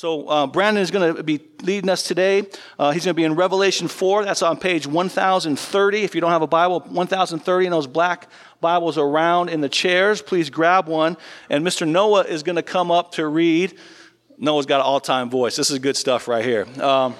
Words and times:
So 0.00 0.26
uh, 0.28 0.46
Brandon 0.46 0.82
is 0.82 0.90
going 0.90 1.14
to 1.14 1.22
be 1.22 1.42
leading 1.60 1.90
us 1.90 2.02
today. 2.02 2.44
Uh, 2.78 2.90
he's 2.90 3.04
going 3.04 3.14
to 3.14 3.20
be 3.20 3.24
in 3.24 3.34
Revelation 3.34 3.86
4. 3.86 4.24
That's 4.24 4.40
on 4.40 4.56
page 4.56 4.86
1030. 4.86 6.02
If 6.02 6.14
you 6.14 6.22
don't 6.22 6.30
have 6.30 6.40
a 6.40 6.46
Bible, 6.46 6.80
1030 6.80 7.66
and 7.66 7.72
those 7.74 7.86
black 7.86 8.30
Bibles 8.62 8.96
around 8.96 9.50
in 9.50 9.60
the 9.60 9.68
chairs. 9.68 10.22
Please 10.22 10.48
grab 10.48 10.88
one. 10.88 11.18
And 11.50 11.66
Mr. 11.66 11.86
Noah 11.86 12.22
is 12.22 12.42
going 12.42 12.56
to 12.56 12.62
come 12.62 12.90
up 12.90 13.12
to 13.12 13.26
read. 13.26 13.78
Noah's 14.38 14.64
got 14.64 14.76
an 14.76 14.86
all-time 14.86 15.28
voice. 15.28 15.54
This 15.54 15.70
is 15.70 15.78
good 15.80 15.98
stuff 15.98 16.28
right 16.28 16.46
here. 16.46 16.66
Um, 16.82 17.14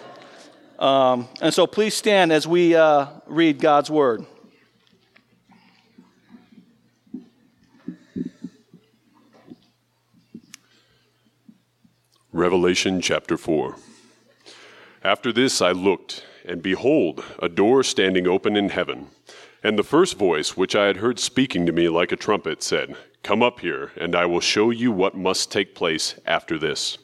um, 0.79 1.29
and 1.43 1.53
so 1.53 1.67
please 1.67 1.95
stand 1.95 2.33
as 2.33 2.49
we 2.49 2.77
uh, 2.77 3.09
read 3.27 3.59
God's 3.59 3.91
word. 3.91 4.25
Revelation 12.33 13.01
chapter 13.01 13.37
4. 13.37 13.75
After 15.03 15.33
this 15.33 15.61
I 15.61 15.73
looked, 15.73 16.25
and 16.45 16.63
behold, 16.63 17.25
a 17.43 17.49
door 17.49 17.83
standing 17.83 18.29
open 18.29 18.57
in 18.57 18.69
heaven. 18.69 19.09
And 19.65 19.77
the 19.77 19.83
first 19.83 20.17
voice 20.17 20.57
which 20.57 20.77
I 20.77 20.87
had 20.87 20.99
heard 20.99 21.19
speaking 21.19 21.67
to 21.67 21.73
me 21.73 21.89
like 21.89 22.13
a 22.13 22.17
trumpet 22.17 22.63
said, 22.63 22.95
Come 23.25 23.43
up 23.43 23.59
here, 23.59 23.91
and 23.97 24.15
I 24.15 24.27
will 24.27 24.39
show 24.39 24.71
you 24.71 24.93
what 24.93 25.17
must 25.17 25.51
take 25.51 25.75
place 25.75 26.21
after 26.25 26.57
this. 26.57 26.99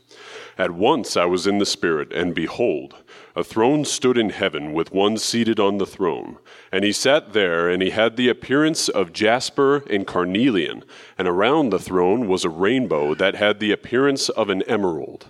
At 0.56 0.70
once 0.70 1.16
I 1.16 1.24
was 1.24 1.44
in 1.44 1.58
the 1.58 1.66
Spirit, 1.66 2.12
and 2.12 2.32
behold, 2.32 2.94
a 3.36 3.44
throne 3.44 3.84
stood 3.84 4.16
in 4.16 4.30
heaven 4.30 4.72
with 4.72 4.92
one 4.92 5.18
seated 5.18 5.60
on 5.60 5.76
the 5.76 5.84
throne. 5.86 6.38
And 6.72 6.84
he 6.84 6.92
sat 6.92 7.34
there, 7.34 7.68
and 7.68 7.82
he 7.82 7.90
had 7.90 8.16
the 8.16 8.30
appearance 8.30 8.88
of 8.88 9.12
jasper 9.12 9.84
and 9.90 10.06
carnelian, 10.06 10.82
and 11.18 11.28
around 11.28 11.68
the 11.68 11.78
throne 11.78 12.28
was 12.28 12.46
a 12.46 12.48
rainbow 12.48 13.14
that 13.14 13.34
had 13.34 13.60
the 13.60 13.72
appearance 13.72 14.30
of 14.30 14.48
an 14.48 14.62
emerald. 14.62 15.26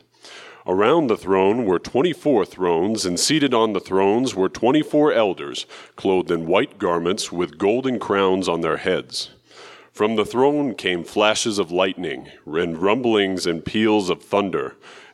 Around 0.69 1.09
the 1.09 1.17
throne 1.17 1.65
were 1.65 1.81
twenty 1.81 2.13
four 2.13 2.45
thrones, 2.45 3.05
and 3.05 3.19
seated 3.19 3.53
on 3.53 3.73
the 3.73 3.81
thrones 3.81 4.37
were 4.37 4.49
twenty 4.49 4.83
four 4.83 5.13
elders, 5.13 5.67
clothed 5.97 6.31
in 6.31 6.47
white 6.47 6.79
garments 6.79 7.33
with 7.33 7.59
golden 7.59 7.99
crowns 7.99 8.49
on 8.49 8.61
their 8.61 8.77
heads. 8.77 9.31
From 9.93 10.15
the 10.15 10.25
throne 10.25 10.75
came 10.75 11.03
flashes 11.03 11.59
of 11.59 11.73
lightning, 11.73 12.29
and 12.45 12.79
rumblings 12.79 13.47
and 13.47 13.65
peals 13.65 14.11
of 14.11 14.23
thunder 14.23 14.77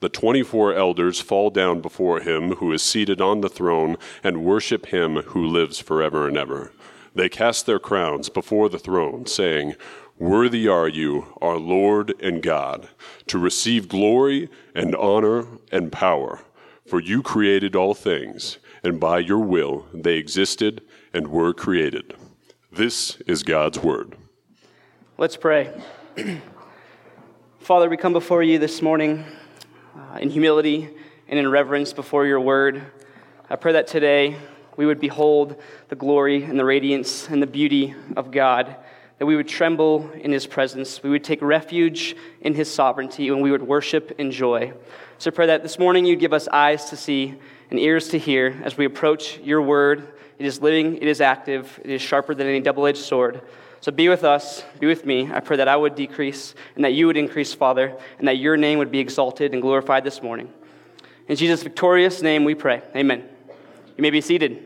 the 0.00 0.08
24 0.08 0.74
elders 0.74 1.20
fall 1.20 1.50
down 1.50 1.80
before 1.80 2.20
him 2.20 2.56
who 2.56 2.72
is 2.72 2.82
seated 2.82 3.20
on 3.20 3.40
the 3.40 3.48
throne 3.48 3.96
and 4.22 4.44
worship 4.44 4.86
him 4.86 5.16
who 5.16 5.46
lives 5.46 5.78
forever 5.78 6.28
and 6.28 6.36
ever. 6.36 6.72
They 7.14 7.28
cast 7.28 7.66
their 7.66 7.78
crowns 7.78 8.28
before 8.28 8.68
the 8.68 8.78
throne, 8.78 9.26
saying, 9.26 9.76
Worthy 10.18 10.68
are 10.68 10.88
you, 10.88 11.26
our 11.40 11.56
Lord 11.56 12.14
and 12.20 12.42
God, 12.42 12.88
to 13.26 13.38
receive 13.38 13.88
glory 13.88 14.48
and 14.74 14.94
honor 14.94 15.46
and 15.72 15.90
power. 15.90 16.40
For 16.86 17.00
you 17.00 17.22
created 17.22 17.74
all 17.74 17.94
things, 17.94 18.58
and 18.82 19.00
by 19.00 19.20
your 19.20 19.38
will 19.38 19.86
they 19.94 20.16
existed 20.16 20.82
and 21.12 21.28
were 21.28 21.54
created. 21.54 22.14
This 22.70 23.16
is 23.26 23.42
God's 23.42 23.78
word. 23.78 24.16
Let's 25.16 25.36
pray. 25.36 25.72
Father, 27.60 27.88
we 27.88 27.96
come 27.96 28.12
before 28.12 28.42
you 28.42 28.58
this 28.58 28.82
morning 28.82 29.24
Uh, 30.14 30.18
in 30.18 30.30
humility 30.30 30.88
and 31.28 31.38
in 31.38 31.50
reverence 31.50 31.92
before 31.92 32.24
your 32.26 32.38
word. 32.38 32.82
I 33.50 33.56
pray 33.56 33.72
that 33.72 33.88
today 33.88 34.36
we 34.76 34.86
would 34.86 35.00
behold 35.00 35.60
the 35.88 35.96
glory 35.96 36.44
and 36.44 36.58
the 36.58 36.64
radiance 36.64 37.28
and 37.28 37.42
the 37.42 37.46
beauty 37.48 37.94
of 38.16 38.30
God, 38.30 38.76
that 39.18 39.26
we 39.26 39.34
would 39.34 39.48
tremble 39.48 40.08
in 40.12 40.30
his 40.30 40.46
presence, 40.46 41.02
we 41.02 41.10
would 41.10 41.24
take 41.24 41.42
refuge 41.42 42.14
in 42.42 42.54
his 42.54 42.72
sovereignty, 42.72 43.28
and 43.28 43.42
we 43.42 43.50
would 43.50 43.62
worship 43.62 44.12
in 44.18 44.30
joy. 44.30 44.72
So 45.18 45.30
I 45.30 45.34
pray 45.34 45.46
that 45.46 45.62
this 45.62 45.78
morning 45.78 46.04
you'd 46.06 46.20
give 46.20 46.32
us 46.32 46.46
eyes 46.48 46.90
to 46.90 46.96
see 46.96 47.34
and 47.70 47.80
ears 47.80 48.08
to 48.10 48.18
hear 48.18 48.60
as 48.62 48.76
we 48.76 48.84
approach 48.84 49.38
your 49.38 49.62
word. 49.62 50.12
It 50.38 50.46
is 50.46 50.60
living, 50.60 50.96
it 50.96 51.08
is 51.08 51.20
active, 51.20 51.80
it 51.82 51.90
is 51.90 52.02
sharper 52.02 52.36
than 52.36 52.46
any 52.46 52.60
double 52.60 52.86
edged 52.86 52.98
sword. 52.98 53.40
So 53.84 53.92
be 53.92 54.08
with 54.08 54.24
us, 54.24 54.64
be 54.80 54.86
with 54.86 55.04
me. 55.04 55.30
I 55.30 55.40
pray 55.40 55.58
that 55.58 55.68
I 55.68 55.76
would 55.76 55.94
decrease 55.94 56.54
and 56.74 56.82
that 56.86 56.94
you 56.94 57.06
would 57.06 57.18
increase, 57.18 57.52
Father, 57.52 57.94
and 58.18 58.26
that 58.26 58.38
your 58.38 58.56
name 58.56 58.78
would 58.78 58.90
be 58.90 58.98
exalted 58.98 59.52
and 59.52 59.60
glorified 59.60 60.04
this 60.04 60.22
morning. 60.22 60.50
In 61.28 61.36
Jesus' 61.36 61.62
victorious 61.62 62.22
name 62.22 62.44
we 62.44 62.54
pray. 62.54 62.80
Amen. 62.96 63.28
You 63.98 64.00
may 64.00 64.08
be 64.08 64.22
seated. 64.22 64.64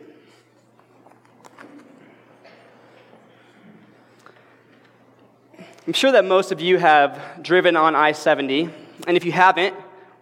I'm 5.85 5.95
sure 5.95 6.13
that 6.13 6.25
most 6.25 6.53
of 6.53 6.61
you 6.61 6.79
have 6.79 7.43
driven 7.43 7.75
on 7.75 7.97
I 7.97 8.13
70, 8.13 8.71
and 9.09 9.17
if 9.17 9.25
you 9.25 9.33
haven't, 9.33 9.75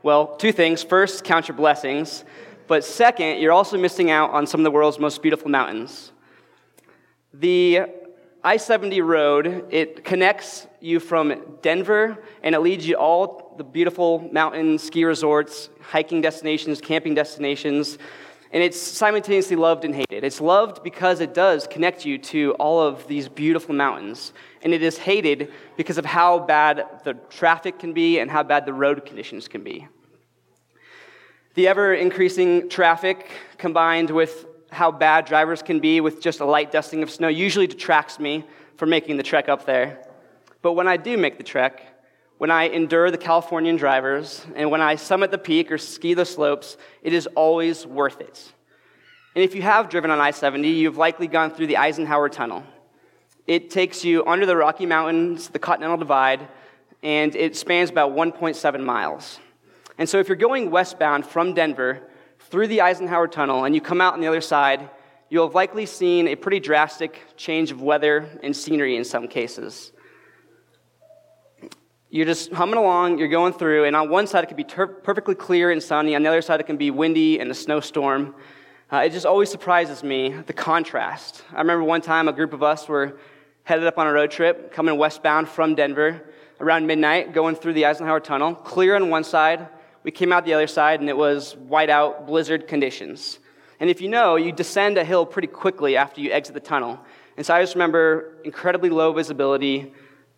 well, 0.03 0.37
two 0.37 0.53
things. 0.53 0.83
First, 0.83 1.23
count 1.23 1.49
your 1.49 1.57
blessings, 1.59 2.25
but 2.67 2.83
second, 2.83 3.43
you're 3.43 3.53
also 3.53 3.77
missing 3.77 4.11
out 4.11 4.31
on 4.31 4.47
some 4.47 4.61
of 4.61 4.65
the 4.65 4.71
world's 4.71 4.99
most 4.99 5.21
beautiful 5.21 5.51
mountains. 5.51 6.13
The 7.35 7.89
I 8.47 8.59
70 8.59 9.01
road, 9.01 9.67
it 9.71 10.05
connects 10.05 10.69
you 10.79 11.01
from 11.01 11.59
Denver 11.63 12.17
and 12.45 12.55
it 12.55 12.61
leads 12.61 12.87
you 12.87 12.95
all 12.95 13.53
the 13.59 13.65
beautiful 13.65 14.21
mountain 14.31 14.79
ski 14.79 15.05
resorts, 15.05 15.69
hiking 15.81 16.21
destinations, 16.21 16.81
camping 16.81 17.13
destinations. 17.13 17.99
And 18.53 18.63
it's 18.63 18.81
simultaneously 18.81 19.57
loved 19.57 19.85
and 19.85 19.93
hated. 19.93 20.23
It's 20.23 20.41
loved 20.41 20.85
because 20.85 21.19
it 21.19 21.35
does 21.35 21.67
connect 21.67 22.05
you 22.05 22.19
to 22.19 22.53
all 22.61 22.81
of 22.81 23.09
these 23.09 23.29
beautiful 23.29 23.75
mountains. 23.75 24.33
And 24.63 24.73
it 24.73 24.81
is 24.81 24.97
hated 24.97 25.53
because 25.77 25.99
of 25.99 26.05
how 26.05 26.39
bad 26.39 27.01
the 27.03 27.15
traffic 27.15 27.81
can 27.81 27.95
be 27.95 28.21
and 28.21 28.31
how 28.31 28.45
bad 28.45 28.65
the 28.65 28.73
road 28.73 29.05
conditions 29.05 29.49
can 29.49 29.65
be. 29.65 29.89
The 31.55 31.67
ever 31.67 31.95
increasing 31.95 32.69
traffic 32.69 33.29
combined 33.59 34.11
with 34.11 34.46
how 34.71 34.91
bad 34.91 35.25
drivers 35.25 35.63
can 35.63 35.81
be 35.81 36.01
with 36.01 36.21
just 36.21 36.41
a 36.41 36.45
light 36.45 36.73
dusting 36.73 37.03
of 37.03 37.11
snow 37.11 37.29
usually 37.29 37.67
detracts 37.67 38.19
me 38.19 38.45
from 38.77 38.91
making 38.91 39.17
the 39.17 39.23
trek 39.23 39.49
up 39.49 39.67
there. 39.67 40.07
But 40.63 40.73
when 40.73 40.89
I 40.89 40.97
do 40.97 41.17
make 41.17 41.39
the 41.39 41.45
trek, 41.45 41.83
when 42.39 42.51
I 42.51 42.65
endure 42.69 43.11
the 43.11 43.19
Californian 43.19 43.77
drivers, 43.77 44.45
and 44.55 44.71
when 44.71 44.83
I 44.83 44.97
summit 44.97 45.31
the 45.31 45.39
peak 45.39 45.73
or 45.73 45.79
ski 45.79 46.15
the 46.15 46.27
slopes, 46.27 46.77
it 47.03 47.13
is 47.13 47.27
always 47.29 47.87
worth 47.87 48.21
it. 48.21 48.53
And 49.35 49.43
if 49.45 49.55
you 49.55 49.63
have 49.63 49.89
driven 49.89 50.11
on 50.11 50.21
I 50.21 50.31
70, 50.31 50.69
you've 50.69 50.99
likely 50.99 51.29
gone 51.29 51.51
through 51.51 51.69
the 51.69 51.77
Eisenhower 51.77 52.29
Tunnel. 52.29 52.65
It 53.47 53.71
takes 53.71 54.05
you 54.05 54.27
under 54.27 54.45
the 54.45 54.57
Rocky 54.57 54.87
Mountains, 54.87 55.49
the 55.49 55.59
Continental 55.59 55.97
Divide, 55.97 56.49
and 57.03 57.35
it 57.37 57.57
spans 57.57 57.91
about 57.91 58.13
1.7 58.13 58.85
miles. 58.85 59.39
And 59.99 60.09
so 60.09 60.19
if 60.19 60.29
you're 60.29 60.37
going 60.37 60.71
westbound 60.71 61.27
from 61.27 61.55
Denver, 61.55 62.03
through 62.49 62.69
the 62.69 62.81
Eisenhower 62.81 63.29
Tunnel 63.29 63.65
and 63.65 63.75
you 63.75 63.81
come 63.81 64.01
out 64.01 64.15
on 64.15 64.21
the 64.21 64.27
other 64.27 64.41
side, 64.41 64.89
you'll 65.29 65.47
have 65.47 65.55
likely 65.55 65.87
seen 65.87 66.29
a 66.29 66.37
pretty 66.37 66.61
drastic 66.61 67.21
change 67.37 67.71
of 67.71 67.83
weather 67.83 68.29
and 68.43 68.55
scenery 68.57 68.97
in 68.97 69.05
some 69.05 69.27
cases. 69.29 69.93
You're 72.09 72.27
just 72.27 72.53
humming 72.53 72.79
along, 72.79 73.19
you're 73.19 73.29
going 73.29 73.53
through, 73.53 73.85
and 73.85 73.97
on 73.97 74.09
one 74.09 74.27
side 74.27 74.45
it 74.45 74.47
can 74.47 74.57
be 74.57 74.65
ter- 74.65 74.87
perfectly 74.87 75.35
clear 75.35 75.73
and 75.73 75.83
sunny, 75.83 76.15
on 76.15 76.23
the 76.23 76.29
other 76.29 76.41
side 76.41 76.61
it 76.61 76.67
can 76.67 76.77
be 76.77 76.91
windy 76.91 77.41
and 77.41 77.51
a 77.51 77.55
snowstorm. 77.55 78.35
Uh, 78.93 78.99
it 78.99 79.11
just 79.11 79.27
always 79.27 79.51
surprises 79.51 80.05
me 80.05 80.33
the 80.47 80.53
contrast. 80.53 81.43
I 81.53 81.59
remember 81.59 81.83
one 81.83 82.01
time 82.01 82.29
a 82.29 82.33
group 82.33 82.53
of 82.53 82.63
us 82.63 82.89
were 82.89 83.19
headed 83.65 83.85
up 83.87 83.99
on 83.99 84.07
a 84.07 84.13
road 84.13 84.31
trip, 84.31 84.73
coming 84.73 84.97
westbound 84.97 85.49
from 85.49 85.75
Denver 85.75 86.23
around 86.61 86.87
midnight, 86.87 87.33
going 87.33 87.57
through 87.57 87.73
the 87.73 87.85
Eisenhower 87.85 88.21
Tunnel, 88.21 88.55
clear 88.55 88.95
on 88.95 89.11
one 89.11 89.25
side, 89.25 89.69
we 90.07 90.13
came 90.13 90.33
out 90.33 90.45
the 90.45 90.55
other 90.55 90.69
side 90.69 91.01
and 91.01 91.09
it 91.09 91.17
was 91.17 91.57
whiteout 91.69 92.29
blizzard 92.29 92.69
conditions. 92.69 93.41
And 93.81 93.91
if 93.91 94.01
you 94.01 94.09
know, 94.09 94.37
you 94.37 94.53
descend 94.53 94.99
a 94.99 95.05
hill 95.05 95.27
pretty 95.27 95.49
quickly 95.49 95.97
after 95.97 96.21
you 96.21 96.31
exit 96.31 96.55
the 96.55 96.61
tunnel. 96.61 97.01
And 97.37 97.45
so 97.45 97.53
I 97.53 97.61
just 97.61 97.75
remember 97.75 98.39
incredibly 98.45 98.89
low 98.89 99.13
visibility, 99.13 99.93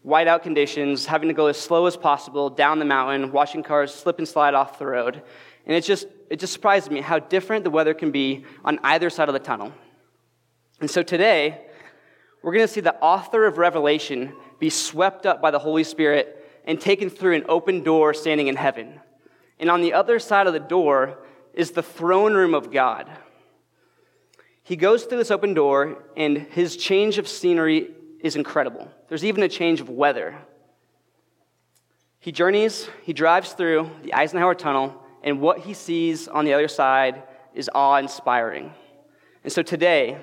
whiteout 0.06 0.42
conditions, 0.42 1.04
having 1.04 1.28
to 1.28 1.34
go 1.34 1.48
as 1.48 1.58
slow 1.58 1.84
as 1.84 1.98
possible 1.98 2.48
down 2.48 2.78
the 2.78 2.86
mountain, 2.86 3.30
watching 3.30 3.62
cars 3.62 3.94
slip 3.94 4.16
and 4.16 4.26
slide 4.26 4.54
off 4.54 4.78
the 4.78 4.86
road. 4.86 5.22
And 5.66 5.76
it 5.76 5.84
just, 5.84 6.06
it 6.30 6.40
just 6.40 6.54
surprised 6.54 6.90
me 6.90 7.02
how 7.02 7.18
different 7.18 7.62
the 7.64 7.70
weather 7.70 7.92
can 7.92 8.10
be 8.10 8.46
on 8.64 8.78
either 8.82 9.10
side 9.10 9.28
of 9.28 9.34
the 9.34 9.38
tunnel. 9.38 9.74
And 10.80 10.90
so 10.90 11.02
today, 11.02 11.66
we're 12.42 12.54
going 12.54 12.66
to 12.66 12.72
see 12.72 12.80
the 12.80 12.98
author 13.00 13.44
of 13.44 13.58
Revelation 13.58 14.32
be 14.58 14.70
swept 14.70 15.26
up 15.26 15.42
by 15.42 15.50
the 15.50 15.58
Holy 15.58 15.84
Spirit 15.84 16.62
and 16.64 16.80
taken 16.80 17.10
through 17.10 17.34
an 17.34 17.44
open 17.50 17.82
door 17.82 18.14
standing 18.14 18.46
in 18.46 18.56
heaven. 18.56 18.98
And 19.60 19.70
on 19.70 19.80
the 19.80 19.92
other 19.92 20.18
side 20.18 20.46
of 20.46 20.52
the 20.52 20.60
door 20.60 21.18
is 21.52 21.72
the 21.72 21.82
throne 21.82 22.34
room 22.34 22.54
of 22.54 22.70
God. 22.70 23.10
He 24.62 24.76
goes 24.76 25.04
through 25.04 25.18
this 25.18 25.30
open 25.30 25.54
door, 25.54 26.04
and 26.16 26.36
his 26.36 26.76
change 26.76 27.18
of 27.18 27.26
scenery 27.26 27.90
is 28.20 28.36
incredible. 28.36 28.90
There's 29.08 29.24
even 29.24 29.42
a 29.42 29.48
change 29.48 29.80
of 29.80 29.88
weather. 29.88 30.36
He 32.20 32.32
journeys, 32.32 32.88
he 33.02 33.12
drives 33.12 33.52
through 33.52 33.90
the 34.02 34.12
Eisenhower 34.12 34.54
Tunnel, 34.54 35.02
and 35.22 35.40
what 35.40 35.60
he 35.60 35.74
sees 35.74 36.28
on 36.28 36.44
the 36.44 36.52
other 36.52 36.68
side 36.68 37.22
is 37.54 37.70
awe 37.74 37.96
inspiring. 37.96 38.72
And 39.42 39.52
so 39.52 39.62
today, 39.62 40.18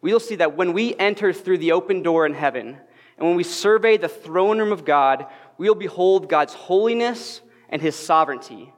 we'll 0.00 0.20
see 0.20 0.36
that 0.36 0.56
when 0.56 0.72
we 0.72 0.96
enter 0.96 1.32
through 1.32 1.58
the 1.58 1.72
open 1.72 2.02
door 2.02 2.24
in 2.24 2.34
heaven, 2.34 2.78
and 3.18 3.26
when 3.26 3.36
we 3.36 3.44
survey 3.44 3.96
the 3.96 4.08
throne 4.08 4.58
room 4.58 4.72
of 4.72 4.84
God, 4.84 5.26
we'll 5.58 5.74
behold 5.74 6.28
God's 6.28 6.54
holiness 6.54 7.40
and 7.74 7.82
his 7.82 7.96
sovereignty, 7.96 8.72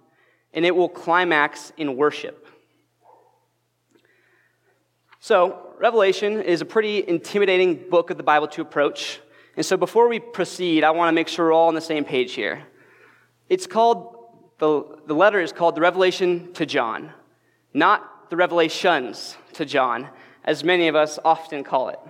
and 0.55 0.65
it 0.65 0.75
will 0.75 0.89
climax 0.89 1.71
in 1.77 1.99
worship. 1.99 2.49
So, 5.21 5.75
Revelation 5.79 6.41
is 6.41 6.63
a 6.63 6.65
pretty 6.65 7.07
intimidating 7.07 7.91
book 7.91 8.09
of 8.09 8.17
the 8.17 8.23
Bible 8.23 8.49
to 8.49 8.63
approach. 8.63 9.21
And 9.55 9.67
so, 9.67 9.77
before 9.77 10.09
we 10.09 10.19
proceed, 10.19 10.83
I 10.83 10.93
want 10.93 11.11
to 11.11 11.13
make 11.13 11.29
sure 11.29 11.45
we're 11.45 11.53
all 11.53 11.69
on 11.69 11.75
the 11.75 11.83
same 11.83 12.07
page 12.07 12.33
here. 12.33 12.63
It's 13.51 13.67
called, 13.67 14.17
the, 14.59 14.99
the 15.07 15.15
letter 15.15 15.43
is 15.43 15.53
called 15.53 15.75
the 15.75 15.83
Revelation 15.83 16.55
to 16.55 16.65
John, 16.65 17.13
not 17.75 18.31
the 18.31 18.37
Revelations 18.37 19.37
to 19.53 19.67
John, 19.67 20.09
as 20.43 20.65
many 20.65 20.89
of 20.89 20.97
us 20.97 21.19
often 21.23 21.65
call 21.65 21.91
it. 21.91 22.01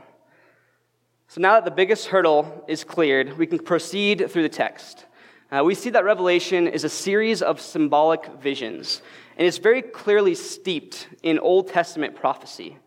So, 1.26 1.40
now 1.40 1.54
that 1.54 1.64
the 1.64 1.72
biggest 1.72 2.06
hurdle 2.06 2.64
is 2.68 2.84
cleared, 2.84 3.36
we 3.38 3.48
can 3.48 3.58
proceed 3.58 4.30
through 4.30 4.42
the 4.42 4.48
text. 4.48 5.05
Uh, 5.50 5.62
we 5.64 5.76
see 5.76 5.90
that 5.90 6.04
Revelation 6.04 6.66
is 6.66 6.82
a 6.82 6.88
series 6.88 7.40
of 7.40 7.60
symbolic 7.60 8.26
visions, 8.40 9.00
and 9.36 9.46
it's 9.46 9.58
very 9.58 9.80
clearly 9.80 10.34
steeped 10.34 11.06
in 11.22 11.38
Old 11.38 11.68
Testament 11.68 12.16
prophecy. 12.16 12.78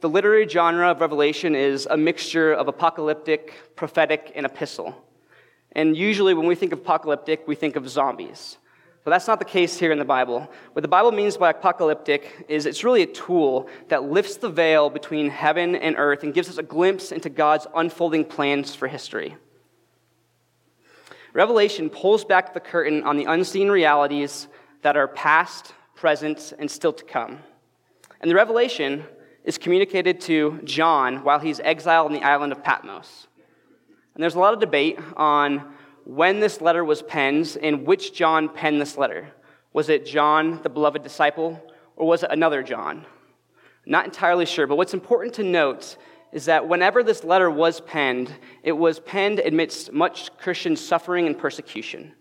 The 0.00 0.08
literary 0.08 0.48
genre 0.48 0.90
of 0.90 1.02
Revelation 1.02 1.54
is 1.54 1.86
a 1.90 1.98
mixture 1.98 2.54
of 2.54 2.66
apocalyptic, 2.66 3.76
prophetic, 3.76 4.32
and 4.34 4.46
epistle. 4.46 4.96
And 5.72 5.94
usually, 5.94 6.32
when 6.32 6.46
we 6.46 6.54
think 6.54 6.72
of 6.72 6.78
apocalyptic, 6.78 7.46
we 7.46 7.56
think 7.56 7.76
of 7.76 7.86
zombies. 7.86 8.56
But 9.04 9.10
that's 9.10 9.28
not 9.28 9.38
the 9.38 9.44
case 9.44 9.78
here 9.78 9.92
in 9.92 9.98
the 9.98 10.04
Bible. 10.06 10.50
What 10.72 10.80
the 10.80 10.88
Bible 10.88 11.12
means 11.12 11.36
by 11.36 11.50
apocalyptic 11.50 12.46
is 12.48 12.64
it's 12.64 12.84
really 12.84 13.02
a 13.02 13.06
tool 13.06 13.68
that 13.88 14.04
lifts 14.04 14.36
the 14.36 14.48
veil 14.48 14.88
between 14.88 15.28
heaven 15.28 15.76
and 15.76 15.96
earth 15.98 16.22
and 16.22 16.32
gives 16.32 16.48
us 16.48 16.56
a 16.56 16.62
glimpse 16.62 17.12
into 17.12 17.28
God's 17.28 17.66
unfolding 17.74 18.24
plans 18.24 18.74
for 18.74 18.88
history. 18.88 19.36
Revelation 21.32 21.88
pulls 21.88 22.24
back 22.24 22.52
the 22.52 22.60
curtain 22.60 23.04
on 23.04 23.16
the 23.16 23.24
unseen 23.24 23.68
realities 23.68 24.48
that 24.82 24.96
are 24.96 25.08
past, 25.08 25.72
present, 25.94 26.52
and 26.58 26.70
still 26.70 26.92
to 26.92 27.04
come. 27.04 27.38
And 28.20 28.30
the 28.30 28.34
revelation 28.34 29.04
is 29.44 29.58
communicated 29.58 30.20
to 30.22 30.60
John 30.64 31.24
while 31.24 31.38
he's 31.38 31.58
exiled 31.60 32.06
on 32.06 32.12
the 32.12 32.22
island 32.22 32.52
of 32.52 32.62
Patmos. 32.62 33.26
And 34.14 34.22
there's 34.22 34.34
a 34.34 34.40
lot 34.40 34.52
of 34.52 34.60
debate 34.60 34.98
on 35.16 35.72
when 36.04 36.40
this 36.40 36.60
letter 36.60 36.84
was 36.84 37.02
penned 37.02 37.56
and 37.62 37.86
which 37.86 38.12
John 38.12 38.48
penned 38.48 38.80
this 38.80 38.98
letter. 38.98 39.32
Was 39.72 39.88
it 39.88 40.04
John, 40.04 40.60
the 40.62 40.68
beloved 40.68 41.02
disciple, 41.02 41.62
or 41.96 42.06
was 42.06 42.22
it 42.22 42.30
another 42.30 42.62
John? 42.62 43.06
Not 43.86 44.04
entirely 44.04 44.46
sure, 44.46 44.66
but 44.66 44.76
what's 44.76 44.94
important 44.94 45.34
to 45.36 45.42
note 45.42 45.96
is 46.32 46.46
that 46.46 46.66
whenever 46.66 47.02
this 47.02 47.24
letter 47.24 47.50
was 47.50 47.80
penned, 47.80 48.34
it 48.62 48.72
was 48.72 48.98
penned 49.00 49.38
amidst 49.38 49.92
much 49.92 50.34
Christian 50.38 50.76
suffering 50.76 51.26
and 51.26 51.38
persecution. 51.38 52.12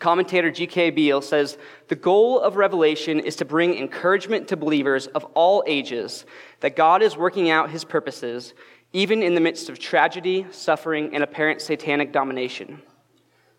Commentator 0.00 0.50
G.K. 0.50 0.90
Beale 0.90 1.22
says 1.22 1.56
the 1.88 1.94
goal 1.94 2.40
of 2.40 2.56
Revelation 2.56 3.20
is 3.20 3.36
to 3.36 3.44
bring 3.44 3.76
encouragement 3.76 4.48
to 4.48 4.56
believers 4.56 5.06
of 5.08 5.24
all 5.34 5.62
ages 5.66 6.26
that 6.60 6.76
God 6.76 7.02
is 7.02 7.16
working 7.16 7.48
out 7.48 7.70
his 7.70 7.84
purposes, 7.84 8.54
even 8.92 9.22
in 9.22 9.34
the 9.34 9.40
midst 9.40 9.68
of 9.68 9.78
tragedy, 9.78 10.46
suffering, 10.50 11.14
and 11.14 11.22
apparent 11.22 11.60
satanic 11.60 12.12
domination. 12.12 12.82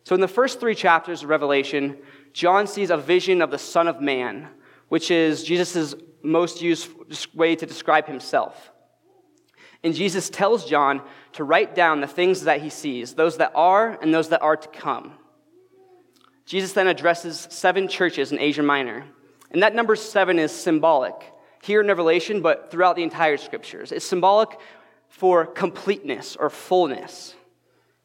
So, 0.03 0.13
in 0.13 0.21
the 0.21 0.27
first 0.27 0.59
three 0.59 0.75
chapters 0.75 1.23
of 1.23 1.29
Revelation, 1.29 1.97
John 2.33 2.67
sees 2.67 2.89
a 2.89 2.97
vision 2.97 3.41
of 3.41 3.49
the 3.49 3.57
Son 3.57 3.87
of 3.87 4.01
Man, 4.01 4.47
which 4.89 5.09
is 5.09 5.43
Jesus' 5.43 5.95
most 6.21 6.61
used 6.61 6.89
way 7.33 7.55
to 7.55 7.65
describe 7.65 8.07
himself. 8.07 8.71
And 9.83 9.93
Jesus 9.93 10.29
tells 10.29 10.65
John 10.65 11.01
to 11.33 11.43
write 11.43 11.75
down 11.75 12.01
the 12.01 12.07
things 12.07 12.41
that 12.41 12.61
he 12.61 12.69
sees, 12.69 13.13
those 13.13 13.37
that 13.37 13.51
are 13.55 13.99
and 14.01 14.13
those 14.13 14.29
that 14.29 14.41
are 14.41 14.57
to 14.57 14.67
come. 14.69 15.13
Jesus 16.45 16.73
then 16.73 16.87
addresses 16.87 17.47
seven 17.49 17.87
churches 17.87 18.31
in 18.31 18.39
Asia 18.39 18.63
Minor. 18.63 19.05
And 19.51 19.63
that 19.63 19.75
number 19.75 19.95
seven 19.95 20.39
is 20.39 20.51
symbolic 20.51 21.13
here 21.61 21.81
in 21.81 21.87
Revelation, 21.87 22.41
but 22.41 22.69
throughout 22.69 22.95
the 22.95 23.03
entire 23.03 23.37
scriptures. 23.37 23.91
It's 23.91 24.05
symbolic 24.05 24.49
for 25.07 25.45
completeness 25.45 26.35
or 26.35 26.49
fullness. 26.49 27.35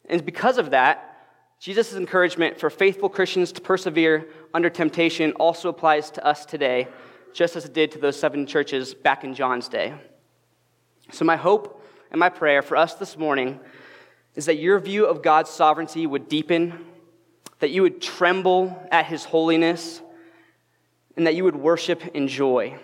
And 0.08 0.24
because 0.24 0.58
of 0.58 0.70
that, 0.70 1.06
Jesus' 1.60 1.94
encouragement 1.94 2.58
for 2.58 2.70
faithful 2.70 3.10
Christians 3.10 3.52
to 3.52 3.60
persevere 3.60 4.28
under 4.54 4.70
temptation 4.70 5.32
also 5.32 5.68
applies 5.68 6.10
to 6.12 6.24
us 6.24 6.46
today, 6.46 6.88
just 7.34 7.54
as 7.54 7.66
it 7.66 7.74
did 7.74 7.92
to 7.92 7.98
those 7.98 8.18
seven 8.18 8.46
churches 8.46 8.94
back 8.94 9.24
in 9.24 9.34
John's 9.34 9.68
day. 9.68 9.94
So, 11.12 11.24
my 11.24 11.36
hope 11.36 11.82
and 12.10 12.20
my 12.20 12.28
prayer 12.28 12.62
for 12.62 12.76
us 12.76 12.94
this 12.94 13.16
morning 13.16 13.60
is 14.34 14.46
that 14.46 14.58
your 14.58 14.78
view 14.78 15.06
of 15.06 15.22
God's 15.22 15.50
sovereignty 15.50 16.06
would 16.06 16.28
deepen 16.28 16.86
that 17.60 17.70
you 17.70 17.82
would 17.82 18.02
tremble 18.02 18.76
at 18.90 19.06
his 19.06 19.24
holiness, 19.24 20.00
and 21.16 21.26
that 21.26 21.34
you 21.34 21.44
would 21.44 21.56
worship 21.56 22.02
in 22.14 22.26
joy. 22.26 22.76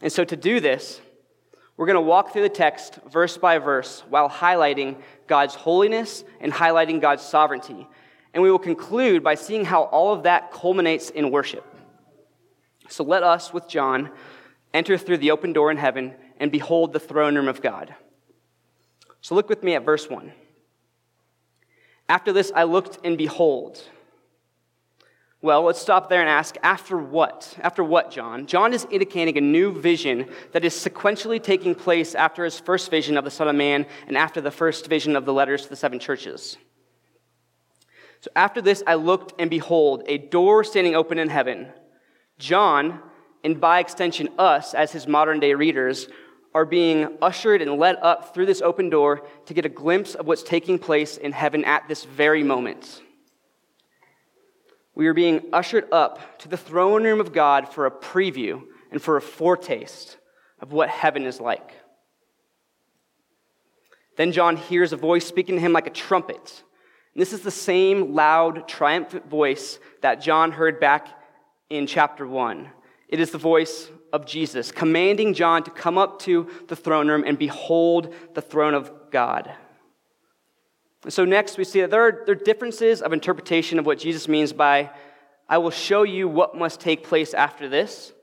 And 0.00 0.12
so, 0.12 0.24
to 0.24 0.36
do 0.36 0.60
this, 0.60 1.00
we're 1.76 1.86
going 1.86 1.96
to 1.96 2.00
walk 2.00 2.32
through 2.32 2.42
the 2.42 2.48
text 2.48 2.98
verse 3.10 3.38
by 3.38 3.58
verse 3.58 4.02
while 4.08 4.28
highlighting 4.28 4.96
God's 5.26 5.54
holiness 5.54 6.22
and 6.40 6.52
highlighting 6.52 7.00
God's 7.00 7.22
sovereignty. 7.22 7.86
And 8.34 8.42
we 8.42 8.50
will 8.50 8.58
conclude 8.58 9.22
by 9.22 9.34
seeing 9.34 9.64
how 9.64 9.84
all 9.84 10.12
of 10.12 10.24
that 10.24 10.52
culminates 10.52 11.10
in 11.10 11.30
worship. 11.30 11.64
So 12.88 13.04
let 13.04 13.22
us, 13.22 13.52
with 13.52 13.68
John, 13.68 14.10
enter 14.74 14.98
through 14.98 15.18
the 15.18 15.30
open 15.30 15.52
door 15.52 15.70
in 15.70 15.76
heaven 15.76 16.14
and 16.38 16.50
behold 16.50 16.92
the 16.92 17.00
throne 17.00 17.36
room 17.36 17.48
of 17.48 17.62
God. 17.62 17.94
So 19.20 19.34
look 19.34 19.48
with 19.48 19.62
me 19.62 19.74
at 19.74 19.84
verse 19.84 20.08
1. 20.08 20.32
After 22.08 22.32
this, 22.32 22.52
I 22.54 22.64
looked 22.64 22.98
and 23.04 23.16
behold. 23.16 23.82
Well, 25.40 25.62
let's 25.62 25.80
stop 25.80 26.08
there 26.08 26.20
and 26.20 26.28
ask, 26.28 26.56
after 26.62 26.96
what? 26.96 27.56
After 27.60 27.82
what, 27.82 28.12
John? 28.12 28.46
John 28.46 28.72
is 28.72 28.86
indicating 28.90 29.36
a 29.36 29.40
new 29.40 29.72
vision 29.72 30.28
that 30.52 30.64
is 30.64 30.72
sequentially 30.72 31.42
taking 31.42 31.74
place 31.74 32.14
after 32.14 32.44
his 32.44 32.60
first 32.60 32.90
vision 32.90 33.16
of 33.16 33.24
the 33.24 33.30
Son 33.30 33.48
of 33.48 33.56
Man 33.56 33.86
and 34.06 34.16
after 34.16 34.40
the 34.40 34.52
first 34.52 34.86
vision 34.86 35.16
of 35.16 35.24
the 35.24 35.32
letters 35.32 35.62
to 35.62 35.68
the 35.68 35.76
seven 35.76 35.98
churches. 35.98 36.58
So 38.20 38.30
after 38.36 38.62
this, 38.62 38.84
I 38.86 38.94
looked 38.94 39.40
and 39.40 39.50
behold, 39.50 40.04
a 40.06 40.18
door 40.18 40.62
standing 40.62 40.94
open 40.94 41.18
in 41.18 41.28
heaven. 41.28 41.66
John, 42.38 43.00
and 43.42 43.60
by 43.60 43.80
extension 43.80 44.28
us 44.38 44.74
as 44.74 44.92
his 44.92 45.08
modern 45.08 45.40
day 45.40 45.54
readers, 45.54 46.06
are 46.54 46.64
being 46.64 47.16
ushered 47.22 47.62
and 47.62 47.78
led 47.78 47.96
up 48.02 48.34
through 48.34 48.46
this 48.46 48.60
open 48.60 48.90
door 48.90 49.26
to 49.46 49.54
get 49.54 49.64
a 49.64 49.70
glimpse 49.70 50.14
of 50.14 50.26
what's 50.26 50.42
taking 50.42 50.78
place 50.78 51.16
in 51.16 51.32
heaven 51.32 51.64
at 51.64 51.88
this 51.88 52.04
very 52.04 52.42
moment. 52.42 53.00
We 54.94 55.06
are 55.06 55.14
being 55.14 55.42
ushered 55.52 55.88
up 55.90 56.38
to 56.40 56.48
the 56.48 56.56
throne 56.56 57.04
room 57.04 57.20
of 57.20 57.32
God 57.32 57.68
for 57.68 57.86
a 57.86 57.90
preview 57.90 58.62
and 58.90 59.00
for 59.00 59.16
a 59.16 59.22
foretaste 59.22 60.18
of 60.60 60.72
what 60.72 60.90
heaven 60.90 61.24
is 61.24 61.40
like. 61.40 61.72
Then 64.16 64.32
John 64.32 64.56
hears 64.56 64.92
a 64.92 64.96
voice 64.96 65.26
speaking 65.26 65.54
to 65.54 65.60
him 65.60 65.72
like 65.72 65.86
a 65.86 65.90
trumpet. 65.90 66.62
And 67.14 67.20
this 67.20 67.32
is 67.32 67.40
the 67.40 67.50
same 67.50 68.14
loud, 68.14 68.68
triumphant 68.68 69.28
voice 69.28 69.78
that 70.02 70.20
John 70.20 70.52
heard 70.52 70.78
back 70.78 71.08
in 71.70 71.86
chapter 71.86 72.26
1. 72.26 72.68
It 73.12 73.20
is 73.20 73.30
the 73.30 73.36
voice 73.36 73.90
of 74.10 74.24
Jesus, 74.24 74.72
commanding 74.72 75.34
John 75.34 75.62
to 75.64 75.70
come 75.70 75.98
up 75.98 76.18
to 76.20 76.48
the 76.68 76.74
throne 76.74 77.08
room 77.08 77.24
and 77.26 77.38
behold 77.38 78.14
the 78.32 78.40
throne 78.40 78.72
of 78.72 78.90
God. 79.10 79.52
And 81.04 81.12
so, 81.12 81.26
next, 81.26 81.58
we 81.58 81.64
see 81.64 81.82
that 81.82 81.90
there 81.90 82.00
are, 82.00 82.22
there 82.24 82.34
are 82.34 82.38
differences 82.42 83.02
of 83.02 83.12
interpretation 83.12 83.78
of 83.78 83.84
what 83.84 83.98
Jesus 83.98 84.28
means 84.28 84.54
by, 84.54 84.90
I 85.46 85.58
will 85.58 85.70
show 85.70 86.04
you 86.04 86.26
what 86.26 86.56
must 86.56 86.80
take 86.80 87.04
place 87.04 87.34
after 87.34 87.68
this. 87.68 88.14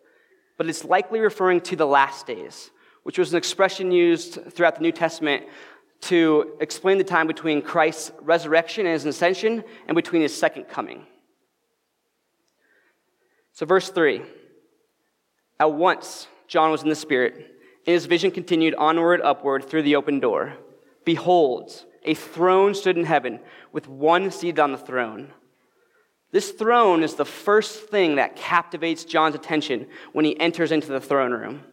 but 0.58 0.68
it's 0.68 0.84
likely 0.84 1.20
referring 1.20 1.62
to 1.62 1.76
the 1.76 1.86
last 1.86 2.26
days, 2.26 2.72
which 3.04 3.20
was 3.20 3.32
an 3.32 3.38
expression 3.38 3.92
used 3.92 4.40
throughout 4.52 4.76
the 4.76 4.82
New 4.82 4.92
Testament 4.92 5.46
to 6.02 6.58
explain 6.60 6.98
the 6.98 7.04
time 7.04 7.28
between 7.28 7.62
Christ's 7.62 8.12
resurrection 8.22 8.88
and 8.88 8.94
his 8.94 9.06
ascension 9.06 9.64
and 9.88 9.96
between 9.96 10.24
his 10.24 10.36
second 10.36 10.64
coming. 10.64 11.06
So, 13.54 13.68
verse 13.68 13.90
3 13.90 14.24
At 15.60 15.74
once, 15.74 16.28
John 16.48 16.72
was 16.72 16.84
in 16.84 16.90
the 16.90 16.96
Spirit, 16.96 17.36
and 17.36 17.94
his 17.94 18.06
vision 18.06 18.32
continued 18.32 18.76
onward, 18.76 19.22
upward 19.22 19.66
through 19.66 19.84
the 19.84 19.96
open 19.96 20.20
door. 20.20 20.54
Behold, 21.06 21.86
a 22.04 22.14
throne 22.14 22.74
stood 22.74 22.98
in 22.98 23.04
heaven 23.04 23.40
with 23.72 23.88
one 23.88 24.32
seated 24.32 24.60
on 24.60 24.72
the 24.72 24.78
throne. 24.78 25.34
This 26.32 26.52
throne 26.52 27.04
is 27.04 27.16
the 27.16 27.26
first 27.26 27.90
thing 27.90 28.16
that 28.16 28.36
captivates 28.36 29.04
John's 29.04 29.36
attention 29.36 29.88
when 30.14 30.26
he 30.26 30.40
enters 30.40 30.72
into 30.72 30.88
the 30.88 31.02
throne 31.02 31.32
room. 31.32 31.64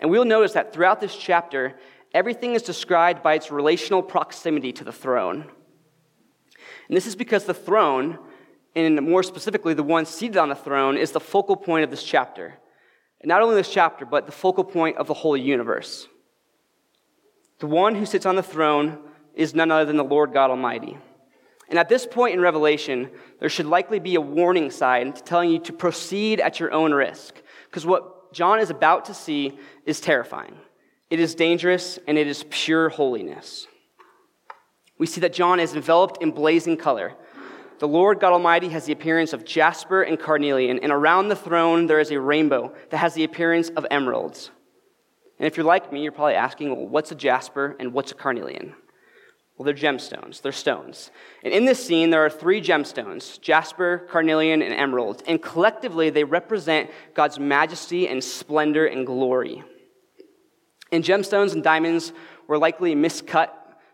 And 0.00 0.10
we'll 0.10 0.24
notice 0.24 0.52
that 0.52 0.72
throughout 0.72 1.00
this 1.00 1.16
chapter, 1.16 1.74
everything 2.12 2.54
is 2.54 2.62
described 2.62 3.22
by 3.22 3.34
its 3.34 3.50
relational 3.50 4.02
proximity 4.02 4.72
to 4.72 4.84
the 4.84 4.92
throne. 4.92 5.50
And 6.88 6.96
this 6.96 7.06
is 7.06 7.16
because 7.16 7.44
the 7.44 7.54
throne, 7.54 8.18
and 8.74 9.02
more 9.02 9.22
specifically, 9.22 9.74
the 9.74 9.82
one 9.82 10.06
seated 10.06 10.36
on 10.36 10.48
the 10.48 10.54
throne, 10.54 10.96
is 10.96 11.12
the 11.12 11.20
focal 11.20 11.56
point 11.56 11.84
of 11.84 11.90
this 11.90 12.02
chapter. 12.02 12.54
And 13.24 13.30
not 13.30 13.40
only 13.40 13.54
this 13.54 13.70
chapter, 13.70 14.04
but 14.04 14.26
the 14.26 14.32
focal 14.32 14.64
point 14.64 14.98
of 14.98 15.06
the 15.06 15.14
whole 15.14 15.34
universe. 15.34 16.08
The 17.58 17.66
one 17.66 17.94
who 17.94 18.04
sits 18.04 18.26
on 18.26 18.36
the 18.36 18.42
throne 18.42 18.98
is 19.32 19.54
none 19.54 19.70
other 19.70 19.86
than 19.86 19.96
the 19.96 20.04
Lord 20.04 20.34
God 20.34 20.50
Almighty. 20.50 20.98
And 21.70 21.78
at 21.78 21.88
this 21.88 22.06
point 22.06 22.34
in 22.34 22.42
Revelation, 22.42 23.08
there 23.40 23.48
should 23.48 23.64
likely 23.64 23.98
be 23.98 24.16
a 24.16 24.20
warning 24.20 24.70
sign 24.70 25.14
telling 25.14 25.50
you 25.50 25.58
to 25.60 25.72
proceed 25.72 26.38
at 26.38 26.60
your 26.60 26.70
own 26.72 26.92
risk. 26.92 27.40
Because 27.64 27.86
what 27.86 28.34
John 28.34 28.60
is 28.60 28.68
about 28.68 29.06
to 29.06 29.14
see 29.14 29.58
is 29.86 30.02
terrifying. 30.02 30.58
It 31.08 31.18
is 31.18 31.34
dangerous 31.34 31.98
and 32.06 32.18
it 32.18 32.26
is 32.26 32.44
pure 32.50 32.90
holiness. 32.90 33.66
We 34.98 35.06
see 35.06 35.22
that 35.22 35.32
John 35.32 35.60
is 35.60 35.74
enveloped 35.74 36.22
in 36.22 36.30
blazing 36.30 36.76
color. 36.76 37.14
The 37.78 37.88
Lord 37.88 38.20
God 38.20 38.32
Almighty 38.32 38.68
has 38.68 38.86
the 38.86 38.92
appearance 38.92 39.32
of 39.32 39.44
jasper 39.44 40.02
and 40.02 40.18
carnelian, 40.18 40.78
and 40.78 40.92
around 40.92 41.28
the 41.28 41.36
throne 41.36 41.86
there 41.86 42.00
is 42.00 42.10
a 42.10 42.20
rainbow 42.20 42.72
that 42.90 42.98
has 42.98 43.14
the 43.14 43.24
appearance 43.24 43.68
of 43.70 43.86
emeralds. 43.90 44.50
And 45.38 45.46
if 45.46 45.56
you're 45.56 45.66
like 45.66 45.92
me, 45.92 46.02
you're 46.02 46.12
probably 46.12 46.34
asking, 46.34 46.74
well, 46.74 46.86
what's 46.86 47.10
a 47.10 47.16
jasper 47.16 47.76
and 47.80 47.92
what's 47.92 48.12
a 48.12 48.14
carnelian? 48.14 48.74
Well, 49.56 49.64
they're 49.64 49.74
gemstones, 49.74 50.42
they're 50.42 50.52
stones. 50.52 51.10
And 51.44 51.52
in 51.52 51.64
this 51.64 51.84
scene, 51.84 52.10
there 52.10 52.24
are 52.24 52.30
three 52.30 52.60
gemstones 52.60 53.40
jasper, 53.40 54.06
carnelian, 54.10 54.62
and 54.62 54.74
emerald. 54.74 55.22
And 55.26 55.40
collectively, 55.40 56.10
they 56.10 56.24
represent 56.24 56.90
God's 57.14 57.38
majesty 57.38 58.08
and 58.08 58.22
splendor 58.22 58.86
and 58.86 59.06
glory. 59.06 59.62
And 60.90 61.04
gemstones 61.04 61.52
and 61.52 61.62
diamonds 61.62 62.12
were 62.46 62.58
likely 62.58 62.94
miscut 62.94 63.50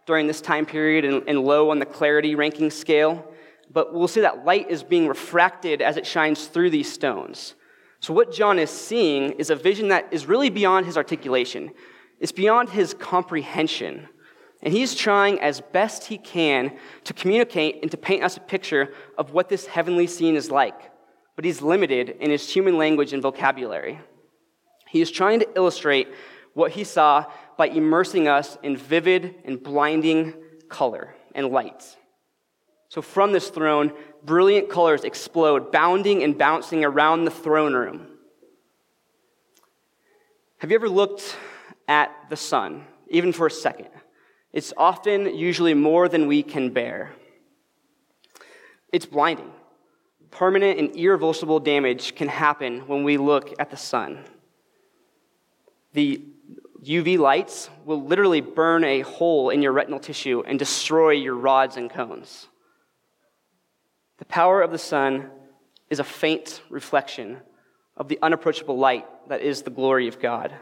during 0.06 0.26
this 0.26 0.40
time 0.40 0.66
period 0.66 1.04
and, 1.04 1.22
and 1.28 1.44
low 1.44 1.70
on 1.70 1.78
the 1.78 1.86
clarity 1.86 2.34
ranking 2.34 2.70
scale. 2.70 3.29
But 3.72 3.94
we'll 3.94 4.08
see 4.08 4.22
that 4.22 4.44
light 4.44 4.70
is 4.70 4.82
being 4.82 5.06
refracted 5.06 5.80
as 5.80 5.96
it 5.96 6.06
shines 6.06 6.46
through 6.46 6.70
these 6.70 6.92
stones. 6.92 7.54
So, 8.00 8.12
what 8.12 8.32
John 8.32 8.58
is 8.58 8.70
seeing 8.70 9.32
is 9.32 9.50
a 9.50 9.56
vision 9.56 9.88
that 9.88 10.08
is 10.10 10.26
really 10.26 10.50
beyond 10.50 10.86
his 10.86 10.96
articulation, 10.96 11.70
it's 12.18 12.32
beyond 12.32 12.70
his 12.70 12.94
comprehension. 12.94 14.08
And 14.62 14.74
he's 14.74 14.94
trying 14.94 15.40
as 15.40 15.62
best 15.62 16.04
he 16.04 16.18
can 16.18 16.76
to 17.04 17.14
communicate 17.14 17.78
and 17.80 17.90
to 17.92 17.96
paint 17.96 18.22
us 18.22 18.36
a 18.36 18.40
picture 18.40 18.92
of 19.16 19.32
what 19.32 19.48
this 19.48 19.64
heavenly 19.64 20.06
scene 20.06 20.36
is 20.36 20.50
like. 20.50 20.78
But 21.34 21.46
he's 21.46 21.62
limited 21.62 22.10
in 22.20 22.30
his 22.30 22.46
human 22.46 22.76
language 22.76 23.14
and 23.14 23.22
vocabulary. 23.22 23.98
He 24.86 25.00
is 25.00 25.10
trying 25.10 25.40
to 25.40 25.48
illustrate 25.56 26.08
what 26.52 26.72
he 26.72 26.84
saw 26.84 27.24
by 27.56 27.68
immersing 27.68 28.28
us 28.28 28.58
in 28.62 28.76
vivid 28.76 29.36
and 29.46 29.62
blinding 29.62 30.34
color 30.68 31.14
and 31.34 31.46
light. 31.46 31.96
So 32.90 33.00
from 33.00 33.30
this 33.30 33.48
throne, 33.48 33.92
brilliant 34.24 34.68
colors 34.68 35.04
explode, 35.04 35.70
bounding 35.70 36.24
and 36.24 36.36
bouncing 36.36 36.84
around 36.84 37.24
the 37.24 37.30
throne 37.30 37.72
room. 37.72 38.08
Have 40.58 40.70
you 40.70 40.74
ever 40.74 40.88
looked 40.88 41.36
at 41.86 42.10
the 42.30 42.36
sun, 42.36 42.84
even 43.08 43.32
for 43.32 43.46
a 43.46 43.50
second? 43.50 43.86
It's 44.52 44.72
often, 44.76 45.36
usually, 45.36 45.72
more 45.72 46.08
than 46.08 46.26
we 46.26 46.42
can 46.42 46.70
bear. 46.70 47.12
It's 48.92 49.06
blinding. 49.06 49.52
Permanent 50.32 50.80
and 50.80 50.96
irreversible 50.96 51.60
damage 51.60 52.16
can 52.16 52.26
happen 52.26 52.88
when 52.88 53.04
we 53.04 53.18
look 53.18 53.54
at 53.60 53.70
the 53.70 53.76
sun. 53.76 54.24
The 55.92 56.24
UV 56.82 57.18
lights 57.18 57.70
will 57.84 58.02
literally 58.02 58.40
burn 58.40 58.82
a 58.82 59.02
hole 59.02 59.50
in 59.50 59.62
your 59.62 59.70
retinal 59.70 60.00
tissue 60.00 60.42
and 60.44 60.58
destroy 60.58 61.10
your 61.10 61.36
rods 61.36 61.76
and 61.76 61.88
cones. 61.88 62.48
The 64.20 64.26
power 64.26 64.62
of 64.62 64.70
the 64.70 64.78
sun 64.78 65.30
is 65.88 65.98
a 65.98 66.04
faint 66.04 66.62
reflection 66.70 67.38
of 67.96 68.06
the 68.06 68.18
unapproachable 68.22 68.78
light 68.78 69.06
that 69.28 69.40
is 69.40 69.62
the 69.62 69.70
glory 69.70 70.06
of 70.06 70.20
God. 70.20 70.54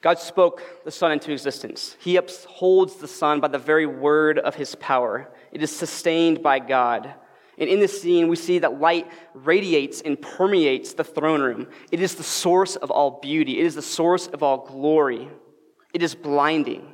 God 0.00 0.18
spoke 0.18 0.84
the 0.84 0.90
sun 0.90 1.12
into 1.12 1.32
existence. 1.32 1.96
He 2.00 2.16
upholds 2.16 2.96
the 2.96 3.06
sun 3.06 3.40
by 3.40 3.48
the 3.48 3.58
very 3.58 3.86
word 3.86 4.38
of 4.38 4.56
his 4.56 4.74
power. 4.74 5.32
It 5.52 5.62
is 5.62 5.74
sustained 5.74 6.42
by 6.42 6.58
God. 6.58 7.14
And 7.58 7.68
in 7.68 7.78
this 7.78 8.02
scene, 8.02 8.26
we 8.26 8.36
see 8.36 8.58
that 8.60 8.80
light 8.80 9.08
radiates 9.34 10.00
and 10.00 10.20
permeates 10.20 10.94
the 10.94 11.04
throne 11.04 11.42
room. 11.42 11.68
It 11.92 12.00
is 12.00 12.16
the 12.16 12.24
source 12.24 12.74
of 12.74 12.90
all 12.90 13.20
beauty, 13.20 13.60
it 13.60 13.66
is 13.66 13.74
the 13.74 13.82
source 13.82 14.26
of 14.26 14.42
all 14.42 14.66
glory. 14.66 15.28
It 15.94 16.02
is 16.02 16.14
blinding. 16.14 16.91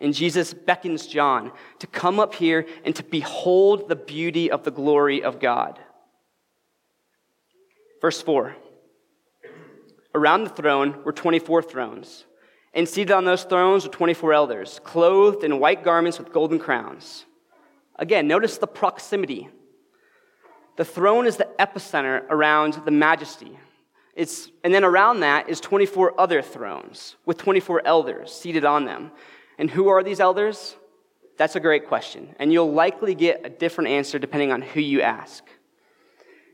And 0.00 0.12
Jesus 0.12 0.52
beckons 0.52 1.06
John 1.06 1.52
to 1.78 1.86
come 1.86 2.18
up 2.18 2.34
here 2.34 2.66
and 2.84 2.94
to 2.96 3.02
behold 3.02 3.88
the 3.88 3.96
beauty 3.96 4.50
of 4.50 4.64
the 4.64 4.70
glory 4.70 5.22
of 5.22 5.40
God. 5.40 5.78
Verse 8.00 8.20
4 8.20 8.56
Around 10.14 10.44
the 10.44 10.50
throne 10.50 11.02
were 11.04 11.12
24 11.12 11.62
thrones 11.62 12.24
and 12.74 12.88
seated 12.88 13.12
on 13.12 13.24
those 13.24 13.44
thrones 13.44 13.84
were 13.84 13.92
24 13.92 14.32
elders, 14.32 14.80
clothed 14.82 15.44
in 15.44 15.60
white 15.60 15.84
garments 15.84 16.18
with 16.18 16.32
golden 16.32 16.58
crowns. 16.58 17.24
Again, 17.96 18.26
notice 18.26 18.58
the 18.58 18.66
proximity. 18.66 19.48
The 20.76 20.84
throne 20.84 21.26
is 21.26 21.36
the 21.36 21.48
epicenter 21.60 22.24
around 22.28 22.82
the 22.84 22.90
majesty. 22.90 23.56
It's, 24.16 24.50
and 24.64 24.74
then 24.74 24.82
around 24.82 25.20
that 25.20 25.48
is 25.48 25.60
24 25.60 26.20
other 26.20 26.42
thrones 26.42 27.14
with 27.24 27.38
24 27.38 27.86
elders 27.86 28.32
seated 28.32 28.64
on 28.64 28.84
them. 28.84 29.12
And 29.58 29.70
who 29.70 29.88
are 29.88 30.02
these 30.02 30.20
elders? 30.20 30.76
That's 31.36 31.56
a 31.56 31.60
great 31.60 31.88
question. 31.88 32.34
And 32.38 32.52
you'll 32.52 32.72
likely 32.72 33.14
get 33.14 33.42
a 33.44 33.48
different 33.48 33.90
answer 33.90 34.18
depending 34.18 34.52
on 34.52 34.62
who 34.62 34.80
you 34.80 35.00
ask. 35.00 35.44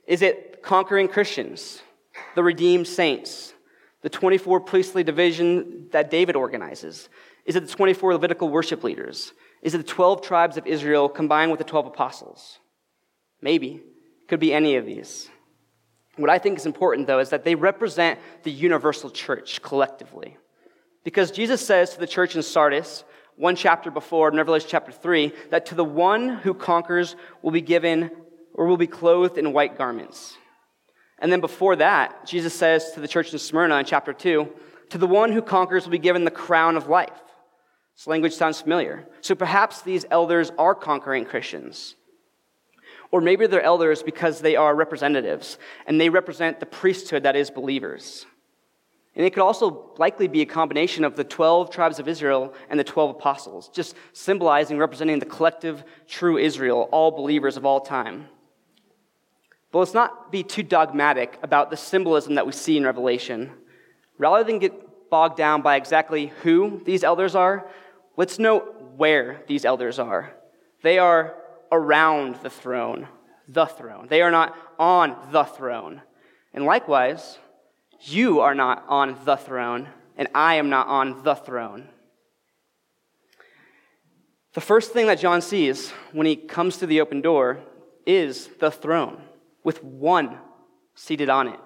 Is 0.07 0.23
it 0.23 0.63
conquering 0.63 1.09
Christians, 1.09 1.83
the 2.35 2.43
redeemed 2.43 2.87
saints, 2.87 3.55
the 4.03 4.09
24 4.09 4.61
priestly 4.61 5.05
division 5.05 5.89
that 5.93 6.11
David 6.11 6.37
organizes? 6.37 7.09
Is 7.45 7.57
it 7.57 7.67
the 7.67 7.73
24 7.73 8.15
Levitical 8.15 8.49
worship 8.49 8.83
leaders? 8.83 9.33
Is 9.63 9.75
it 9.75 9.79
the 9.79 9.85
12 9.85 10.23
tribes 10.23 10.57
of 10.57 10.67
Israel 10.67 11.09
combined 11.09 11.51
with 11.51 11.59
the 11.59 11.65
12 11.65 11.87
apostles? 11.87 12.59
Maybe. 13.43 13.83
Could 14.29 14.41
be 14.41 14.55
any 14.55 14.77
of 14.77 14.87
these. 14.87 15.29
What 16.17 16.31
I 16.31 16.39
think 16.39 16.59
is 16.59 16.67
important, 16.67 17.07
though, 17.07 17.19
is 17.19 17.31
that 17.31 17.45
they 17.45 17.55
represent 17.55 18.19
the 18.43 18.51
universal 18.51 19.11
church 19.11 19.63
collectively. 19.63 20.37
Because 21.05 21.31
Jesus 21.31 21.65
says 21.65 21.95
to 21.95 22.01
the 22.01 22.07
church 22.07 22.37
in 22.37 22.43
Sardis, 22.43 23.05
one 23.37 23.57
chapter 23.57 23.91
before, 23.91 24.29
in 24.29 24.37
Revelation 24.37 24.69
chapter 24.71 24.93
3, 24.93 25.33
that 25.51 25.67
to 25.67 25.75
the 25.75 25.85
one 25.85 26.29
who 26.29 26.53
conquers 26.53 27.17
will 27.43 27.53
be 27.53 27.63
given 27.63 28.11
or 28.53 28.67
will 28.67 28.77
be 28.77 28.87
clothed 28.87 29.39
in 29.39 29.53
white 29.53 29.79
garments. 29.79 30.37
And 31.19 31.33
then 31.33 31.41
before 31.41 31.77
that, 31.77 32.27
Jesus 32.27 32.55
says 32.55 32.93
to 32.93 33.01
the 33.01 33.09
church 33.09 33.33
in 33.33 33.39
Smyrna 33.39 33.77
in 33.77 33.85
chapter 33.85 34.13
2, 34.13 34.49
to 34.91 34.99
the 34.99 35.07
one 35.07 35.33
who 35.33 35.41
conquers 35.41 35.85
will 35.85 35.93
be 35.93 35.99
given 35.99 36.25
the 36.25 36.31
crown 36.31 36.77
of 36.77 36.89
life. 36.89 37.09
This 37.97 38.07
language 38.07 38.35
sounds 38.35 38.61
familiar. 38.61 39.07
So 39.21 39.35
perhaps 39.35 39.83
these 39.83 40.05
elders 40.11 40.51
are 40.59 40.75
conquering 40.75 41.25
Christians. 41.25 41.95
Or 43.11 43.21
maybe 43.21 43.47
they're 43.47 43.63
elders 43.63 44.03
because 44.03 44.41
they 44.41 44.57
are 44.57 44.75
representatives 44.75 45.59
and 45.87 46.01
they 46.01 46.09
represent 46.09 46.61
the 46.61 46.67
priesthood 46.67 47.25
that 47.25 47.37
is 47.37 47.51
believers. 47.51 48.25
And 49.17 49.27
it 49.27 49.31
could 49.31 49.43
also 49.43 49.93
likely 49.99 50.29
be 50.29 50.41
a 50.41 50.47
combination 50.47 51.05
of 51.05 51.17
the 51.17 51.25
12 51.25 51.71
tribes 51.71 51.99
of 51.99 52.07
Israel 52.07 52.55
and 52.69 52.79
the 52.79 52.85
12 52.85 53.11
apostles, 53.11 53.69
just 53.69 53.97
symbolizing, 54.13 54.79
representing 54.79 55.19
the 55.19 55.27
collective 55.27 55.83
true 56.07 56.39
Israel, 56.39 56.89
all 56.93 57.11
believers 57.11 57.57
of 57.57 57.67
all 57.67 57.81
time. 57.81 58.29
But 59.73 59.81
let's 59.81 59.95
not 59.95 60.31
be 60.31 60.43
too 60.43 60.63
dogmatic 60.63 61.39
about 61.43 61.71
the 61.71 61.77
symbolism 61.77 62.37
that 62.37 62.47
we 62.47 62.53
see 62.53 62.77
in 62.77 62.85
Revelation. 62.85 63.51
Rather 64.19 64.45
than 64.45 64.59
get 64.59 65.11
bogged 65.11 65.37
down 65.37 65.63
by 65.63 65.77
exactly 65.77 66.33
who 66.43 66.81
these 66.85 67.03
elders 67.05 67.35
are, 67.35 67.69
let's 68.17 68.39
note 68.39 68.93
where 68.97 69.43
these 69.47 69.65
elders 69.65 69.99
are. 69.99 70.35
They 70.83 70.99
are 70.99 71.35
around 71.73 72.37
the 72.37 72.51
throne, 72.51 73.09
the 73.49 73.67
throne. 73.67 74.07
They 74.09 74.23
are 74.23 74.31
not 74.31 74.57
on 74.79 75.17
the 75.31 75.45
throne. 75.45 76.03
And 76.53 76.65
likewise, 76.65 77.39
you 78.01 78.41
are 78.41 78.55
not 78.55 78.85
on 78.89 79.17
the 79.25 79.37
throne, 79.37 79.89
and 80.17 80.29
I 80.35 80.55
am 80.55 80.69
not 80.71 80.89
on 80.89 81.23
the 81.23 81.35
throne. 81.35 81.89
The 84.53 84.61
first 84.61 84.93
thing 84.93 85.07
that 85.07 85.21
John 85.21 85.43
sees 85.43 85.91
when 86.13 86.27
he 86.27 86.35
comes 86.35 86.79
to 86.79 86.87
the 86.87 87.01
open 87.01 87.21
door 87.21 87.61
is 88.07 88.49
the 88.59 88.71
throne 88.71 89.23
with 89.63 89.85
one 89.85 90.39
seated 90.95 91.29
on 91.29 91.49
it. 91.49 91.61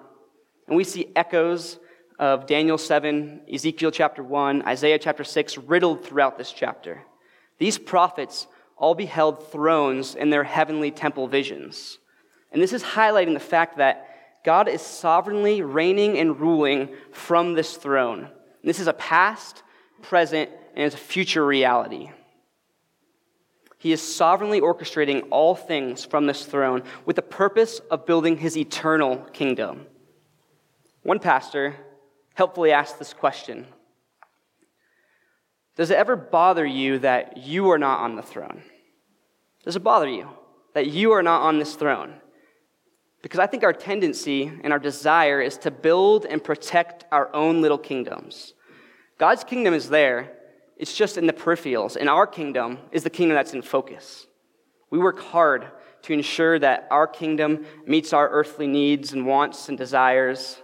And 0.67 0.75
we 0.75 0.83
see 0.83 1.11
echoes 1.15 1.79
of 2.19 2.45
Daniel 2.45 2.77
7, 2.77 3.41
Ezekiel 3.51 3.91
chapter 3.91 4.23
1, 4.23 4.67
Isaiah 4.67 4.99
chapter 4.99 5.23
6 5.23 5.57
riddled 5.57 6.05
throughout 6.05 6.37
this 6.37 6.51
chapter. 6.51 7.01
These 7.57 7.77
prophets 7.77 8.47
all 8.77 8.95
beheld 8.95 9.51
thrones 9.51 10.15
in 10.15 10.29
their 10.29 10.43
heavenly 10.43 10.91
temple 10.91 11.27
visions. 11.27 11.97
And 12.51 12.61
this 12.61 12.73
is 12.73 12.83
highlighting 12.83 13.33
the 13.33 13.39
fact 13.39 13.77
that 13.77 14.14
God 14.45 14.69
is 14.69 14.81
sovereignly 14.83 15.63
reigning 15.63 16.19
and 16.19 16.39
ruling 16.39 16.89
from 17.11 17.55
this 17.55 17.77
throne. 17.77 18.19
And 18.19 18.69
this 18.69 18.79
is 18.79 18.85
a 18.85 18.93
past, 18.93 19.63
present, 20.03 20.51
and 20.75 20.85
it's 20.85 20.93
a 20.93 20.99
future 20.99 21.43
reality. 21.43 22.11
He 23.79 23.91
is 23.91 24.01
sovereignly 24.03 24.61
orchestrating 24.61 25.27
all 25.31 25.55
things 25.55 26.05
from 26.05 26.27
this 26.27 26.45
throne 26.45 26.83
with 27.05 27.15
the 27.15 27.23
purpose 27.23 27.79
of 27.89 28.05
building 28.05 28.37
his 28.37 28.55
eternal 28.55 29.17
kingdom. 29.33 29.87
One 31.01 31.19
pastor 31.19 31.75
helpfully 32.35 32.71
asked 32.71 32.99
this 32.99 33.13
question 33.13 33.65
Does 35.75 35.89
it 35.89 35.97
ever 35.97 36.15
bother 36.15 36.65
you 36.65 36.99
that 36.99 37.37
you 37.37 37.71
are 37.71 37.79
not 37.79 38.01
on 38.01 38.15
the 38.15 38.21
throne? 38.21 38.61
Does 39.63 39.75
it 39.75 39.83
bother 39.83 40.07
you 40.07 40.29
that 40.75 40.85
you 40.85 41.13
are 41.13 41.23
not 41.23 41.41
on 41.41 41.57
this 41.57 41.73
throne? 41.73 42.21
Because 43.25 43.39
I 43.39 43.47
think 43.47 43.63
our 43.63 43.73
tendency 43.73 44.51
and 44.63 44.71
our 44.71 44.77
desire 44.77 45.41
is 45.41 45.57
to 45.57 45.71
build 45.71 46.27
and 46.27 46.43
protect 46.43 47.05
our 47.11 47.33
own 47.33 47.59
little 47.59 47.79
kingdoms. 47.79 48.53
God's 49.17 49.43
kingdom 49.43 49.73
is 49.73 49.89
there, 49.89 50.31
it's 50.77 50.95
just 50.95 51.17
in 51.17 51.25
the 51.25 51.33
peripherals, 51.33 51.95
and 51.95 52.07
our 52.07 52.27
kingdom 52.27 52.77
is 52.91 53.01
the 53.03 53.09
kingdom 53.09 53.33
that's 53.33 53.55
in 53.55 53.63
focus. 53.63 54.27
We 54.91 54.99
work 54.99 55.19
hard 55.19 55.71
to 56.03 56.13
ensure 56.13 56.59
that 56.59 56.87
our 56.91 57.07
kingdom 57.07 57.65
meets 57.87 58.13
our 58.13 58.29
earthly 58.29 58.67
needs 58.67 59.11
and 59.11 59.25
wants 59.25 59.69
and 59.69 59.75
desires. 59.75 60.61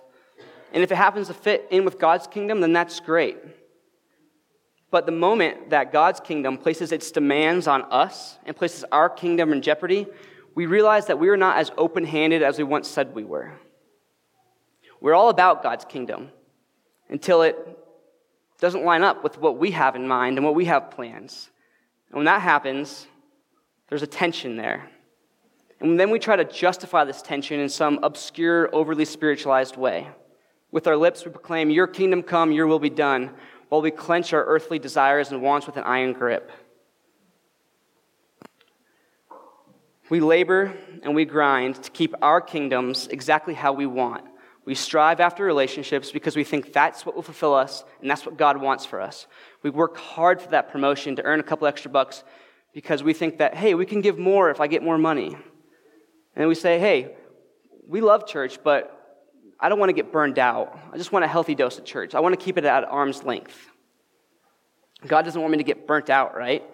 And 0.71 0.83
if 0.83 0.91
it 0.91 0.97
happens 0.97 1.29
to 1.29 1.33
fit 1.33 1.67
in 1.71 1.83
with 1.83 1.97
God's 1.97 2.27
kingdom, 2.27 2.61
then 2.61 2.73
that's 2.73 2.99
great. 2.99 3.39
But 4.91 5.07
the 5.07 5.11
moment 5.11 5.71
that 5.71 5.91
God's 5.91 6.19
kingdom 6.19 6.59
places 6.59 6.91
its 6.91 7.09
demands 7.09 7.65
on 7.65 7.81
us 7.91 8.37
and 8.45 8.55
places 8.55 8.85
our 8.91 9.09
kingdom 9.09 9.51
in 9.51 9.63
jeopardy, 9.63 10.05
we 10.55 10.65
realize 10.65 11.07
that 11.07 11.19
we 11.19 11.29
are 11.29 11.37
not 11.37 11.57
as 11.57 11.71
open 11.77 12.05
handed 12.05 12.43
as 12.43 12.57
we 12.57 12.63
once 12.63 12.87
said 12.87 13.15
we 13.15 13.23
were. 13.23 13.53
We're 14.99 15.15
all 15.15 15.29
about 15.29 15.63
God's 15.63 15.85
kingdom 15.85 16.29
until 17.09 17.41
it 17.41 17.55
doesn't 18.59 18.83
line 18.83 19.03
up 19.03 19.23
with 19.23 19.37
what 19.37 19.57
we 19.57 19.71
have 19.71 19.95
in 19.95 20.07
mind 20.07 20.37
and 20.37 20.45
what 20.45 20.55
we 20.55 20.65
have 20.65 20.91
plans. 20.91 21.49
And 22.09 22.17
when 22.17 22.25
that 22.25 22.41
happens, 22.41 23.07
there's 23.89 24.03
a 24.03 24.07
tension 24.07 24.55
there. 24.55 24.89
And 25.79 25.99
then 25.99 26.11
we 26.11 26.19
try 26.19 26.35
to 26.35 26.45
justify 26.45 27.03
this 27.03 27.23
tension 27.23 27.59
in 27.59 27.67
some 27.67 27.99
obscure, 28.03 28.69
overly 28.73 29.05
spiritualized 29.05 29.77
way. 29.77 30.07
With 30.71 30.85
our 30.85 30.95
lips, 30.95 31.25
we 31.25 31.31
proclaim, 31.31 31.71
Your 31.71 31.87
kingdom 31.87 32.21
come, 32.21 32.51
your 32.51 32.67
will 32.67 32.79
be 32.79 32.89
done, 32.89 33.31
while 33.69 33.81
we 33.81 33.89
clench 33.89 34.31
our 34.31 34.45
earthly 34.45 34.77
desires 34.77 35.31
and 35.31 35.41
wants 35.41 35.65
with 35.65 35.77
an 35.77 35.83
iron 35.83 36.13
grip. 36.13 36.51
We 40.11 40.19
labor 40.19 40.73
and 41.03 41.15
we 41.15 41.23
grind 41.23 41.81
to 41.83 41.89
keep 41.89 42.13
our 42.21 42.41
kingdoms 42.41 43.07
exactly 43.07 43.53
how 43.53 43.71
we 43.71 43.85
want. 43.85 44.25
We 44.65 44.75
strive 44.75 45.21
after 45.21 45.45
relationships 45.45 46.11
because 46.11 46.35
we 46.35 46.43
think 46.43 46.73
that's 46.73 47.05
what 47.05 47.15
will 47.15 47.21
fulfill 47.21 47.53
us 47.53 47.85
and 48.01 48.11
that's 48.11 48.25
what 48.25 48.35
God 48.35 48.57
wants 48.57 48.85
for 48.85 48.99
us. 48.99 49.25
We 49.63 49.69
work 49.69 49.95
hard 49.95 50.41
for 50.41 50.49
that 50.49 50.69
promotion 50.69 51.15
to 51.15 51.23
earn 51.23 51.39
a 51.39 51.43
couple 51.43 51.65
extra 51.65 51.89
bucks 51.89 52.25
because 52.73 53.01
we 53.03 53.13
think 53.13 53.37
that, 53.37 53.55
hey, 53.55 53.73
we 53.73 53.85
can 53.85 54.01
give 54.01 54.19
more 54.19 54.51
if 54.51 54.59
I 54.59 54.67
get 54.67 54.83
more 54.83 54.97
money. 54.97 55.37
And 56.35 56.49
we 56.49 56.55
say, 56.55 56.77
hey, 56.77 57.15
we 57.87 58.01
love 58.01 58.27
church, 58.27 58.61
but 58.61 59.23
I 59.61 59.69
don't 59.69 59.79
want 59.79 59.91
to 59.91 59.93
get 59.93 60.11
burned 60.11 60.39
out. 60.39 60.77
I 60.91 60.97
just 60.97 61.13
want 61.13 61.23
a 61.23 61.29
healthy 61.29 61.55
dose 61.55 61.77
of 61.79 61.85
church. 61.85 62.15
I 62.15 62.19
want 62.19 62.37
to 62.37 62.45
keep 62.45 62.57
it 62.57 62.65
at 62.65 62.83
arm's 62.83 63.23
length. 63.23 63.57
God 65.07 65.21
doesn't 65.21 65.39
want 65.39 65.51
me 65.51 65.59
to 65.59 65.63
get 65.63 65.87
burnt 65.87 66.09
out, 66.09 66.35
right? 66.35 66.65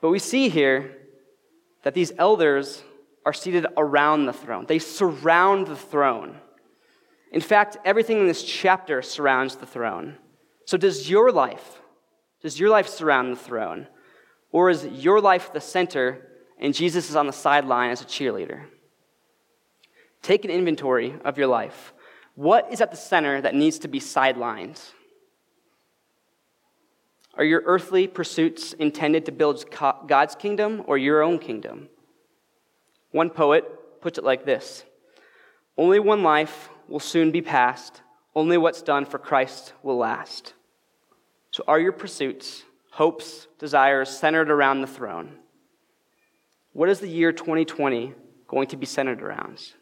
But 0.00 0.10
we 0.10 0.18
see 0.18 0.48
here 0.48 0.96
that 1.82 1.94
these 1.94 2.12
elders 2.18 2.82
are 3.24 3.32
seated 3.32 3.66
around 3.76 4.26
the 4.26 4.32
throne. 4.32 4.66
They 4.66 4.78
surround 4.78 5.66
the 5.66 5.76
throne. 5.76 6.36
In 7.30 7.40
fact, 7.40 7.78
everything 7.84 8.18
in 8.18 8.26
this 8.26 8.42
chapter 8.42 9.02
surrounds 9.02 9.56
the 9.56 9.66
throne. 9.66 10.16
So, 10.66 10.76
does 10.76 11.08
your 11.08 11.32
life, 11.32 11.80
does 12.42 12.58
your 12.58 12.70
life 12.70 12.88
surround 12.88 13.32
the 13.32 13.40
throne? 13.40 13.86
Or 14.50 14.68
is 14.68 14.84
your 14.84 15.20
life 15.20 15.52
the 15.52 15.60
center 15.60 16.28
and 16.58 16.74
Jesus 16.74 17.08
is 17.08 17.16
on 17.16 17.26
the 17.26 17.32
sideline 17.32 17.90
as 17.90 18.02
a 18.02 18.04
cheerleader? 18.04 18.66
Take 20.20 20.44
an 20.44 20.50
inventory 20.50 21.14
of 21.24 21.38
your 21.38 21.48
life. 21.48 21.94
What 22.34 22.72
is 22.72 22.80
at 22.80 22.90
the 22.90 22.96
center 22.96 23.40
that 23.40 23.54
needs 23.54 23.80
to 23.80 23.88
be 23.88 23.98
sidelined? 23.98 24.80
Are 27.34 27.44
your 27.44 27.62
earthly 27.64 28.06
pursuits 28.06 28.74
intended 28.74 29.24
to 29.26 29.32
build 29.32 29.64
God's 30.06 30.34
kingdom 30.34 30.82
or 30.86 30.98
your 30.98 31.22
own 31.22 31.38
kingdom? 31.38 31.88
One 33.10 33.30
poet 33.30 34.00
puts 34.00 34.18
it 34.18 34.24
like 34.24 34.44
this 34.44 34.84
Only 35.78 35.98
one 35.98 36.22
life 36.22 36.68
will 36.88 37.00
soon 37.00 37.30
be 37.30 37.40
past, 37.40 38.02
only 38.34 38.58
what's 38.58 38.82
done 38.82 39.06
for 39.06 39.18
Christ 39.18 39.72
will 39.82 39.96
last. 39.96 40.54
So, 41.50 41.64
are 41.66 41.80
your 41.80 41.92
pursuits, 41.92 42.64
hopes, 42.90 43.46
desires 43.58 44.10
centered 44.10 44.50
around 44.50 44.80
the 44.80 44.86
throne? 44.86 45.36
What 46.72 46.88
is 46.88 47.00
the 47.00 47.08
year 47.08 47.32
2020 47.32 48.14
going 48.46 48.68
to 48.68 48.76
be 48.76 48.86
centered 48.86 49.22
around? 49.22 49.72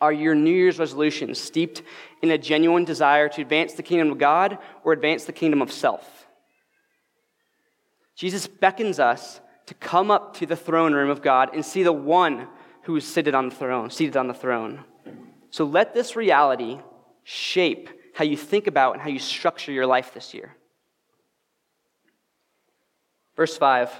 Are 0.00 0.12
your 0.12 0.34
New 0.34 0.52
Year's 0.52 0.78
resolutions 0.78 1.40
steeped 1.40 1.82
in 2.22 2.30
a 2.30 2.38
genuine 2.38 2.84
desire 2.84 3.28
to 3.30 3.40
advance 3.40 3.74
the 3.74 3.82
kingdom 3.82 4.12
of 4.12 4.18
God 4.18 4.58
or 4.84 4.92
advance 4.92 5.24
the 5.24 5.32
kingdom 5.32 5.62
of 5.62 5.72
self? 5.72 6.19
Jesus 8.20 8.46
beckons 8.46 9.00
us 9.00 9.40
to 9.64 9.72
come 9.72 10.10
up 10.10 10.36
to 10.36 10.44
the 10.44 10.54
throne 10.54 10.92
room 10.92 11.08
of 11.08 11.22
God 11.22 11.54
and 11.54 11.64
see 11.64 11.82
the 11.82 11.90
one 11.90 12.48
who 12.82 12.94
is 12.96 13.10
seated 13.10 13.34
on 13.34 13.48
the 13.48 13.54
throne, 13.54 13.88
seated 13.88 14.14
on 14.14 14.28
the 14.28 14.34
throne. 14.34 14.84
So 15.48 15.64
let 15.64 15.94
this 15.94 16.16
reality 16.16 16.80
shape 17.24 17.88
how 18.12 18.24
you 18.24 18.36
think 18.36 18.66
about 18.66 18.92
and 18.92 19.00
how 19.00 19.08
you 19.08 19.18
structure 19.18 19.72
your 19.72 19.86
life 19.86 20.12
this 20.12 20.34
year. 20.34 20.54
Verse 23.36 23.56
5. 23.56 23.90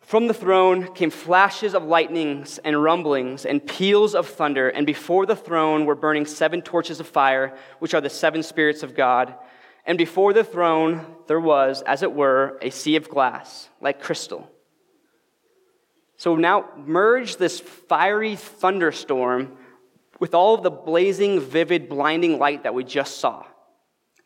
From 0.00 0.26
the 0.26 0.32
throne 0.32 0.94
came 0.94 1.10
flashes 1.10 1.74
of 1.74 1.84
lightnings 1.84 2.56
and 2.64 2.82
rumblings 2.82 3.44
and 3.44 3.66
peals 3.66 4.14
of 4.14 4.26
thunder, 4.26 4.70
and 4.70 4.86
before 4.86 5.26
the 5.26 5.36
throne 5.36 5.84
were 5.84 5.94
burning 5.94 6.24
seven 6.24 6.62
torches 6.62 6.98
of 6.98 7.06
fire, 7.06 7.54
which 7.78 7.92
are 7.92 8.00
the 8.00 8.08
seven 8.08 8.42
spirits 8.42 8.82
of 8.82 8.94
God. 8.94 9.34
And 9.86 9.98
before 9.98 10.32
the 10.32 10.44
throne 10.44 11.06
there 11.26 11.40
was, 11.40 11.82
as 11.82 12.02
it 12.02 12.12
were, 12.12 12.58
a 12.60 12.70
sea 12.70 12.96
of 12.96 13.08
glass, 13.08 13.68
like 13.80 14.02
crystal. 14.02 14.50
So 16.16 16.36
now 16.36 16.66
merge 16.76 17.36
this 17.36 17.60
fiery 17.60 18.36
thunderstorm 18.36 19.56
with 20.18 20.34
all 20.34 20.54
of 20.54 20.62
the 20.62 20.70
blazing, 20.70 21.40
vivid, 21.40 21.88
blinding 21.88 22.38
light 22.38 22.64
that 22.64 22.74
we 22.74 22.84
just 22.84 23.18
saw. 23.18 23.46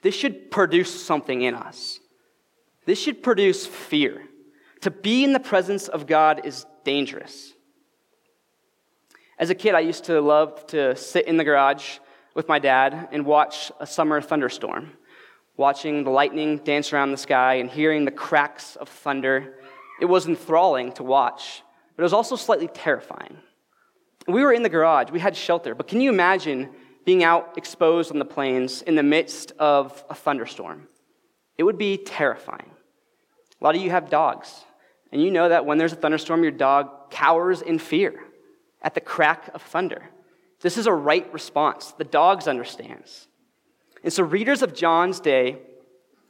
This 0.02 0.14
should 0.14 0.50
produce 0.50 1.04
something 1.04 1.42
in 1.42 1.54
us. 1.54 2.00
This 2.84 3.00
should 3.00 3.22
produce 3.22 3.64
fear. 3.64 4.22
To 4.80 4.90
be 4.90 5.24
in 5.24 5.32
the 5.32 5.40
presence 5.40 5.88
of 5.88 6.06
God 6.06 6.44
is 6.44 6.66
dangerous. 6.84 7.52
As 9.38 9.50
a 9.50 9.54
kid, 9.54 9.74
I 9.74 9.80
used 9.80 10.04
to 10.04 10.20
love 10.20 10.66
to 10.68 10.94
sit 10.96 11.26
in 11.26 11.36
the 11.36 11.44
garage 11.44 11.98
with 12.34 12.48
my 12.48 12.58
dad 12.58 13.08
and 13.12 13.24
watch 13.24 13.72
a 13.80 13.86
summer 13.86 14.20
thunderstorm 14.20 14.92
watching 15.56 16.04
the 16.04 16.10
lightning 16.10 16.58
dance 16.58 16.92
around 16.92 17.10
the 17.10 17.16
sky 17.16 17.54
and 17.54 17.70
hearing 17.70 18.04
the 18.04 18.10
cracks 18.10 18.76
of 18.76 18.88
thunder. 18.88 19.54
It 20.00 20.06
was 20.06 20.26
enthralling 20.26 20.92
to 20.92 21.02
watch, 21.02 21.62
but 21.96 22.02
it 22.02 22.04
was 22.04 22.12
also 22.12 22.36
slightly 22.36 22.68
terrifying. 22.68 23.36
We 24.26 24.42
were 24.42 24.52
in 24.52 24.62
the 24.62 24.68
garage, 24.68 25.10
we 25.10 25.20
had 25.20 25.36
shelter, 25.36 25.74
but 25.74 25.86
can 25.86 26.00
you 26.00 26.10
imagine 26.10 26.70
being 27.04 27.22
out 27.22 27.56
exposed 27.56 28.10
on 28.10 28.18
the 28.18 28.24
plains 28.24 28.82
in 28.82 28.94
the 28.94 29.02
midst 29.02 29.52
of 29.58 30.04
a 30.08 30.14
thunderstorm? 30.14 30.88
It 31.56 31.62
would 31.62 31.78
be 31.78 31.98
terrifying. 31.98 32.70
A 33.60 33.64
lot 33.64 33.76
of 33.76 33.82
you 33.82 33.90
have 33.90 34.10
dogs, 34.10 34.64
and 35.12 35.22
you 35.22 35.30
know 35.30 35.48
that 35.48 35.66
when 35.66 35.78
there's 35.78 35.92
a 35.92 35.96
thunderstorm, 35.96 36.42
your 36.42 36.52
dog 36.52 37.10
cowers 37.10 37.62
in 37.62 37.78
fear 37.78 38.24
at 38.82 38.94
the 38.94 39.00
crack 39.00 39.50
of 39.54 39.62
thunder. 39.62 40.10
This 40.60 40.78
is 40.78 40.86
a 40.86 40.92
right 40.92 41.30
response. 41.32 41.92
The 41.92 42.04
dog 42.04 42.48
understands. 42.48 43.28
And 44.04 44.12
so, 44.12 44.22
readers 44.22 44.62
of 44.62 44.74
John's 44.74 45.18
day 45.18 45.56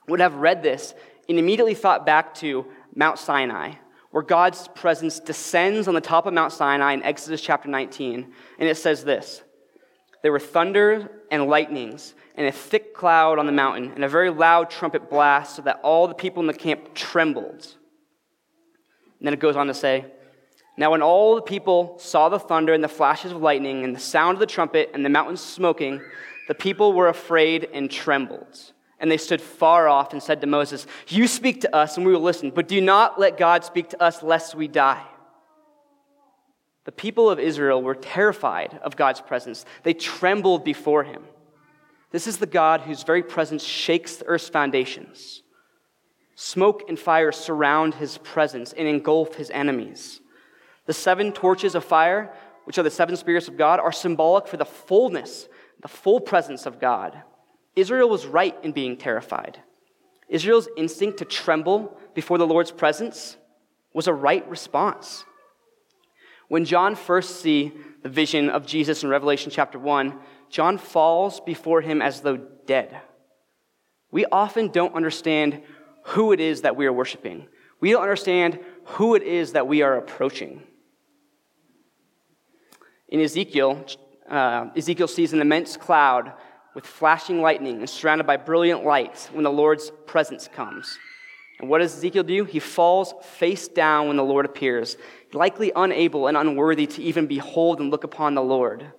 would 0.08 0.20
have 0.20 0.36
read 0.36 0.62
this 0.62 0.94
and 1.28 1.38
immediately 1.38 1.74
thought 1.74 2.06
back 2.06 2.32
to 2.36 2.66
Mount 2.94 3.18
Sinai, 3.18 3.72
where 4.12 4.22
God's 4.22 4.68
presence 4.68 5.18
descends 5.18 5.88
on 5.88 5.94
the 5.94 6.00
top 6.00 6.26
of 6.26 6.32
Mount 6.32 6.52
Sinai 6.52 6.92
in 6.92 7.02
Exodus 7.02 7.40
chapter 7.40 7.68
19. 7.68 8.32
And 8.60 8.68
it 8.68 8.76
says 8.76 9.04
this 9.04 9.42
There 10.22 10.30
were 10.30 10.38
thunder 10.38 11.10
and 11.32 11.48
lightnings, 11.48 12.14
and 12.36 12.46
a 12.46 12.52
thick 12.52 12.94
cloud 12.94 13.40
on 13.40 13.46
the 13.46 13.52
mountain, 13.52 13.90
and 13.96 14.04
a 14.04 14.08
very 14.08 14.30
loud 14.30 14.70
trumpet 14.70 15.10
blast, 15.10 15.56
so 15.56 15.62
that 15.62 15.80
all 15.82 16.06
the 16.06 16.14
people 16.14 16.42
in 16.42 16.46
the 16.46 16.54
camp 16.54 16.94
trembled. 16.94 17.74
And 19.18 19.26
then 19.26 19.34
it 19.34 19.40
goes 19.40 19.56
on 19.56 19.66
to 19.66 19.74
say, 19.74 20.04
Now 20.76 20.92
when 20.92 21.02
all 21.02 21.34
the 21.34 21.42
people 21.42 21.98
saw 21.98 22.28
the 22.28 22.38
thunder 22.38 22.72
and 22.72 22.84
the 22.84 22.88
flashes 22.88 23.32
of 23.32 23.42
lightning, 23.42 23.82
and 23.82 23.96
the 23.96 24.00
sound 24.00 24.36
of 24.36 24.40
the 24.40 24.46
trumpet, 24.46 24.92
and 24.94 25.04
the 25.04 25.10
mountains 25.10 25.40
smoking, 25.40 26.00
the 26.48 26.54
people 26.54 26.92
were 26.92 27.08
afraid 27.08 27.68
and 27.72 27.90
trembled. 27.90 28.72
And 29.00 29.10
they 29.10 29.16
stood 29.16 29.40
far 29.40 29.88
off 29.88 30.12
and 30.12 30.22
said 30.22 30.40
to 30.40 30.46
Moses, 30.46 30.86
You 31.08 31.26
speak 31.26 31.62
to 31.62 31.74
us, 31.74 31.96
and 31.96 32.06
we 32.06 32.12
will 32.12 32.20
listen, 32.20 32.50
but 32.50 32.68
do 32.68 32.80
not 32.80 33.18
let 33.18 33.36
God 33.36 33.64
speak 33.64 33.90
to 33.90 34.02
us, 34.02 34.22
lest 34.22 34.54
we 34.54 34.68
die. 34.68 35.04
The 36.84 36.92
people 36.92 37.30
of 37.30 37.40
Israel 37.40 37.82
were 37.82 37.94
terrified 37.94 38.78
of 38.82 38.96
God's 38.96 39.20
presence. 39.20 39.64
They 39.82 39.94
trembled 39.94 40.64
before 40.64 41.04
him. 41.04 41.24
This 42.10 42.26
is 42.26 42.38
the 42.38 42.46
God 42.46 42.82
whose 42.82 43.02
very 43.02 43.22
presence 43.22 43.64
shakes 43.64 44.16
the 44.16 44.26
earth's 44.26 44.48
foundations. 44.48 45.42
Smoke 46.36 46.84
and 46.88 46.98
fire 46.98 47.32
surround 47.32 47.94
his 47.94 48.18
presence 48.18 48.72
and 48.72 48.86
engulf 48.86 49.34
his 49.34 49.50
enemies. 49.50 50.20
The 50.86 50.92
seven 50.92 51.32
torches 51.32 51.74
of 51.74 51.84
fire, 51.84 52.32
which 52.64 52.78
are 52.78 52.82
the 52.82 52.90
seven 52.90 53.16
spirits 53.16 53.48
of 53.48 53.56
God, 53.56 53.80
are 53.80 53.92
symbolic 53.92 54.46
for 54.46 54.56
the 54.56 54.64
fullness, 54.64 55.48
the 55.82 55.88
full 55.88 56.20
presence 56.20 56.66
of 56.66 56.80
God. 56.80 57.22
Israel 57.76 58.08
was 58.08 58.26
right 58.26 58.56
in 58.62 58.72
being 58.72 58.96
terrified. 58.96 59.60
Israel's 60.28 60.68
instinct 60.76 61.18
to 61.18 61.24
tremble 61.24 61.98
before 62.14 62.38
the 62.38 62.46
Lord's 62.46 62.70
presence 62.70 63.36
was 63.92 64.06
a 64.06 64.12
right 64.12 64.48
response. 64.48 65.24
When 66.48 66.64
John 66.64 66.94
first 66.94 67.40
see 67.40 67.72
the 68.02 68.08
vision 68.08 68.50
of 68.50 68.66
Jesus 68.66 69.02
in 69.02 69.08
Revelation 69.08 69.50
chapter 69.50 69.78
1, 69.78 70.18
John 70.50 70.78
falls 70.78 71.40
before 71.40 71.80
him 71.80 72.00
as 72.02 72.20
though 72.20 72.36
dead. 72.36 73.00
We 74.10 74.26
often 74.26 74.68
don't 74.68 74.94
understand 74.94 75.62
who 76.04 76.32
it 76.32 76.40
is 76.40 76.62
that 76.62 76.76
we 76.76 76.86
are 76.86 76.92
worshiping. 76.92 77.48
We 77.80 77.90
don't 77.90 78.02
understand 78.02 78.60
who 78.84 79.14
it 79.14 79.22
is 79.22 79.52
that 79.52 79.66
we 79.66 79.82
are 79.82 79.96
approaching. 79.96 80.62
In 83.08 83.20
Ezekiel, 83.20 83.84
uh, 84.28 84.70
Ezekiel 84.76 85.08
sees 85.08 85.32
an 85.32 85.40
immense 85.40 85.76
cloud 85.76 86.32
with 86.74 86.86
flashing 86.86 87.40
lightning 87.40 87.78
and 87.78 87.88
surrounded 87.88 88.26
by 88.26 88.36
brilliant 88.36 88.84
lights 88.84 89.28
when 89.28 89.44
the 89.44 89.50
Lord's 89.50 89.90
presence 90.06 90.48
comes. 90.48 90.98
And 91.60 91.70
what 91.70 91.78
does 91.78 91.96
Ezekiel 91.96 92.24
do? 92.24 92.44
He 92.44 92.58
falls 92.58 93.14
face 93.22 93.68
down 93.68 94.08
when 94.08 94.16
the 94.16 94.24
Lord 94.24 94.44
appears, 94.44 94.96
likely 95.32 95.70
unable 95.74 96.26
and 96.26 96.36
unworthy 96.36 96.86
to 96.88 97.02
even 97.02 97.26
behold 97.26 97.80
and 97.80 97.90
look 97.90 98.04
upon 98.04 98.34
the 98.34 98.42
Lord. 98.42 98.92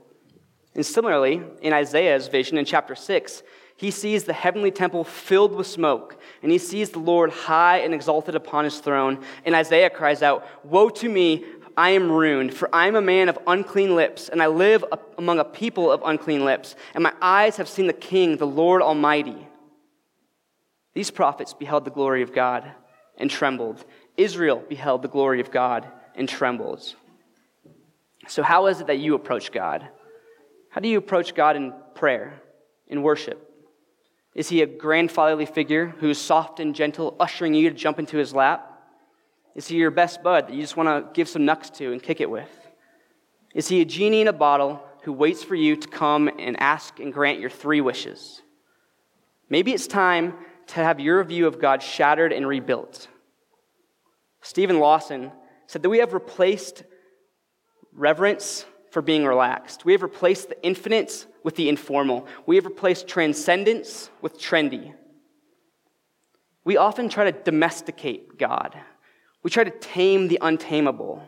And 0.73 0.85
similarly, 0.85 1.41
in 1.61 1.73
Isaiah's 1.73 2.27
vision 2.27 2.57
in 2.57 2.65
chapter 2.65 2.95
6, 2.95 3.43
he 3.77 3.91
sees 3.91 4.23
the 4.23 4.33
heavenly 4.33 4.71
temple 4.71 5.03
filled 5.03 5.53
with 5.53 5.67
smoke, 5.67 6.17
and 6.41 6.51
he 6.51 6.57
sees 6.57 6.91
the 6.91 6.99
Lord 6.99 7.29
high 7.29 7.79
and 7.79 7.93
exalted 7.93 8.35
upon 8.35 8.63
his 8.63 8.79
throne. 8.79 9.23
And 9.43 9.53
Isaiah 9.53 9.89
cries 9.89 10.21
out, 10.21 10.45
Woe 10.63 10.89
to 10.89 11.09
me, 11.09 11.43
I 11.77 11.91
am 11.91 12.11
ruined, 12.11 12.53
for 12.53 12.73
I 12.73 12.87
am 12.87 12.95
a 12.95 13.01
man 13.01 13.29
of 13.29 13.37
unclean 13.47 13.95
lips, 13.95 14.29
and 14.29 14.41
I 14.41 14.47
live 14.47 14.83
among 15.17 15.39
a 15.39 15.43
people 15.43 15.91
of 15.91 16.01
unclean 16.05 16.45
lips, 16.45 16.75
and 16.93 17.03
my 17.03 17.13
eyes 17.21 17.57
have 17.57 17.67
seen 17.67 17.87
the 17.87 17.93
King, 17.93 18.37
the 18.37 18.47
Lord 18.47 18.81
Almighty. 18.81 19.47
These 20.93 21.11
prophets 21.11 21.53
beheld 21.53 21.83
the 21.83 21.91
glory 21.91 22.21
of 22.21 22.33
God 22.33 22.71
and 23.17 23.29
trembled. 23.29 23.83
Israel 24.15 24.63
beheld 24.67 25.01
the 25.01 25.09
glory 25.09 25.41
of 25.41 25.51
God 25.51 25.87
and 26.15 26.27
trembled. 26.29 26.95
So, 28.27 28.41
how 28.41 28.67
is 28.67 28.79
it 28.79 28.87
that 28.87 28.99
you 28.99 29.13
approach 29.15 29.51
God? 29.51 29.87
How 30.69 30.81
do 30.81 30.87
you 30.87 30.97
approach 30.97 31.35
God 31.35 31.55
in 31.55 31.73
prayer, 31.93 32.41
in 32.87 33.01
worship? 33.01 33.41
Is 34.33 34.49
he 34.49 34.61
a 34.61 34.65
grandfatherly 34.65 35.45
figure 35.45 35.95
who's 35.99 36.17
soft 36.17 36.59
and 36.59 36.75
gentle, 36.75 37.15
ushering 37.19 37.53
you 37.53 37.69
to 37.69 37.75
jump 37.75 37.99
into 37.99 38.17
his 38.17 38.33
lap? 38.33 38.74
Is 39.55 39.67
he 39.67 39.77
your 39.77 39.91
best 39.91 40.21
bud 40.21 40.47
that 40.47 40.53
you 40.53 40.61
just 40.61 40.77
want 40.77 40.89
to 40.89 41.13
give 41.13 41.29
some 41.29 41.45
nucks 41.45 41.69
to 41.71 41.91
and 41.93 42.03
kick 42.03 42.19
it 42.19 42.29
with? 42.29 42.49
Is 43.53 43.69
he 43.69 43.81
a 43.81 43.85
genie 43.85 44.21
in 44.21 44.27
a 44.27 44.33
bottle 44.33 44.83
who 45.03 45.13
waits 45.13 45.43
for 45.43 45.55
you 45.55 45.77
to 45.77 45.87
come 45.87 46.29
and 46.37 46.59
ask 46.59 46.99
and 46.99 47.13
grant 47.13 47.39
your 47.39 47.49
three 47.49 47.79
wishes? 47.79 48.41
Maybe 49.49 49.71
it's 49.71 49.87
time 49.87 50.33
to 50.67 50.75
have 50.75 50.99
your 50.99 51.23
view 51.23 51.47
of 51.47 51.61
God 51.61 51.81
shattered 51.81 52.33
and 52.33 52.45
rebuilt. 52.47 53.07
Steven 54.41 54.79
Lawson 54.79 55.31
said 55.67 55.83
that 55.83 55.89
we 55.89 55.99
have 55.99 56.13
replaced 56.13 56.83
reverence 57.93 58.65
for 58.91 59.01
being 59.01 59.25
relaxed. 59.25 59.85
We 59.85 59.93
have 59.93 60.03
replaced 60.03 60.49
the 60.49 60.63
infinite 60.63 61.25
with 61.43 61.55
the 61.55 61.69
informal. 61.69 62.27
We 62.45 62.55
have 62.57 62.65
replaced 62.65 63.07
transcendence 63.07 64.09
with 64.21 64.39
trendy. 64.39 64.93
We 66.63 66.77
often 66.77 67.09
try 67.09 67.29
to 67.29 67.31
domesticate 67.31 68.37
God. 68.37 68.75
We 69.45 69.51
try 69.51 69.63
to 69.63 69.69
tame 69.69 70.27
the 70.27 70.39
untamable. 70.41 71.21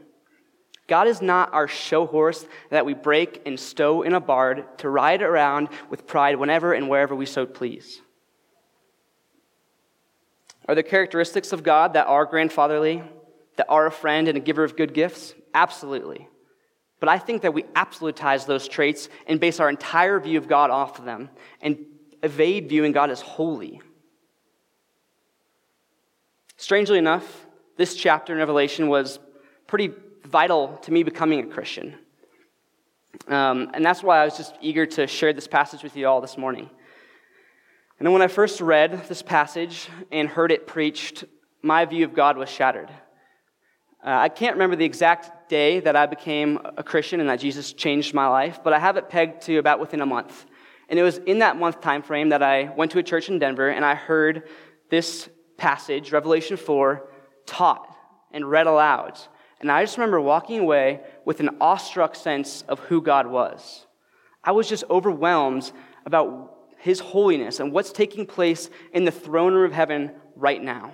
God 0.88 1.08
is 1.08 1.22
not 1.22 1.54
our 1.54 1.68
show 1.68 2.08
horse 2.08 2.48
that 2.72 2.84
we 2.84 2.96
break 2.96 3.44
and 3.46 3.60
stow 3.60 4.02
in 4.02 4.16
a 4.16 4.20
barn 4.20 4.64
to 4.78 4.90
ride 4.90 5.22
around 5.22 5.70
with 5.92 6.08
pride 6.08 6.38
whenever 6.38 6.74
and 6.74 6.90
wherever 6.90 7.16
we 7.16 7.28
so 7.28 7.46
please. 7.46 8.02
Are 10.68 10.74
there 10.74 10.84
characteristics 10.84 11.54
of 11.54 11.62
God 11.62 11.94
that 11.94 12.08
are 12.08 12.26
grandfatherly, 12.26 13.04
that 13.58 13.68
are 13.70 13.86
a 13.86 13.92
friend 13.92 14.28
and 14.28 14.36
a 14.36 14.42
giver 14.42 14.64
of 14.64 14.76
good 14.76 14.96
gifts? 14.96 15.36
Absolutely. 15.54 16.28
But 17.00 17.10
I 17.10 17.20
think 17.20 17.44
that 17.44 17.54
we 17.54 17.64
absolutize 17.76 18.48
those 18.48 18.68
traits 18.68 19.10
and 19.28 19.40
base 19.40 19.60
our 19.60 19.70
entire 19.70 20.20
view 20.20 20.40
of 20.40 20.48
God 20.48 20.72
off 20.72 20.98
of 20.98 21.06
them 21.06 21.30
and 21.62 21.86
evade 22.24 22.68
viewing 22.68 22.94
God 22.94 23.12
as 23.12 23.22
holy. 23.22 23.80
Strangely 26.56 26.98
enough, 26.98 27.44
this 27.78 27.96
chapter 27.96 28.34
in 28.34 28.40
Revelation 28.40 28.90
was 28.90 29.20
pretty 29.68 29.92
vital 30.26 30.78
to 30.82 30.92
me 30.92 31.04
becoming 31.04 31.40
a 31.40 31.48
Christian. 31.48 31.96
Um, 33.28 33.70
and 33.74 33.86
that's 33.86 34.04
why 34.04 34.22
I 34.22 34.26
was 34.26 34.36
just 34.36 34.56
eager 34.62 34.86
to 34.86 35.08
share 35.08 35.34
this 35.34 35.48
passage 35.48 35.84
with 35.84 35.96
you 35.96 36.08
all 36.08 36.20
this 36.20 36.38
morning. 36.38 36.70
And 38.00 38.06
then 38.06 38.14
when 38.14 38.22
I 38.22 38.28
first 38.28 38.62
read 38.62 39.08
this 39.08 39.22
passage 39.22 39.90
and 40.12 40.28
heard 40.28 40.52
it 40.52 40.68
preached, 40.68 41.24
my 41.62 41.86
view 41.86 42.06
of 42.06 42.14
God 42.14 42.38
was 42.38 42.50
shattered. 42.50 42.90
Uh, 44.06 44.10
I 44.10 44.30
can't 44.30 44.54
remember 44.54 44.76
the 44.76 44.86
exact 44.86 45.50
day 45.50 45.80
that 45.80 45.96
I 45.96 46.06
became 46.06 46.60
a 46.78 46.84
Christian 46.84 47.20
and 47.20 47.30
that 47.30 47.40
Jesus 47.40 47.74
changed 47.74 48.14
my 48.14 48.28
life, 48.28 48.60
but 48.64 48.74
I 48.74 48.80
have 48.80 48.98
it 48.98 49.10
pegged 49.10 49.42
to 49.44 49.58
about 49.58 49.80
within 49.80 50.02
a 50.02 50.06
month. 50.06 50.46
And 50.90 51.00
it 51.00 51.04
was 51.04 51.18
in 51.18 51.40
that 51.40 51.58
month 51.58 51.82
time 51.82 52.04
frame 52.04 52.30
that 52.30 52.44
I 52.44 52.72
went 52.78 52.92
to 52.92 53.00
a 53.00 53.04
church 53.04 53.30
in 53.30 53.40
Denver 53.40 53.70
and 53.70 53.84
I 53.84 53.96
heard 53.96 54.44
this 54.90 55.28
passage, 55.58 56.12
Revelation 56.12 56.56
4, 56.56 57.10
taught 57.48 57.96
and 58.32 58.50
read 58.50 58.68
aloud. 58.68 59.20
And 59.60 59.72
I 59.72 59.84
just 59.84 59.98
remember 59.98 60.22
walking 60.22 60.60
away 60.60 61.02
with 61.26 61.40
an 61.40 61.58
awestruck 61.60 62.16
sense 62.16 62.64
of 62.68 62.80
who 62.80 63.02
God 63.02 63.26
was. 63.28 63.86
I 64.44 64.52
was 64.52 64.70
just 64.70 64.84
overwhelmed 64.90 65.72
about 66.06 66.54
his 66.78 67.00
holiness 67.00 67.60
and 67.60 67.72
what's 67.72 67.92
taking 67.92 68.26
place 68.26 68.70
in 68.94 69.04
the 69.04 69.12
throne 69.12 69.54
room 69.54 69.66
of 69.66 69.74
heaven 69.74 70.12
right 70.36 70.62
now. 70.62 70.92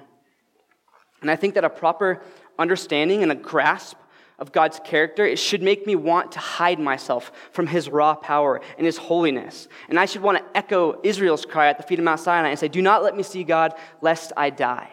And 1.21 1.29
I 1.29 1.35
think 1.35 1.55
that 1.55 1.65
a 1.65 1.69
proper 1.69 2.21
understanding 2.57 3.21
and 3.23 3.31
a 3.31 3.35
grasp 3.35 3.97
of 4.39 4.51
God's 4.51 4.79
character, 4.83 5.25
it 5.25 5.37
should 5.37 5.61
make 5.61 5.85
me 5.85 5.95
want 5.95 6.31
to 6.33 6.39
hide 6.39 6.79
myself 6.79 7.31
from 7.51 7.67
his 7.67 7.89
raw 7.89 8.15
power 8.15 8.61
and 8.77 8.85
his 8.85 8.97
holiness. 8.97 9.67
And 9.89 9.99
I 9.99 10.05
should 10.05 10.21
want 10.21 10.39
to 10.39 10.57
echo 10.57 10.99
Israel's 11.03 11.45
cry 11.45 11.69
at 11.69 11.77
the 11.77 11.83
feet 11.83 11.99
of 11.99 12.05
Mount 12.05 12.19
Sinai 12.19 12.49
and 12.49 12.59
say, 12.59 12.67
Do 12.67 12.81
not 12.81 13.03
let 13.03 13.15
me 13.15 13.23
see 13.23 13.43
God, 13.43 13.73
lest 14.01 14.33
I 14.35 14.49
die. 14.49 14.89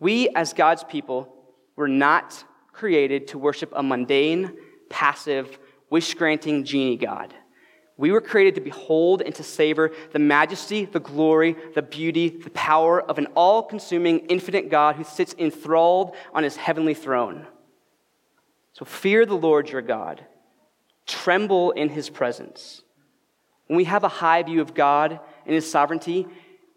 We, 0.00 0.28
as 0.30 0.52
God's 0.52 0.84
people, 0.84 1.34
were 1.76 1.88
not 1.88 2.44
created 2.72 3.28
to 3.28 3.38
worship 3.38 3.72
a 3.74 3.82
mundane, 3.82 4.56
passive, 4.88 5.58
wish 5.90 6.14
granting 6.14 6.64
genie 6.64 6.96
God. 6.96 7.34
We 7.96 8.12
were 8.12 8.20
created 8.20 8.54
to 8.54 8.60
behold 8.60 9.22
and 9.22 9.34
to 9.34 9.42
savor 9.42 9.90
the 10.12 10.20
majesty, 10.20 10.84
the 10.84 11.00
glory, 11.00 11.56
the 11.74 11.82
beauty, 11.82 12.28
the 12.28 12.50
power 12.50 13.02
of 13.02 13.18
an 13.18 13.26
all 13.34 13.64
consuming, 13.64 14.20
infinite 14.26 14.70
God 14.70 14.94
who 14.94 15.02
sits 15.02 15.34
enthralled 15.36 16.14
on 16.32 16.44
his 16.44 16.56
heavenly 16.56 16.94
throne. 16.94 17.46
So 18.72 18.84
fear 18.84 19.26
the 19.26 19.34
Lord 19.34 19.68
your 19.68 19.82
God, 19.82 20.24
tremble 21.06 21.72
in 21.72 21.88
his 21.88 22.08
presence. 22.08 22.82
When 23.66 23.76
we 23.76 23.84
have 23.84 24.04
a 24.04 24.08
high 24.08 24.44
view 24.44 24.60
of 24.60 24.74
God 24.74 25.18
and 25.44 25.54
his 25.54 25.68
sovereignty, 25.68 26.28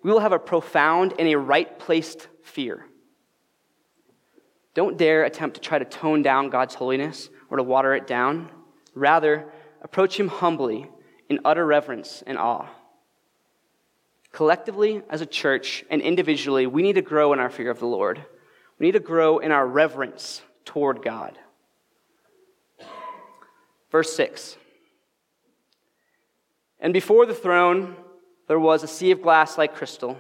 we 0.02 0.12
will 0.12 0.20
have 0.22 0.32
a 0.32 0.40
profound 0.40 1.14
and 1.20 1.28
a 1.28 1.38
right 1.38 1.78
placed 1.78 2.28
fear. 2.42 2.88
Don't 4.74 4.98
dare 4.98 5.24
attempt 5.24 5.56
to 5.56 5.62
try 5.62 5.80
to 5.80 5.86
tone 5.86 6.22
down 6.22 6.50
God's 6.50 6.76
holiness 6.76 7.30
or 7.50 7.58
to 7.58 7.64
water 7.64 7.94
it 7.94 8.08
down. 8.08 8.50
Rather, 8.96 9.52
approach 9.82 10.20
him 10.20 10.28
humbly 10.28 10.90
in 11.30 11.40
utter 11.44 11.66
reverence 11.66 12.24
and 12.26 12.38
awe. 12.38 12.68
Collectively, 14.32 15.02
as 15.10 15.20
a 15.20 15.26
church 15.26 15.84
and 15.90 16.02
individually, 16.02 16.68
we 16.68 16.82
need 16.82 16.96
to 16.96 17.02
grow 17.02 17.34
in 17.34 17.40
our 17.40 17.50
fear 17.50 17.70
of 17.70 17.80
the 17.80 17.86
Lord. 17.86 18.24
We 18.80 18.86
need 18.86 18.94
to 18.94 19.00
grow 19.00 19.40
in 19.40 19.52
our 19.52 19.68
reverence 19.68 20.42
toward 20.64 21.04
God. 21.04 21.38
Verse 23.92 24.16
6 24.16 24.56
And 26.80 26.94
before 26.94 27.26
the 27.26 27.36
throne, 27.36 27.96
there 28.48 28.60
was 28.60 28.84
a 28.84 28.88
sea 28.88 29.12
of 29.12 29.22
glass 29.22 29.58
like 29.58 29.76
crystal. 29.76 30.18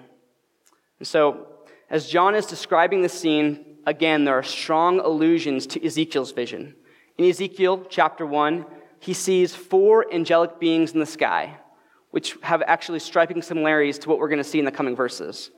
And 0.99 1.07
so, 1.07 1.47
as 1.89 2.07
John 2.07 2.35
is 2.35 2.45
describing 2.45 3.01
the 3.01 3.09
scene, 3.09 3.70
again, 3.85 4.25
there 4.25 4.35
are 4.35 4.43
strong 4.43 4.99
allusions 4.99 5.67
to 5.67 5.85
Ezekiel's 5.85 6.31
vision. 6.31 6.75
In 7.17 7.25
Ezekiel 7.25 7.85
chapter 7.89 8.25
1, 8.25 8.65
he 8.99 9.13
sees 9.13 9.55
four 9.55 10.11
angelic 10.13 10.59
beings 10.59 10.91
in 10.91 10.99
the 10.99 11.05
sky, 11.05 11.57
which 12.11 12.37
have 12.41 12.61
actually 12.65 12.99
striking 12.99 13.41
similarities 13.41 13.99
to 13.99 14.09
what 14.09 14.19
we're 14.19 14.29
going 14.29 14.37
to 14.37 14.43
see 14.43 14.59
in 14.59 14.65
the 14.65 14.71
coming 14.71 14.95
verses. 14.95 15.51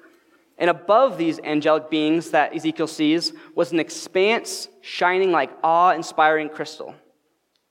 And 0.58 0.70
above 0.70 1.18
these 1.18 1.40
angelic 1.40 1.90
beings 1.90 2.32
that 2.32 2.56
Ezekiel 2.56 2.88
sees 2.88 3.34
was 3.56 3.72
an 3.72 3.80
expanse 3.80 4.68
shining 4.82 5.32
like 5.32 5.52
awe 5.64 5.92
inspiring 5.92 6.50
crystal, 6.50 6.96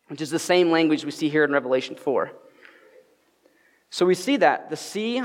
which 0.09 0.21
is 0.21 0.31
the 0.31 0.39
same 0.39 0.71
language 0.71 1.05
we 1.05 1.11
see 1.11 1.29
here 1.29 1.45
in 1.45 1.53
Revelation 1.53 1.97
4. 1.97 2.33
So 3.91 4.05
we 4.05 4.15
see 4.15 4.37
that 4.39 4.69
the 4.69 4.77
sea 4.77 5.23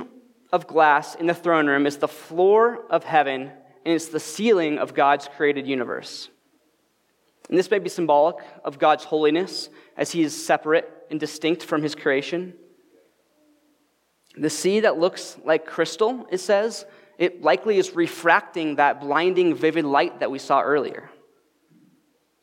of 0.51 0.67
glass 0.67 1.15
in 1.15 1.25
the 1.25 1.33
throne 1.33 1.67
room 1.67 1.85
is 1.85 1.97
the 1.97 2.07
floor 2.07 2.85
of 2.89 3.03
heaven 3.03 3.51
and 3.87 3.95
it's 3.95 4.09
the 4.09 4.19
ceiling 4.19 4.79
of 4.79 4.93
God's 4.93 5.29
created 5.37 5.65
universe. 5.65 6.27
And 7.47 7.57
this 7.57 7.71
may 7.71 7.79
be 7.79 7.87
symbolic 7.87 8.35
of 8.65 8.79
God's 8.79 9.05
holiness 9.05 9.69
as 9.95 10.11
he 10.11 10.23
is 10.23 10.45
separate 10.45 10.91
and 11.09 11.17
distinct 11.17 11.63
from 11.63 11.81
his 11.81 11.95
creation. 11.95 12.53
The 14.35 14.49
sea 14.49 14.81
that 14.81 14.99
looks 14.99 15.37
like 15.45 15.65
crystal, 15.65 16.27
it 16.29 16.39
says, 16.39 16.85
it 17.17 17.41
likely 17.41 17.77
is 17.77 17.95
refracting 17.95 18.75
that 18.75 18.99
blinding, 18.99 19.55
vivid 19.55 19.85
light 19.85 20.19
that 20.19 20.31
we 20.31 20.37
saw 20.37 20.61
earlier. 20.61 21.09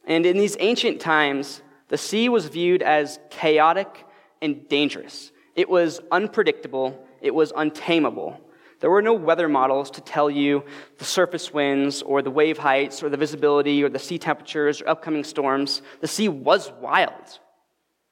And 0.06 0.24
in 0.24 0.38
these 0.38 0.56
ancient 0.60 0.98
times, 0.98 1.60
the 1.88 1.98
sea 1.98 2.30
was 2.30 2.46
viewed 2.46 2.80
as 2.80 3.18
chaotic 3.28 4.06
and 4.40 4.66
dangerous. 4.70 5.30
It 5.54 5.68
was 5.68 6.00
unpredictable, 6.10 7.06
it 7.20 7.34
was 7.34 7.52
untamable. 7.54 8.40
There 8.84 8.90
were 8.90 9.00
no 9.00 9.14
weather 9.14 9.48
models 9.48 9.90
to 9.92 10.02
tell 10.02 10.30
you 10.30 10.62
the 10.98 11.06
surface 11.06 11.54
winds 11.54 12.02
or 12.02 12.20
the 12.20 12.30
wave 12.30 12.58
heights 12.58 13.02
or 13.02 13.08
the 13.08 13.16
visibility 13.16 13.82
or 13.82 13.88
the 13.88 13.98
sea 13.98 14.18
temperatures 14.18 14.82
or 14.82 14.90
upcoming 14.90 15.24
storms. 15.24 15.80
The 16.02 16.06
sea 16.06 16.28
was 16.28 16.70
wild, 16.82 17.38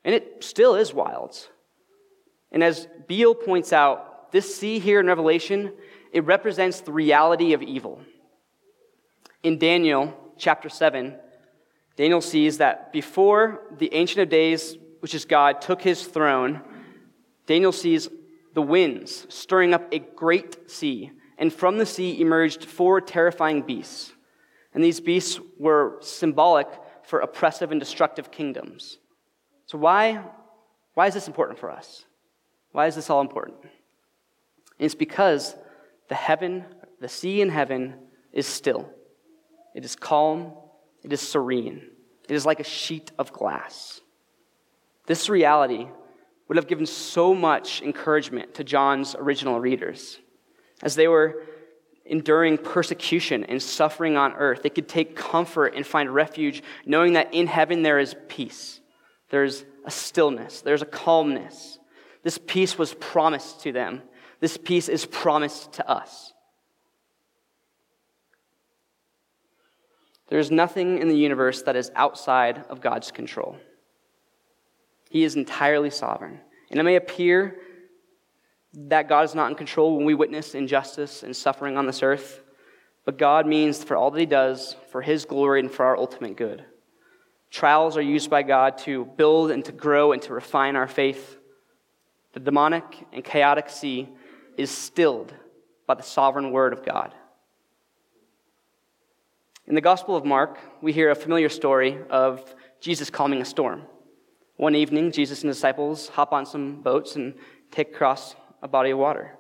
and 0.03 0.15
it 0.15 0.43
still 0.43 0.75
is 0.77 0.95
wild. 0.95 1.37
And 2.53 2.65
as 2.65 2.89
Beale 3.07 3.35
points 3.35 3.75
out, 3.75 4.33
this 4.33 4.57
sea 4.57 4.79
here 4.79 4.99
in 4.99 5.07
Revelation 5.09 5.75
it 6.11 6.25
represents 6.25 6.81
the 6.81 6.93
reality 6.93 7.53
of 7.53 7.61
evil. 7.61 8.01
In 9.43 9.59
Daniel 9.59 10.17
chapter 10.39 10.71
7, 10.71 11.15
Daniel 11.97 12.23
sees 12.23 12.57
that 12.57 12.95
before 12.95 13.61
the 13.77 13.93
Ancient 13.93 14.23
of 14.23 14.31
Days, 14.31 14.79
which 15.01 15.15
is 15.15 15.27
God, 15.27 15.61
took 15.61 15.83
his 15.83 16.07
throne, 16.07 16.63
Daniel 17.47 17.73
sees 17.73 18.09
the 18.55 18.62
winds 18.62 19.27
stirring 19.29 19.75
up 19.75 19.93
a 19.93 19.99
great 19.99 20.71
sea, 20.71 21.12
and 21.38 21.53
from 21.53 21.79
the 21.79 21.87
sea 21.87 22.21
emerged 22.21 22.65
four 22.65 23.01
terrifying 23.01 23.62
beasts. 23.62 24.12
And 24.75 24.83
these 24.83 25.01
beasts 25.01 25.41
were 25.59 25.99
symbolic 26.01 26.69
for 27.03 27.21
oppressive 27.21 27.71
and 27.71 27.81
destructive 27.81 28.31
kingdoms. 28.31 28.99
So, 29.67 29.79
why, 29.79 30.23
why 30.95 31.07
is 31.07 31.15
this 31.15 31.27
important 31.27 31.59
for 31.59 31.71
us? 31.71 32.05
Why 32.73 32.87
is 32.87 32.95
this 32.95 33.11
all 33.11 33.21
important? 33.21 33.59
And 33.62 33.71
it's 34.79 34.95
because 34.95 35.55
the 36.09 36.15
heaven, 36.15 36.65
the 37.01 37.09
sea 37.09 37.41
in 37.41 37.49
heaven 37.49 37.95
is 38.33 38.47
still. 38.47 38.88
It 39.75 39.85
is 39.85 39.97
calm. 39.97 40.53
It 41.03 41.12
is 41.12 41.21
serene. 41.21 41.83
It 42.29 42.35
is 42.35 42.47
like 42.47 42.61
a 42.61 42.65
sheet 42.65 43.11
of 43.19 43.33
glass. 43.33 44.01
This 45.07 45.29
reality 45.29 45.88
would 46.53 46.59
have 46.59 46.67
given 46.67 46.85
so 46.85 47.35
much 47.35 47.81
encouragement 47.81 48.53
to 48.53 48.62
John's 48.62 49.17
original 49.19 49.59
readers. 49.59 50.19
As 50.83 50.97
they 50.97 51.09
were 51.09 51.45
enduring 52.05 52.59
persecution 52.59 53.43
and 53.45 53.62
suffering 53.62 54.19
on 54.19 54.35
earth, 54.35 54.62
they 54.62 54.69
could 54.69 54.87
take 54.87 55.17
comfort 55.17 55.73
and 55.75 55.87
find 55.87 56.15
refuge 56.15 56.62
knowing 56.85 57.15
that 57.15 57.33
in 57.33 57.47
heaven 57.47 57.81
there 57.81 57.99
is 57.99 58.15
peace. 58.29 58.83
There's 59.31 59.65
a 59.87 59.91
stillness, 59.91 60.61
there's 60.61 60.83
a 60.83 60.85
calmness. 60.85 61.79
This 62.23 62.37
peace 62.37 62.77
was 62.77 62.93
promised 62.93 63.62
to 63.62 63.73
them 63.73 64.03
this 64.41 64.59
peace 64.59 64.91
is 64.91 65.07
promised 65.07 65.73
to 65.73 65.88
us. 65.88 66.35
There 70.29 70.38
is 70.38 70.51
nothing 70.51 70.99
in 70.99 71.09
the 71.09 71.17
universe 71.17 71.62
that 71.62 71.77
is 71.77 71.91
outside 71.95 72.67
of 72.69 72.83
God's 72.83 73.11
control. 73.11 73.57
He 75.12 75.25
is 75.25 75.37
entirely 75.37 75.90
sovereign. 75.90 76.40
And 76.70 76.81
it 76.81 76.85
may 76.85 76.96
appear 76.96 77.59
that 78.72 79.11
God 79.11 79.27
is 79.27 79.35
not 79.35 79.51
in 79.51 79.57
control 79.59 79.94
when 79.94 80.07
we 80.07 80.14
witness 80.14 80.55
injustice 80.55 81.22
and 81.22 81.37
suffering 81.37 81.77
on 81.77 81.85
this 81.85 82.03
earth, 82.03 82.40
but 83.05 83.18
God 83.18 83.46
means 83.46 83.85
for 83.85 83.94
all 83.94 84.11
that 84.11 84.18
He 84.18 84.25
does, 84.25 84.75
for 84.90 85.03
His 85.03 85.27
glory 85.27 85.61
and 85.61 85.70
for 85.70 85.85
our 85.85 85.98
ultimate 85.98 86.38
good. 86.38 86.64
Trials 87.51 87.98
are 87.98 88.03
used 88.03 88.31
by 88.31 88.42
God 88.42 88.79
to 88.79 89.05
build 89.05 89.51
and 89.51 89.62
to 89.66 89.72
grow 89.72 90.12
and 90.12 90.22
to 90.22 90.33
refine 90.33 90.77
our 90.77 90.88
faith. 90.88 91.37
The 92.33 92.40
demonic 92.40 93.07
and 93.12 93.22
chaotic 93.22 93.68
sea 93.68 94.09
is 94.57 94.70
stilled 94.70 95.35
by 95.87 95.92
the 95.92 96.03
sovereign 96.03 96.53
word 96.53 96.72
of 96.72 96.87
God. 96.87 97.14
In 99.66 99.75
the 99.75 99.83
Gospel 99.83 100.16
of 100.16 100.25
Mark, 100.25 100.59
we 100.81 100.94
hear 100.94 101.11
a 101.11 101.14
familiar 101.14 101.51
story 101.51 101.98
of 102.09 102.42
Jesus 102.81 103.11
calming 103.11 103.42
a 103.42 103.44
storm. 103.44 103.83
One 104.57 104.75
evening, 104.75 105.12
Jesus 105.12 105.43
and 105.43 105.53
disciples 105.53 106.09
hop 106.09 106.33
on 106.33 106.47
some 106.47 106.83
boats 106.83 107.17
and 107.17 107.35
take 107.71 107.91
across 107.91 108.37
a 108.62 108.69
body 108.69 108.91
of 108.91 108.99
water. 108.99 109.37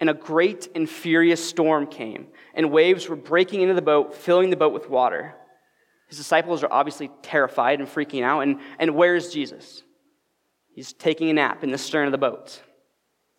And 0.00 0.10
a 0.10 0.14
great 0.14 0.68
and 0.74 0.88
furious 0.88 1.42
storm 1.42 1.86
came, 1.86 2.26
and 2.54 2.70
waves 2.70 3.08
were 3.08 3.16
breaking 3.16 3.62
into 3.62 3.74
the 3.74 3.82
boat, 3.82 4.14
filling 4.14 4.50
the 4.50 4.56
boat 4.56 4.74
with 4.74 4.90
water. 4.90 5.34
His 6.08 6.18
disciples 6.18 6.62
are 6.62 6.72
obviously 6.72 7.10
terrified 7.22 7.80
and 7.80 7.88
freaking 7.88 8.22
out. 8.22 8.40
And, 8.40 8.60
and 8.78 8.94
where's 8.94 9.32
Jesus? 9.32 9.82
He's 10.68 10.92
taking 10.92 11.30
a 11.30 11.32
nap 11.32 11.64
in 11.64 11.70
the 11.70 11.78
stern 11.78 12.06
of 12.06 12.12
the 12.12 12.18
boat. 12.18 12.62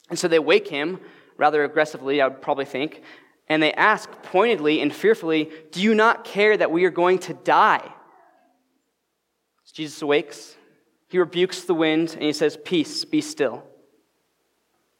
And 0.09 0.17
so 0.17 0.27
they 0.27 0.39
wake 0.39 0.67
him 0.67 0.99
rather 1.37 1.63
aggressively, 1.63 2.19
I 2.21 2.27
would 2.27 2.41
probably 2.41 2.65
think, 2.65 3.03
and 3.47 3.61
they 3.61 3.71
ask 3.73 4.09
pointedly 4.23 4.81
and 4.81 4.93
fearfully, 4.93 5.51
Do 5.71 5.81
you 5.81 5.93
not 5.93 6.25
care 6.25 6.57
that 6.57 6.71
we 6.71 6.83
are 6.85 6.89
going 6.89 7.19
to 7.19 7.33
die? 7.33 7.93
As 9.65 9.71
Jesus 9.71 10.01
awakes, 10.01 10.57
he 11.07 11.19
rebukes 11.19 11.63
the 11.63 11.73
wind 11.73 12.13
and 12.13 12.23
he 12.23 12.33
says, 12.33 12.57
Peace, 12.63 13.05
be 13.05 13.21
still. 13.21 13.63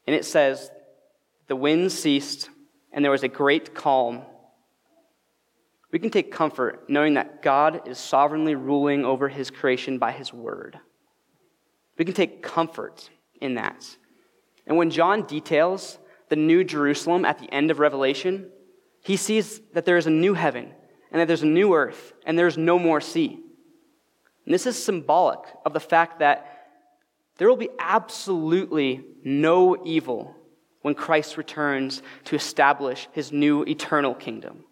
And 0.06 0.16
it 0.16 0.24
says, 0.24 0.70
The 1.48 1.56
wind 1.56 1.92
ceased 1.92 2.48
and 2.92 3.04
there 3.04 3.12
was 3.12 3.22
a 3.22 3.28
great 3.28 3.74
calm. 3.74 4.22
We 5.92 5.98
can 5.98 6.10
take 6.10 6.32
comfort 6.32 6.88
knowing 6.88 7.14
that 7.14 7.42
God 7.42 7.88
is 7.88 7.98
sovereignly 7.98 8.54
ruling 8.54 9.04
over 9.04 9.28
his 9.28 9.50
creation 9.50 9.98
by 9.98 10.12
his 10.12 10.32
word. 10.32 10.78
We 11.96 12.04
can 12.04 12.14
take 12.14 12.42
comfort 12.42 13.10
in 13.40 13.54
that. 13.54 13.96
And 14.66 14.76
when 14.76 14.90
John 14.90 15.22
details 15.22 15.98
the 16.28 16.36
new 16.36 16.62
Jerusalem 16.62 17.24
at 17.24 17.38
the 17.38 17.52
end 17.52 17.70
of 17.70 17.78
Revelation, 17.78 18.50
he 19.02 19.16
sees 19.16 19.60
that 19.72 19.84
there 19.84 19.96
is 19.96 20.06
a 20.06 20.10
new 20.10 20.34
heaven 20.34 20.72
and 21.10 21.20
that 21.20 21.26
there's 21.26 21.42
a 21.42 21.46
new 21.46 21.74
earth 21.74 22.12
and 22.24 22.38
there's 22.38 22.58
no 22.58 22.78
more 22.78 23.00
sea. 23.00 23.40
And 24.48 24.54
this 24.54 24.64
is 24.64 24.82
symbolic 24.82 25.40
of 25.66 25.74
the 25.74 25.78
fact 25.78 26.20
that 26.20 26.70
there 27.36 27.50
will 27.50 27.56
be 27.58 27.68
absolutely 27.78 29.04
no 29.22 29.84
evil 29.84 30.34
when 30.80 30.94
Christ 30.94 31.36
returns 31.36 32.00
to 32.24 32.34
establish 32.34 33.08
his 33.12 33.30
new 33.30 33.62
eternal 33.64 34.14
kingdom. 34.14 34.64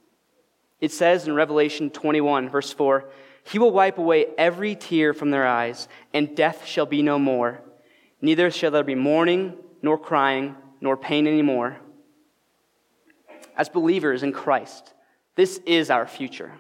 It 0.81 0.93
says 0.93 1.29
in 1.29 1.35
Revelation 1.35 1.91
21, 1.91 2.49
verse 2.49 2.73
4 2.73 3.05
He 3.45 3.59
will 3.59 3.71
wipe 3.71 3.99
away 3.99 4.29
every 4.39 4.77
tear 4.77 5.13
from 5.13 5.31
their 5.31 5.47
eyes, 5.47 5.89
and 6.15 6.35
death 6.35 6.65
shall 6.65 6.87
be 6.87 7.03
no 7.03 7.19
more. 7.19 7.61
Neither 8.23 8.51
shall 8.51 8.71
there 8.71 8.83
be 8.83 8.95
mourning, 8.95 9.59
nor 9.83 9.99
crying 9.99 10.57
nor 10.81 10.97
pain 10.97 11.27
anymore. 11.27 11.77
As 13.59 13.69
believers 13.69 14.23
in 14.23 14.33
Christ, 14.33 14.95
this 15.35 15.61
is 15.67 15.91
our 15.91 16.07
future. 16.07 16.55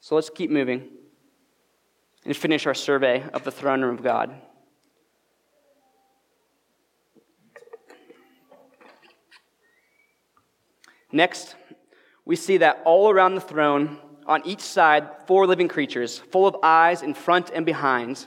So 0.00 0.14
let's 0.14 0.30
keep 0.30 0.50
moving 0.50 0.88
and 2.24 2.36
finish 2.36 2.66
our 2.66 2.74
survey 2.74 3.22
of 3.34 3.44
the 3.44 3.50
throne 3.50 3.82
room 3.82 3.94
of 3.94 4.02
God. 4.02 4.34
Next, 11.12 11.54
we 12.24 12.36
see 12.36 12.58
that 12.58 12.80
all 12.84 13.10
around 13.10 13.34
the 13.34 13.40
throne, 13.40 13.98
on 14.26 14.46
each 14.46 14.60
side, 14.60 15.08
four 15.26 15.46
living 15.46 15.66
creatures, 15.66 16.18
full 16.18 16.46
of 16.46 16.56
eyes 16.62 17.02
in 17.02 17.14
front 17.14 17.50
and 17.52 17.66
behind. 17.66 18.26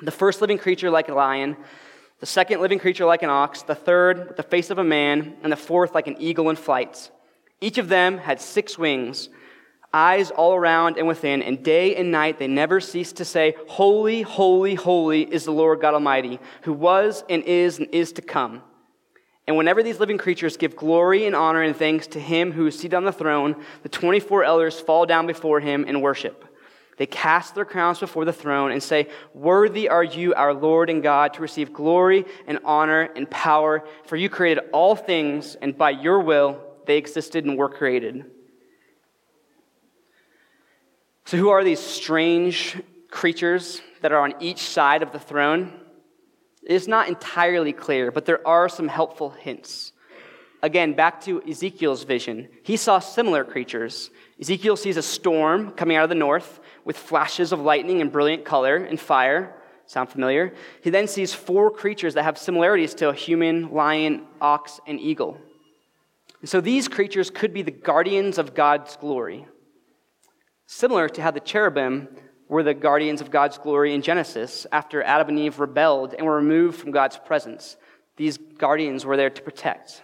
The 0.00 0.10
first 0.10 0.40
living 0.40 0.58
creature, 0.58 0.90
like 0.90 1.08
a 1.08 1.14
lion, 1.14 1.56
the 2.18 2.26
second 2.26 2.60
living 2.60 2.80
creature 2.80 3.04
like 3.04 3.22
an 3.22 3.30
ox, 3.30 3.62
the 3.62 3.74
third 3.74 4.28
with 4.28 4.36
the 4.36 4.42
face 4.42 4.70
of 4.70 4.78
a 4.78 4.84
man, 4.84 5.36
and 5.42 5.52
the 5.52 5.56
fourth 5.56 5.94
like 5.94 6.08
an 6.08 6.16
eagle 6.18 6.50
in 6.50 6.56
flight. 6.56 7.10
Each 7.60 7.78
of 7.78 7.88
them 7.88 8.18
had 8.18 8.40
six 8.40 8.76
wings, 8.76 9.28
eyes 9.92 10.30
all 10.30 10.54
around 10.54 10.98
and 10.98 11.08
within, 11.08 11.42
and 11.42 11.62
day 11.62 11.96
and 11.96 12.10
night 12.10 12.38
they 12.38 12.46
never 12.46 12.80
cease 12.80 13.12
to 13.14 13.24
say, 13.24 13.54
Holy, 13.68 14.22
holy, 14.22 14.74
holy 14.74 15.22
is 15.22 15.44
the 15.44 15.52
Lord 15.52 15.80
God 15.80 15.94
Almighty, 15.94 16.38
who 16.62 16.72
was 16.72 17.24
and 17.28 17.42
is 17.44 17.78
and 17.78 17.88
is 17.92 18.12
to 18.12 18.22
come. 18.22 18.62
And 19.46 19.56
whenever 19.56 19.82
these 19.82 19.98
living 19.98 20.18
creatures 20.18 20.58
give 20.58 20.76
glory 20.76 21.24
and 21.24 21.34
honor 21.34 21.62
and 21.62 21.74
thanks 21.74 22.06
to 22.08 22.20
him 22.20 22.52
who 22.52 22.66
is 22.66 22.78
seated 22.78 22.94
on 22.94 23.04
the 23.04 23.12
throne, 23.12 23.56
the 23.82 23.88
24 23.88 24.44
elders 24.44 24.78
fall 24.78 25.06
down 25.06 25.26
before 25.26 25.60
him 25.60 25.86
and 25.88 26.02
worship. 26.02 26.44
They 26.98 27.06
cast 27.06 27.54
their 27.54 27.64
crowns 27.64 27.98
before 27.98 28.26
the 28.26 28.32
throne 28.32 28.72
and 28.72 28.82
say, 28.82 29.08
Worthy 29.32 29.88
are 29.88 30.04
you, 30.04 30.34
our 30.34 30.52
Lord 30.52 30.90
and 30.90 31.02
God, 31.02 31.32
to 31.34 31.42
receive 31.42 31.72
glory 31.72 32.26
and 32.46 32.58
honor 32.64 33.08
and 33.16 33.30
power, 33.30 33.84
for 34.04 34.16
you 34.16 34.28
created 34.28 34.64
all 34.72 34.94
things, 34.94 35.54
and 35.54 35.78
by 35.78 35.90
your 35.90 36.20
will 36.20 36.60
they 36.86 36.98
existed 36.98 37.44
and 37.46 37.56
were 37.56 37.68
created. 37.68 38.26
So, 41.28 41.36
who 41.36 41.50
are 41.50 41.62
these 41.62 41.78
strange 41.78 42.80
creatures 43.10 43.82
that 44.00 44.12
are 44.12 44.20
on 44.22 44.32
each 44.40 44.60
side 44.60 45.02
of 45.02 45.12
the 45.12 45.18
throne? 45.18 45.78
It 46.62 46.72
is 46.72 46.88
not 46.88 47.08
entirely 47.08 47.74
clear, 47.74 48.10
but 48.10 48.24
there 48.24 48.40
are 48.48 48.66
some 48.66 48.88
helpful 48.88 49.28
hints. 49.28 49.92
Again, 50.62 50.94
back 50.94 51.20
to 51.24 51.42
Ezekiel's 51.46 52.04
vision. 52.04 52.48
He 52.62 52.78
saw 52.78 52.98
similar 52.98 53.44
creatures. 53.44 54.08
Ezekiel 54.40 54.74
sees 54.74 54.96
a 54.96 55.02
storm 55.02 55.72
coming 55.72 55.98
out 55.98 56.04
of 56.04 56.08
the 56.08 56.14
north 56.14 56.60
with 56.86 56.96
flashes 56.96 57.52
of 57.52 57.60
lightning 57.60 58.00
and 58.00 58.10
brilliant 58.10 58.46
color 58.46 58.76
and 58.76 58.98
fire. 58.98 59.54
Sound 59.84 60.08
familiar? 60.08 60.54
He 60.82 60.88
then 60.88 61.06
sees 61.06 61.34
four 61.34 61.70
creatures 61.70 62.14
that 62.14 62.22
have 62.22 62.38
similarities 62.38 62.94
to 62.94 63.10
a 63.10 63.14
human, 63.14 63.70
lion, 63.70 64.24
ox, 64.40 64.80
and 64.86 64.98
eagle. 64.98 65.36
And 66.40 66.48
so 66.48 66.62
these 66.62 66.88
creatures 66.88 67.28
could 67.28 67.52
be 67.52 67.60
the 67.60 67.70
guardians 67.70 68.38
of 68.38 68.54
God's 68.54 68.96
glory, 68.96 69.46
similar 70.68 71.08
to 71.08 71.22
how 71.22 71.30
the 71.30 71.40
cherubim 71.40 72.06
were 72.46 72.62
the 72.62 72.74
guardians 72.74 73.22
of 73.22 73.30
God's 73.30 73.56
glory 73.56 73.94
in 73.94 74.02
Genesis 74.02 74.66
after 74.70 75.02
Adam 75.02 75.30
and 75.30 75.38
Eve 75.38 75.58
rebelled 75.58 76.14
and 76.14 76.26
were 76.26 76.36
removed 76.36 76.78
from 76.78 76.90
God's 76.90 77.16
presence. 77.16 77.78
These 78.16 78.36
guardians 78.36 79.06
were 79.06 79.16
there 79.16 79.30
to 79.30 79.42
protect. 79.42 80.02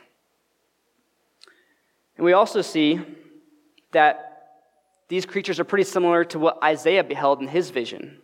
And 2.16 2.24
we 2.24 2.32
also 2.32 2.62
see 2.62 2.98
that 3.92 4.30
these 5.08 5.26
creatures 5.26 5.60
are 5.60 5.64
pretty 5.64 5.84
similar 5.84 6.24
to 6.24 6.38
what 6.38 6.62
Isaiah 6.64 7.04
beheld 7.04 7.42
in 7.42 7.48
his 7.48 7.68
vision. 7.68 8.22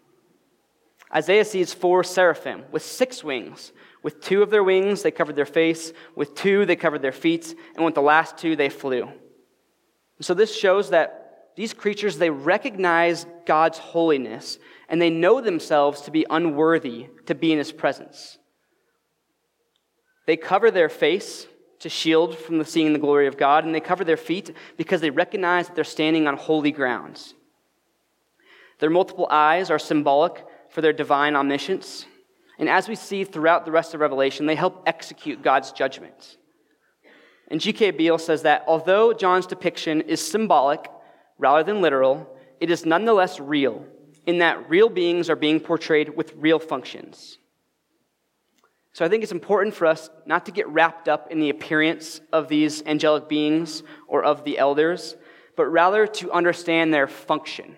Isaiah 1.14 1.44
sees 1.44 1.74
four 1.74 2.02
seraphim 2.02 2.64
with 2.72 2.82
six 2.82 3.22
wings. 3.22 3.72
With 4.02 4.22
two 4.22 4.42
of 4.42 4.48
their 4.48 4.64
wings, 4.64 5.02
they 5.02 5.10
covered 5.10 5.36
their 5.36 5.44
face. 5.44 5.92
With 6.14 6.34
two, 6.34 6.64
they 6.64 6.76
covered 6.76 7.02
their 7.02 7.12
feet. 7.12 7.54
And 7.76 7.84
with 7.84 7.94
the 7.94 8.00
last 8.00 8.38
two, 8.38 8.56
they 8.56 8.70
flew. 8.70 9.10
So 10.22 10.32
this 10.32 10.56
shows 10.56 10.90
that 10.90 11.19
these 11.56 11.74
creatures, 11.74 12.18
they 12.18 12.30
recognize 12.30 13.26
God's 13.46 13.78
holiness 13.78 14.58
and 14.88 15.00
they 15.00 15.10
know 15.10 15.40
themselves 15.40 16.02
to 16.02 16.10
be 16.10 16.26
unworthy 16.28 17.08
to 17.26 17.34
be 17.34 17.52
in 17.52 17.58
his 17.58 17.72
presence. 17.72 18.38
They 20.26 20.36
cover 20.36 20.70
their 20.70 20.88
face 20.88 21.46
to 21.80 21.88
shield 21.88 22.36
from 22.36 22.58
the 22.58 22.64
seeing 22.64 22.92
the 22.92 22.98
glory 22.98 23.26
of 23.26 23.38
God, 23.38 23.64
and 23.64 23.74
they 23.74 23.80
cover 23.80 24.04
their 24.04 24.16
feet 24.16 24.54
because 24.76 25.00
they 25.00 25.10
recognize 25.10 25.66
that 25.66 25.74
they're 25.74 25.84
standing 25.84 26.28
on 26.28 26.36
holy 26.36 26.70
grounds. 26.70 27.34
Their 28.80 28.90
multiple 28.90 29.26
eyes 29.30 29.70
are 29.70 29.78
symbolic 29.78 30.44
for 30.68 30.82
their 30.82 30.92
divine 30.92 31.36
omniscience. 31.36 32.06
And 32.58 32.68
as 32.68 32.88
we 32.88 32.94
see 32.94 33.24
throughout 33.24 33.64
the 33.64 33.72
rest 33.72 33.94
of 33.94 34.00
Revelation, 34.00 34.46
they 34.46 34.54
help 34.54 34.82
execute 34.86 35.42
God's 35.42 35.72
judgment. 35.72 36.36
And 37.48 37.60
G.K. 37.60 37.92
Beale 37.92 38.18
says 38.18 38.42
that 38.42 38.64
although 38.66 39.12
John's 39.12 39.46
depiction 39.46 40.02
is 40.02 40.20
symbolic 40.20 40.88
rather 41.40 41.64
than 41.64 41.80
literal, 41.80 42.28
it 42.60 42.70
is 42.70 42.86
nonetheless 42.86 43.40
real, 43.40 43.84
in 44.26 44.38
that 44.38 44.68
real 44.68 44.88
beings 44.88 45.28
are 45.28 45.36
being 45.36 45.58
portrayed 45.58 46.14
with 46.14 46.34
real 46.36 46.58
functions. 46.58 47.38
So 48.92 49.04
I 49.04 49.08
think 49.08 49.22
it's 49.22 49.32
important 49.32 49.74
for 49.74 49.86
us 49.86 50.10
not 50.26 50.46
to 50.46 50.52
get 50.52 50.68
wrapped 50.68 51.08
up 51.08 51.30
in 51.30 51.40
the 51.40 51.50
appearance 51.50 52.20
of 52.32 52.48
these 52.48 52.82
angelic 52.84 53.28
beings 53.28 53.82
or 54.06 54.22
of 54.22 54.44
the 54.44 54.58
elders, 54.58 55.16
but 55.56 55.66
rather 55.66 56.06
to 56.06 56.30
understand 56.32 56.92
their 56.92 57.08
function. 57.08 57.76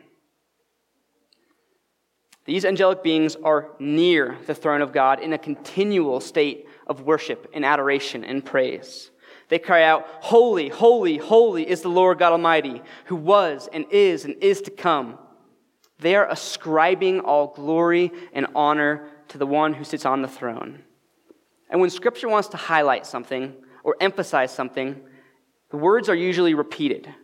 These 2.44 2.64
angelic 2.64 3.04
beings 3.04 3.36
are 3.36 3.70
near 3.78 4.36
the 4.46 4.54
throne 4.54 4.82
of 4.82 4.92
God 4.92 5.20
in 5.20 5.32
a 5.32 5.38
continual 5.38 6.18
state 6.18 6.66
of 6.88 7.02
worship 7.02 7.48
and 7.54 7.64
adoration 7.64 8.24
and 8.24 8.44
praise. 8.44 9.11
They 9.52 9.58
cry 9.58 9.82
out, 9.82 10.06
Holy, 10.20 10.70
holy, 10.70 11.18
holy 11.18 11.68
is 11.68 11.82
the 11.82 11.90
Lord 11.90 12.18
God 12.18 12.32
Almighty, 12.32 12.80
who 13.04 13.16
was 13.16 13.68
and 13.70 13.84
is 13.90 14.24
and 14.24 14.34
is 14.42 14.62
to 14.62 14.70
come. 14.70 15.18
They 15.98 16.16
are 16.16 16.26
ascribing 16.26 17.20
all 17.20 17.48
glory 17.48 18.12
and 18.32 18.46
honor 18.54 19.10
to 19.28 19.36
the 19.36 19.44
one 19.44 19.74
who 19.74 19.84
sits 19.84 20.06
on 20.06 20.22
the 20.22 20.26
throne. 20.26 20.82
And 21.68 21.82
when 21.82 21.90
Scripture 21.90 22.30
wants 22.30 22.48
to 22.48 22.56
highlight 22.56 23.04
something 23.04 23.54
or 23.84 23.94
emphasize 24.00 24.54
something, 24.54 24.98
the 25.68 25.76
words 25.76 26.08
are 26.08 26.14
usually 26.14 26.54
repeated. 26.54 27.14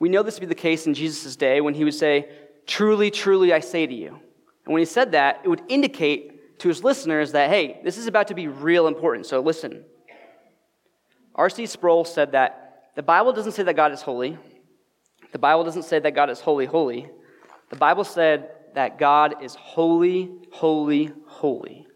We 0.00 0.08
know 0.08 0.24
this 0.24 0.34
to 0.34 0.40
be 0.40 0.48
the 0.48 0.56
case 0.56 0.88
in 0.88 0.94
Jesus' 0.94 1.36
day 1.36 1.60
when 1.60 1.74
he 1.74 1.84
would 1.84 1.94
say, 1.94 2.28
Truly, 2.66 3.12
truly, 3.12 3.52
I 3.52 3.60
say 3.60 3.86
to 3.86 3.94
you. 3.94 4.08
And 4.64 4.74
when 4.74 4.80
he 4.80 4.84
said 4.84 5.12
that, 5.12 5.42
it 5.44 5.48
would 5.48 5.62
indicate 5.68 6.58
to 6.58 6.66
his 6.66 6.82
listeners 6.82 7.30
that, 7.30 7.50
hey, 7.50 7.80
this 7.84 7.98
is 7.98 8.08
about 8.08 8.26
to 8.26 8.34
be 8.34 8.48
real 8.48 8.88
important, 8.88 9.26
so 9.26 9.38
listen. 9.38 9.84
R.C. 11.36 11.66
Sproul 11.66 12.04
said 12.04 12.32
that 12.32 12.90
the 12.96 13.02
Bible 13.02 13.32
doesn't 13.32 13.52
say 13.52 13.62
that 13.62 13.76
God 13.76 13.92
is 13.92 14.02
holy. 14.02 14.38
The 15.32 15.38
Bible 15.38 15.64
doesn't 15.64 15.84
say 15.84 15.98
that 15.98 16.14
God 16.14 16.30
is 16.30 16.40
holy, 16.40 16.66
holy. 16.66 17.08
The 17.68 17.76
Bible 17.76 18.04
said 18.04 18.50
that 18.74 18.98
God 18.98 19.42
is 19.42 19.54
holy, 19.54 20.30
holy, 20.50 21.12
holy. 21.26 21.86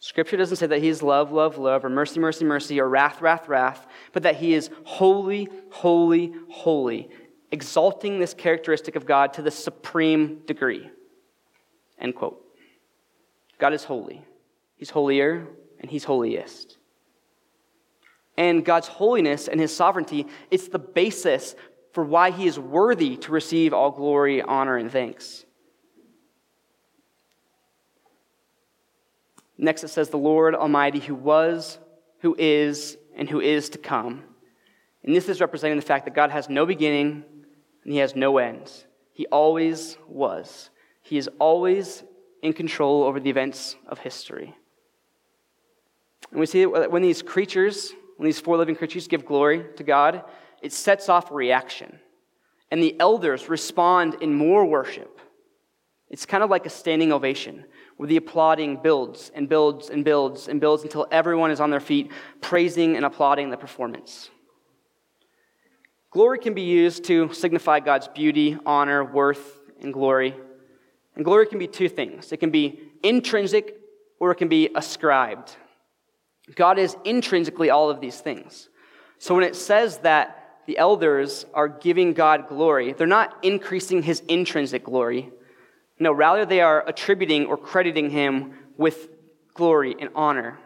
Scripture 0.00 0.36
doesn't 0.36 0.56
say 0.56 0.66
that 0.66 0.80
he 0.80 0.88
is 0.88 1.02
love, 1.02 1.32
love, 1.32 1.58
love, 1.58 1.84
or 1.84 1.88
mercy, 1.88 2.20
mercy, 2.20 2.44
mercy, 2.44 2.80
or 2.80 2.88
wrath, 2.88 3.20
wrath, 3.20 3.48
wrath, 3.48 3.86
but 4.12 4.22
that 4.22 4.36
he 4.36 4.54
is 4.54 4.70
holy, 4.84 5.48
holy, 5.70 6.32
holy, 6.50 7.08
exalting 7.50 8.18
this 8.18 8.34
characteristic 8.34 8.96
of 8.96 9.06
God 9.06 9.32
to 9.34 9.42
the 9.42 9.50
supreme 9.50 10.40
degree. 10.46 10.88
End 11.98 12.14
quote. 12.14 12.40
God 13.58 13.72
is 13.72 13.84
holy. 13.84 14.24
He's 14.76 14.90
holier, 14.90 15.48
and 15.80 15.90
he's 15.90 16.04
holiest. 16.04 16.77
And 18.38 18.64
God's 18.64 18.86
holiness 18.86 19.48
and 19.48 19.60
his 19.60 19.74
sovereignty, 19.74 20.28
it's 20.48 20.68
the 20.68 20.78
basis 20.78 21.56
for 21.92 22.04
why 22.04 22.30
he 22.30 22.46
is 22.46 22.56
worthy 22.56 23.16
to 23.16 23.32
receive 23.32 23.74
all 23.74 23.90
glory, 23.90 24.40
honor, 24.40 24.76
and 24.76 24.92
thanks. 24.92 25.44
Next, 29.58 29.82
it 29.82 29.88
says, 29.88 30.10
the 30.10 30.18
Lord 30.18 30.54
Almighty, 30.54 31.00
who 31.00 31.16
was, 31.16 31.80
who 32.20 32.36
is, 32.38 32.96
and 33.16 33.28
who 33.28 33.40
is 33.40 33.70
to 33.70 33.78
come. 33.78 34.22
And 35.02 35.16
this 35.16 35.28
is 35.28 35.40
representing 35.40 35.76
the 35.76 35.84
fact 35.84 36.04
that 36.04 36.14
God 36.14 36.30
has 36.30 36.48
no 36.48 36.64
beginning 36.64 37.24
and 37.82 37.92
he 37.92 37.98
has 37.98 38.14
no 38.14 38.38
end. 38.38 38.70
He 39.12 39.26
always 39.26 39.98
was. 40.06 40.70
He 41.02 41.18
is 41.18 41.28
always 41.40 42.04
in 42.40 42.52
control 42.52 43.02
over 43.02 43.18
the 43.18 43.30
events 43.30 43.74
of 43.88 43.98
history. 43.98 44.54
And 46.30 46.38
we 46.38 46.46
see 46.46 46.64
that 46.64 46.92
when 46.92 47.02
these 47.02 47.20
creatures, 47.20 47.92
when 48.18 48.26
these 48.26 48.40
four 48.40 48.56
living 48.56 48.74
creatures 48.74 49.06
give 49.06 49.24
glory 49.24 49.64
to 49.76 49.84
God, 49.84 50.24
it 50.60 50.72
sets 50.72 51.08
off 51.08 51.30
reaction. 51.30 52.00
And 52.70 52.82
the 52.82 52.98
elders 53.00 53.48
respond 53.48 54.16
in 54.20 54.34
more 54.34 54.66
worship. 54.66 55.20
It's 56.10 56.26
kind 56.26 56.42
of 56.42 56.50
like 56.50 56.66
a 56.66 56.70
standing 56.70 57.12
ovation 57.12 57.64
where 57.96 58.08
the 58.08 58.16
applauding 58.16 58.82
builds 58.82 59.30
and 59.34 59.48
builds 59.48 59.88
and 59.88 60.04
builds 60.04 60.48
and 60.48 60.60
builds 60.60 60.82
until 60.82 61.06
everyone 61.12 61.52
is 61.52 61.60
on 61.60 61.70
their 61.70 61.80
feet 61.80 62.10
praising 62.40 62.96
and 62.96 63.04
applauding 63.04 63.50
the 63.50 63.56
performance. 63.56 64.30
Glory 66.10 66.40
can 66.40 66.54
be 66.54 66.62
used 66.62 67.04
to 67.04 67.32
signify 67.32 67.78
God's 67.78 68.08
beauty, 68.08 68.58
honor, 68.66 69.04
worth, 69.04 69.60
and 69.80 69.92
glory. 69.92 70.34
And 71.14 71.24
glory 71.24 71.46
can 71.46 71.60
be 71.60 71.68
two 71.68 71.88
things 71.88 72.32
it 72.32 72.38
can 72.38 72.50
be 72.50 72.80
intrinsic 73.04 73.76
or 74.18 74.32
it 74.32 74.36
can 74.36 74.48
be 74.48 74.70
ascribed. 74.74 75.54
God 76.54 76.78
is 76.78 76.96
intrinsically 77.04 77.70
all 77.70 77.90
of 77.90 78.00
these 78.00 78.20
things. 78.20 78.68
So 79.18 79.34
when 79.34 79.44
it 79.44 79.56
says 79.56 79.98
that 79.98 80.60
the 80.66 80.78
elders 80.78 81.46
are 81.54 81.68
giving 81.68 82.12
God 82.12 82.48
glory, 82.48 82.92
they're 82.92 83.06
not 83.06 83.36
increasing 83.42 84.02
his 84.02 84.20
intrinsic 84.28 84.84
glory, 84.84 85.30
no, 85.98 86.12
rather 86.12 86.46
they 86.46 86.60
are 86.60 86.86
attributing 86.86 87.46
or 87.46 87.56
crediting 87.56 88.10
him 88.10 88.54
with 88.76 89.08
glory 89.54 89.96
and 89.98 90.10
honor. 90.14 90.58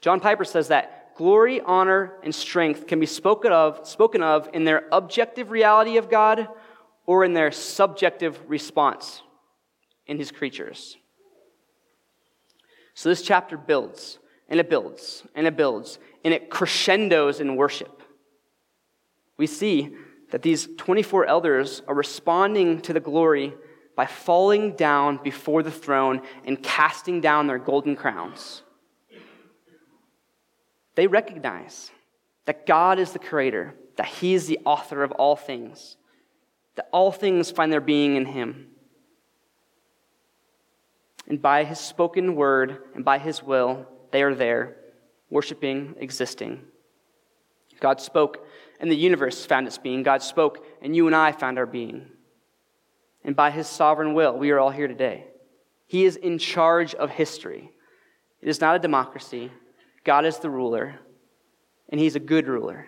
John 0.00 0.20
Piper 0.20 0.44
says 0.44 0.68
that 0.68 1.14
glory, 1.14 1.60
honor, 1.60 2.14
and 2.24 2.34
strength 2.34 2.86
can 2.86 2.98
be 2.98 3.06
spoken 3.06 3.52
of, 3.52 3.86
spoken 3.86 4.22
of 4.22 4.50
in 4.52 4.64
their 4.64 4.88
objective 4.90 5.50
reality 5.50 5.96
of 5.96 6.10
God 6.10 6.48
or 7.06 7.24
in 7.24 7.32
their 7.32 7.52
subjective 7.52 8.40
response 8.48 9.22
in 10.06 10.18
his 10.18 10.32
creatures. 10.32 10.96
So 12.94 13.08
this 13.08 13.22
chapter 13.22 13.56
builds 13.56 14.18
and 14.48 14.60
it 14.60 14.70
builds 14.70 15.24
and 15.34 15.46
it 15.46 15.56
builds 15.56 15.98
and 16.24 16.32
it 16.32 16.50
crescendos 16.50 17.40
in 17.40 17.56
worship. 17.56 18.02
we 19.36 19.46
see 19.46 19.94
that 20.30 20.42
these 20.42 20.68
24 20.78 21.26
elders 21.26 21.82
are 21.86 21.94
responding 21.94 22.80
to 22.80 22.92
the 22.92 23.00
glory 23.00 23.54
by 23.96 24.06
falling 24.06 24.74
down 24.74 25.20
before 25.22 25.62
the 25.62 25.70
throne 25.70 26.22
and 26.44 26.62
casting 26.62 27.20
down 27.20 27.46
their 27.46 27.58
golden 27.58 27.94
crowns. 27.94 28.62
They 30.96 31.06
recognize 31.06 31.90
that 32.46 32.66
God 32.66 32.98
is 32.98 33.12
the 33.12 33.18
creator, 33.18 33.74
that 33.96 34.06
He 34.06 34.34
is 34.34 34.46
the 34.46 34.58
author 34.64 35.02
of 35.02 35.12
all 35.12 35.36
things, 35.36 35.96
that 36.76 36.88
all 36.92 37.12
things 37.12 37.50
find 37.50 37.72
their 37.72 37.80
being 37.80 38.16
in 38.16 38.26
Him. 38.26 38.73
And 41.28 41.40
by 41.40 41.64
His 41.64 41.80
spoken 41.80 42.36
word 42.36 42.78
and 42.94 43.04
by 43.04 43.18
His 43.18 43.42
will, 43.42 43.86
they 44.10 44.22
are 44.22 44.34
there, 44.34 44.76
worshiping, 45.30 45.94
existing. 45.98 46.62
God 47.80 48.00
spoke, 48.00 48.46
and 48.80 48.90
the 48.90 48.96
universe 48.96 49.44
found 49.44 49.66
its 49.66 49.78
being. 49.78 50.02
God 50.02 50.22
spoke, 50.22 50.64
and 50.82 50.94
you 50.94 51.06
and 51.06 51.16
I 51.16 51.32
found 51.32 51.58
our 51.58 51.66
being. 51.66 52.06
And 53.24 53.34
by 53.34 53.50
His 53.50 53.66
sovereign 53.66 54.14
will, 54.14 54.36
we 54.36 54.50
are 54.50 54.60
all 54.60 54.70
here 54.70 54.88
today. 54.88 55.26
He 55.86 56.04
is 56.04 56.16
in 56.16 56.38
charge 56.38 56.94
of 56.94 57.10
history. 57.10 57.70
It 58.40 58.48
is 58.48 58.60
not 58.60 58.76
a 58.76 58.78
democracy, 58.78 59.50
God 60.04 60.26
is 60.26 60.38
the 60.38 60.50
ruler, 60.50 61.00
and 61.88 61.98
He's 61.98 62.16
a 62.16 62.20
good 62.20 62.46
ruler. 62.46 62.86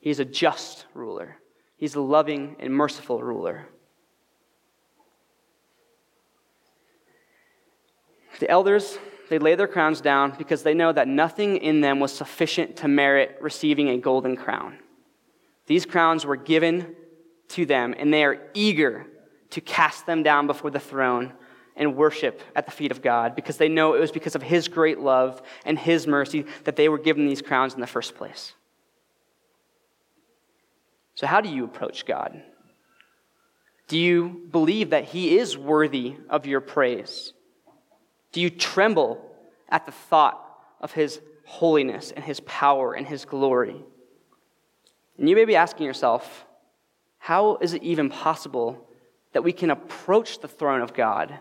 He's 0.00 0.18
a 0.18 0.24
just 0.24 0.86
ruler. 0.94 1.36
He's 1.76 1.94
a 1.94 2.00
loving 2.00 2.56
and 2.58 2.72
merciful 2.72 3.22
ruler. 3.22 3.68
The 8.38 8.50
elders, 8.50 8.98
they 9.28 9.38
lay 9.38 9.54
their 9.54 9.68
crowns 9.68 10.00
down 10.00 10.34
because 10.38 10.62
they 10.62 10.74
know 10.74 10.92
that 10.92 11.08
nothing 11.08 11.56
in 11.56 11.80
them 11.80 12.00
was 12.00 12.12
sufficient 12.12 12.76
to 12.76 12.88
merit 12.88 13.38
receiving 13.40 13.88
a 13.88 13.98
golden 13.98 14.36
crown. 14.36 14.78
These 15.66 15.86
crowns 15.86 16.24
were 16.24 16.36
given 16.36 16.96
to 17.48 17.66
them, 17.66 17.94
and 17.96 18.12
they 18.12 18.24
are 18.24 18.40
eager 18.54 19.06
to 19.50 19.60
cast 19.60 20.06
them 20.06 20.22
down 20.22 20.46
before 20.46 20.70
the 20.70 20.80
throne 20.80 21.32
and 21.76 21.96
worship 21.96 22.42
at 22.54 22.66
the 22.66 22.72
feet 22.72 22.90
of 22.90 23.02
God 23.02 23.34
because 23.34 23.56
they 23.56 23.68
know 23.68 23.94
it 23.94 24.00
was 24.00 24.12
because 24.12 24.34
of 24.34 24.42
His 24.42 24.68
great 24.68 24.98
love 24.98 25.40
and 25.64 25.78
His 25.78 26.06
mercy 26.06 26.44
that 26.64 26.76
they 26.76 26.88
were 26.88 26.98
given 26.98 27.26
these 27.26 27.42
crowns 27.42 27.74
in 27.74 27.80
the 27.80 27.86
first 27.86 28.14
place. 28.14 28.54
So, 31.14 31.26
how 31.26 31.40
do 31.40 31.48
you 31.48 31.64
approach 31.64 32.06
God? 32.06 32.42
Do 33.88 33.98
you 33.98 34.46
believe 34.50 34.90
that 34.90 35.04
He 35.04 35.38
is 35.38 35.56
worthy 35.56 36.16
of 36.28 36.46
your 36.46 36.60
praise? 36.60 37.32
Do 38.32 38.40
you 38.40 38.50
tremble 38.50 39.24
at 39.68 39.86
the 39.86 39.92
thought 39.92 40.44
of 40.80 40.92
His 40.92 41.20
holiness 41.44 42.12
and 42.12 42.24
His 42.24 42.40
power 42.40 42.94
and 42.94 43.06
His 43.06 43.24
glory? 43.24 43.82
And 45.18 45.28
you 45.28 45.36
may 45.36 45.44
be 45.44 45.56
asking 45.56 45.86
yourself, 45.86 46.46
how 47.18 47.58
is 47.60 47.74
it 47.74 47.82
even 47.82 48.08
possible 48.08 48.88
that 49.32 49.44
we 49.44 49.52
can 49.52 49.70
approach 49.70 50.38
the 50.40 50.48
throne 50.48 50.80
of 50.80 50.94
God 50.94 51.38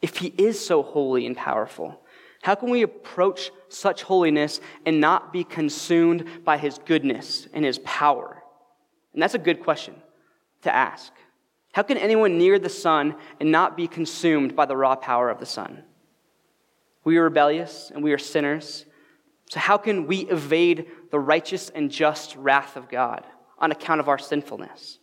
if 0.00 0.16
He 0.16 0.28
is 0.38 0.64
so 0.64 0.82
holy 0.82 1.26
and 1.26 1.36
powerful? 1.36 2.00
How 2.40 2.54
can 2.54 2.70
we 2.70 2.82
approach 2.82 3.50
such 3.68 4.04
holiness 4.04 4.60
and 4.86 5.00
not 5.00 5.32
be 5.32 5.44
consumed 5.44 6.44
by 6.44 6.56
His 6.56 6.78
goodness 6.78 7.48
and 7.52 7.64
His 7.64 7.80
power? 7.80 8.42
And 9.12 9.22
that's 9.22 9.34
a 9.34 9.38
good 9.38 9.62
question 9.62 9.94
to 10.62 10.74
ask. 10.74 11.12
How 11.72 11.82
can 11.82 11.98
anyone 11.98 12.38
near 12.38 12.58
the 12.58 12.68
sun 12.68 13.16
and 13.40 13.52
not 13.52 13.76
be 13.76 13.86
consumed 13.86 14.56
by 14.56 14.66
the 14.66 14.76
raw 14.76 14.94
power 14.94 15.30
of 15.30 15.40
the 15.40 15.46
Son? 15.46 15.84
We 17.08 17.16
are 17.16 17.24
rebellious 17.24 17.90
and 17.90 18.04
we 18.04 18.12
are 18.12 18.18
sinners. 18.18 18.84
So, 19.48 19.58
how 19.60 19.78
can 19.78 20.06
we 20.06 20.26
evade 20.26 20.88
the 21.10 21.18
righteous 21.18 21.70
and 21.70 21.90
just 21.90 22.36
wrath 22.36 22.76
of 22.76 22.90
God 22.90 23.24
on 23.58 23.72
account 23.72 24.00
of 24.00 24.10
our 24.10 24.18
sinfulness? 24.18 24.98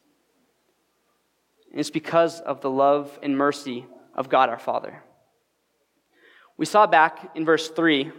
And 1.71 1.79
it's 1.79 1.89
because 1.89 2.41
of 2.41 2.61
the 2.61 2.69
love 2.69 3.17
and 3.23 3.35
mercy 3.35 3.87
of 4.13 4.29
God 4.29 4.49
our 4.49 4.59
Father. 4.59 5.01
We 6.57 6.67
saw 6.67 6.85
back 6.85 7.31
in 7.33 7.43
verse 7.43 7.69
3 7.69 8.11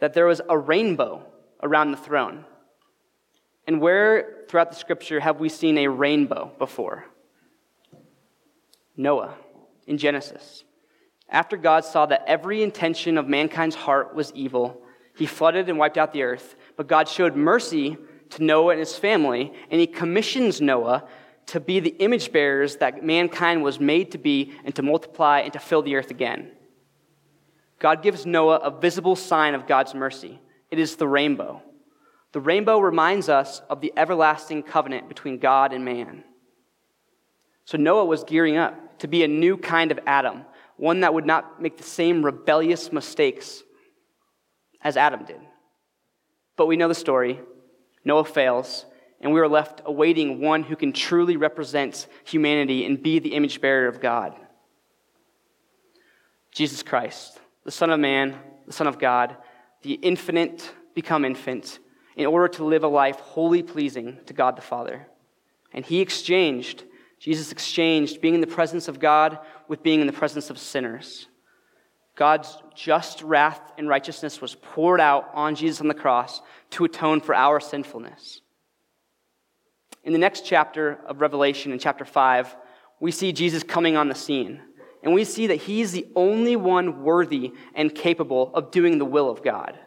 that 0.00 0.14
there 0.14 0.24
was 0.24 0.40
a 0.48 0.56
rainbow 0.56 1.22
around 1.62 1.90
the 1.90 1.98
throne. 1.98 2.46
And 3.66 3.82
where 3.82 4.46
throughout 4.48 4.70
the 4.70 4.78
scripture 4.78 5.20
have 5.20 5.40
we 5.40 5.50
seen 5.50 5.76
a 5.76 5.88
rainbow 5.88 6.52
before? 6.58 7.04
Noah 8.96 9.34
in 9.86 9.98
Genesis. 9.98 10.64
After 11.28 11.56
God 11.56 11.84
saw 11.84 12.06
that 12.06 12.24
every 12.26 12.62
intention 12.62 13.18
of 13.18 13.28
mankind's 13.28 13.74
heart 13.74 14.14
was 14.14 14.32
evil, 14.32 14.82
he 15.16 15.26
flooded 15.26 15.68
and 15.68 15.78
wiped 15.78 15.98
out 15.98 16.12
the 16.12 16.22
earth. 16.22 16.56
But 16.76 16.86
God 16.86 17.08
showed 17.08 17.36
mercy 17.36 17.96
to 18.30 18.42
Noah 18.42 18.72
and 18.72 18.80
his 18.80 18.96
family, 18.96 19.52
and 19.70 19.80
he 19.80 19.86
commissions 19.86 20.60
Noah 20.60 21.06
to 21.46 21.60
be 21.60 21.80
the 21.80 21.96
image 21.98 22.32
bearers 22.32 22.76
that 22.76 23.04
mankind 23.04 23.62
was 23.62 23.78
made 23.80 24.12
to 24.12 24.18
be 24.18 24.52
and 24.64 24.74
to 24.74 24.82
multiply 24.82 25.40
and 25.40 25.52
to 25.52 25.58
fill 25.58 25.82
the 25.82 25.96
earth 25.96 26.10
again. 26.10 26.50
God 27.78 28.02
gives 28.02 28.26
Noah 28.26 28.56
a 28.56 28.70
visible 28.70 29.16
sign 29.16 29.54
of 29.54 29.66
God's 29.66 29.94
mercy. 29.94 30.40
It 30.70 30.78
is 30.78 30.96
the 30.96 31.06
rainbow. 31.06 31.62
The 32.32 32.40
rainbow 32.40 32.78
reminds 32.78 33.28
us 33.28 33.60
of 33.70 33.80
the 33.80 33.92
everlasting 33.96 34.62
covenant 34.62 35.08
between 35.08 35.38
God 35.38 35.72
and 35.72 35.84
man. 35.84 36.24
So 37.64 37.78
Noah 37.78 38.04
was 38.04 38.24
gearing 38.24 38.56
up 38.56 38.98
to 38.98 39.08
be 39.08 39.24
a 39.24 39.28
new 39.28 39.56
kind 39.56 39.90
of 39.90 40.00
Adam, 40.06 40.44
one 40.76 41.00
that 41.00 41.14
would 41.14 41.26
not 41.26 41.60
make 41.60 41.76
the 41.76 41.82
same 41.82 42.24
rebellious 42.24 42.92
mistakes 42.92 43.62
as 44.82 44.96
Adam 44.96 45.24
did. 45.24 45.40
But 46.56 46.66
we 46.66 46.76
know 46.76 46.88
the 46.88 46.94
story. 46.94 47.40
Noah 48.04 48.24
fails, 48.24 48.86
and 49.20 49.32
we 49.32 49.40
are 49.40 49.48
left 49.48 49.82
awaiting 49.84 50.40
one 50.40 50.62
who 50.62 50.76
can 50.76 50.92
truly 50.92 51.36
represent 51.36 52.06
humanity 52.24 52.84
and 52.84 53.02
be 53.02 53.18
the 53.18 53.34
image 53.34 53.60
bearer 53.60 53.88
of 53.88 54.00
God. 54.00 54.34
Jesus 56.52 56.82
Christ, 56.82 57.38
the 57.64 57.70
Son 57.70 57.90
of 57.90 58.00
Man, 58.00 58.36
the 58.66 58.72
Son 58.72 58.86
of 58.86 58.98
God, 58.98 59.36
the 59.82 59.94
infinite 59.94 60.72
become 60.94 61.24
infant, 61.24 61.78
in 62.16 62.26
order 62.26 62.48
to 62.48 62.64
live 62.64 62.82
a 62.82 62.88
life 62.88 63.20
wholly 63.20 63.62
pleasing 63.62 64.18
to 64.26 64.32
God 64.32 64.56
the 64.56 64.62
Father. 64.62 65.06
And 65.74 65.84
he 65.84 66.00
exchanged, 66.00 66.84
Jesus 67.18 67.52
exchanged 67.52 68.20
being 68.20 68.34
in 68.34 68.40
the 68.40 68.46
presence 68.46 68.88
of 68.88 69.00
God 69.00 69.38
with 69.68 69.82
being 69.82 70.00
in 70.00 70.06
the 70.06 70.12
presence 70.12 70.50
of 70.50 70.58
sinners. 70.58 71.26
God's 72.14 72.56
just 72.74 73.22
wrath 73.22 73.72
and 73.76 73.88
righteousness 73.88 74.40
was 74.40 74.54
poured 74.54 75.00
out 75.00 75.30
on 75.34 75.54
Jesus 75.54 75.80
on 75.80 75.88
the 75.88 75.94
cross 75.94 76.40
to 76.70 76.84
atone 76.84 77.20
for 77.20 77.34
our 77.34 77.60
sinfulness. 77.60 78.40
In 80.02 80.12
the 80.12 80.18
next 80.18 80.46
chapter 80.46 81.00
of 81.06 81.20
Revelation, 81.20 81.72
in 81.72 81.78
chapter 81.78 82.04
5, 82.04 82.56
we 83.00 83.10
see 83.10 83.32
Jesus 83.32 83.62
coming 83.62 83.96
on 83.96 84.08
the 84.08 84.14
scene. 84.14 84.60
And 85.02 85.12
we 85.14 85.24
see 85.24 85.48
that 85.48 85.56
he's 85.56 85.92
the 85.92 86.06
only 86.16 86.56
one 86.56 87.02
worthy 87.02 87.52
and 87.74 87.94
capable 87.94 88.52
of 88.54 88.70
doing 88.70 88.98
the 88.98 89.04
will 89.04 89.30
of 89.30 89.42
God. 89.42 89.78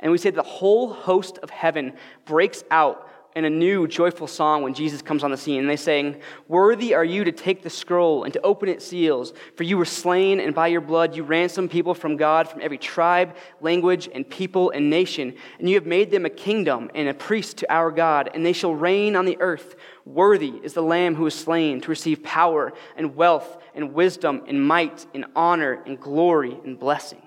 And 0.00 0.12
we 0.12 0.18
say 0.18 0.30
the 0.30 0.42
whole 0.42 0.92
host 0.92 1.38
of 1.38 1.50
heaven 1.50 1.94
breaks 2.24 2.62
out 2.70 3.08
in 3.38 3.44
a 3.44 3.50
new 3.50 3.86
joyful 3.86 4.26
song 4.26 4.64
when 4.64 4.74
Jesus 4.74 5.00
comes 5.00 5.22
on 5.22 5.30
the 5.30 5.36
scene. 5.36 5.60
And 5.60 5.70
they 5.70 5.76
sing, 5.76 6.20
Worthy 6.48 6.92
are 6.92 7.04
you 7.04 7.22
to 7.22 7.30
take 7.30 7.62
the 7.62 7.70
scroll 7.70 8.24
and 8.24 8.32
to 8.32 8.42
open 8.42 8.68
its 8.68 8.84
seals, 8.84 9.32
for 9.56 9.62
you 9.62 9.78
were 9.78 9.84
slain, 9.84 10.40
and 10.40 10.52
by 10.52 10.66
your 10.66 10.80
blood 10.80 11.14
you 11.14 11.22
ransomed 11.22 11.70
people 11.70 11.94
from 11.94 12.16
God 12.16 12.48
from 12.48 12.60
every 12.60 12.78
tribe, 12.78 13.36
language, 13.60 14.08
and 14.12 14.28
people 14.28 14.70
and 14.70 14.90
nation. 14.90 15.36
And 15.60 15.68
you 15.68 15.76
have 15.76 15.86
made 15.86 16.10
them 16.10 16.26
a 16.26 16.30
kingdom 16.30 16.90
and 16.96 17.08
a 17.08 17.14
priest 17.14 17.58
to 17.58 17.72
our 17.72 17.92
God, 17.92 18.28
and 18.34 18.44
they 18.44 18.52
shall 18.52 18.74
reign 18.74 19.14
on 19.14 19.24
the 19.24 19.40
earth. 19.40 19.76
Worthy 20.04 20.54
is 20.64 20.74
the 20.74 20.82
Lamb 20.82 21.14
who 21.14 21.22
was 21.22 21.34
slain 21.34 21.80
to 21.82 21.90
receive 21.90 22.24
power 22.24 22.72
and 22.96 23.14
wealth 23.14 23.62
and 23.72 23.94
wisdom 23.94 24.42
and 24.48 24.66
might 24.66 25.06
and 25.14 25.26
honor 25.36 25.80
and 25.86 26.00
glory 26.00 26.58
and 26.64 26.76
blessing. 26.76 27.22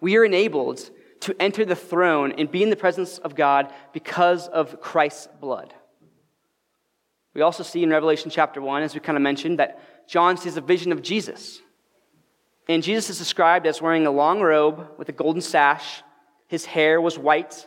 We 0.00 0.16
are 0.16 0.24
enabled 0.24 0.90
to 1.20 1.36
enter 1.40 1.64
the 1.64 1.76
throne 1.76 2.32
and 2.38 2.50
be 2.50 2.62
in 2.62 2.70
the 2.70 2.76
presence 2.76 3.18
of 3.18 3.34
God 3.34 3.72
because 3.92 4.48
of 4.48 4.80
Christ's 4.80 5.28
blood. 5.40 5.74
We 7.34 7.42
also 7.42 7.62
see 7.62 7.82
in 7.82 7.90
Revelation 7.90 8.30
chapter 8.30 8.60
1, 8.60 8.82
as 8.82 8.94
we 8.94 9.00
kind 9.00 9.16
of 9.16 9.22
mentioned, 9.22 9.58
that 9.58 10.08
John 10.08 10.36
sees 10.36 10.56
a 10.56 10.60
vision 10.60 10.92
of 10.92 11.02
Jesus. 11.02 11.60
And 12.68 12.82
Jesus 12.82 13.10
is 13.10 13.18
described 13.18 13.66
as 13.66 13.80
wearing 13.80 14.06
a 14.06 14.10
long 14.10 14.40
robe 14.40 14.88
with 14.98 15.08
a 15.08 15.12
golden 15.12 15.42
sash. 15.42 16.02
His 16.48 16.64
hair 16.64 17.00
was 17.00 17.18
white, 17.18 17.66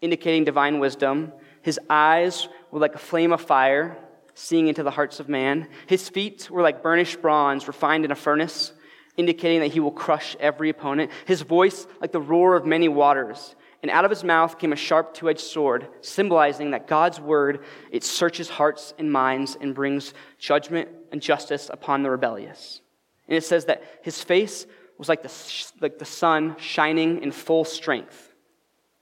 indicating 0.00 0.44
divine 0.44 0.80
wisdom. 0.80 1.32
His 1.62 1.78
eyes 1.88 2.48
were 2.70 2.80
like 2.80 2.94
a 2.94 2.98
flame 2.98 3.32
of 3.32 3.40
fire, 3.40 3.96
seeing 4.34 4.68
into 4.68 4.82
the 4.82 4.90
hearts 4.90 5.20
of 5.20 5.28
man. 5.28 5.68
His 5.86 6.08
feet 6.08 6.50
were 6.50 6.62
like 6.62 6.82
burnished 6.82 7.22
bronze, 7.22 7.66
refined 7.66 8.04
in 8.04 8.10
a 8.10 8.16
furnace 8.16 8.72
indicating 9.16 9.60
that 9.60 9.72
he 9.72 9.80
will 9.80 9.92
crush 9.92 10.36
every 10.40 10.70
opponent. 10.70 11.10
His 11.26 11.42
voice 11.42 11.86
like 12.00 12.12
the 12.12 12.20
roar 12.20 12.56
of 12.56 12.66
many 12.66 12.88
waters. 12.88 13.54
And 13.82 13.90
out 13.90 14.04
of 14.04 14.10
his 14.10 14.24
mouth 14.24 14.58
came 14.58 14.72
a 14.72 14.76
sharp 14.76 15.12
two-edged 15.12 15.40
sword, 15.40 15.88
symbolizing 16.00 16.70
that 16.70 16.86
God's 16.86 17.20
word, 17.20 17.64
it 17.90 18.02
searches 18.02 18.48
hearts 18.48 18.94
and 18.98 19.12
minds 19.12 19.58
and 19.60 19.74
brings 19.74 20.14
judgment 20.38 20.88
and 21.12 21.20
justice 21.20 21.68
upon 21.70 22.02
the 22.02 22.10
rebellious. 22.10 22.80
And 23.28 23.36
it 23.36 23.44
says 23.44 23.66
that 23.66 23.82
his 24.02 24.22
face 24.22 24.66
was 24.96 25.08
like 25.08 25.22
the, 25.22 25.32
like 25.80 25.98
the 25.98 26.04
sun 26.04 26.56
shining 26.58 27.22
in 27.22 27.30
full 27.30 27.64
strength. 27.64 28.32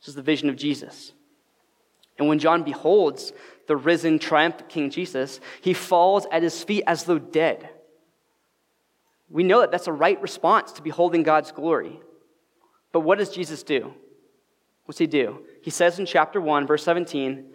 This 0.00 0.08
is 0.08 0.14
the 0.14 0.22
vision 0.22 0.48
of 0.48 0.56
Jesus. 0.56 1.12
And 2.18 2.28
when 2.28 2.40
John 2.40 2.64
beholds 2.64 3.32
the 3.68 3.76
risen, 3.76 4.18
triumphant 4.18 4.68
King 4.68 4.90
Jesus, 4.90 5.40
he 5.60 5.74
falls 5.74 6.26
at 6.32 6.42
his 6.42 6.64
feet 6.64 6.84
as 6.86 7.04
though 7.04 7.18
dead. 7.18 7.68
We 9.32 9.42
know 9.42 9.60
that 9.60 9.70
that's 9.70 9.86
a 9.86 9.92
right 9.92 10.20
response 10.20 10.72
to 10.72 10.82
beholding 10.82 11.22
God's 11.22 11.52
glory. 11.52 12.00
But 12.92 13.00
what 13.00 13.16
does 13.16 13.30
Jesus 13.30 13.62
do? 13.62 13.94
What's 14.84 14.98
he 14.98 15.06
do? 15.06 15.40
He 15.62 15.70
says 15.70 15.98
in 15.98 16.04
chapter 16.04 16.38
1, 16.38 16.66
verse 16.66 16.84
17, 16.84 17.46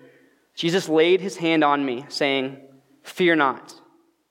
Jesus 0.55 0.89
laid 0.89 1.21
his 1.21 1.37
hand 1.37 1.63
on 1.63 1.85
me, 1.85 2.05
saying, 2.09 2.57
Fear 3.03 3.35
not, 3.35 3.75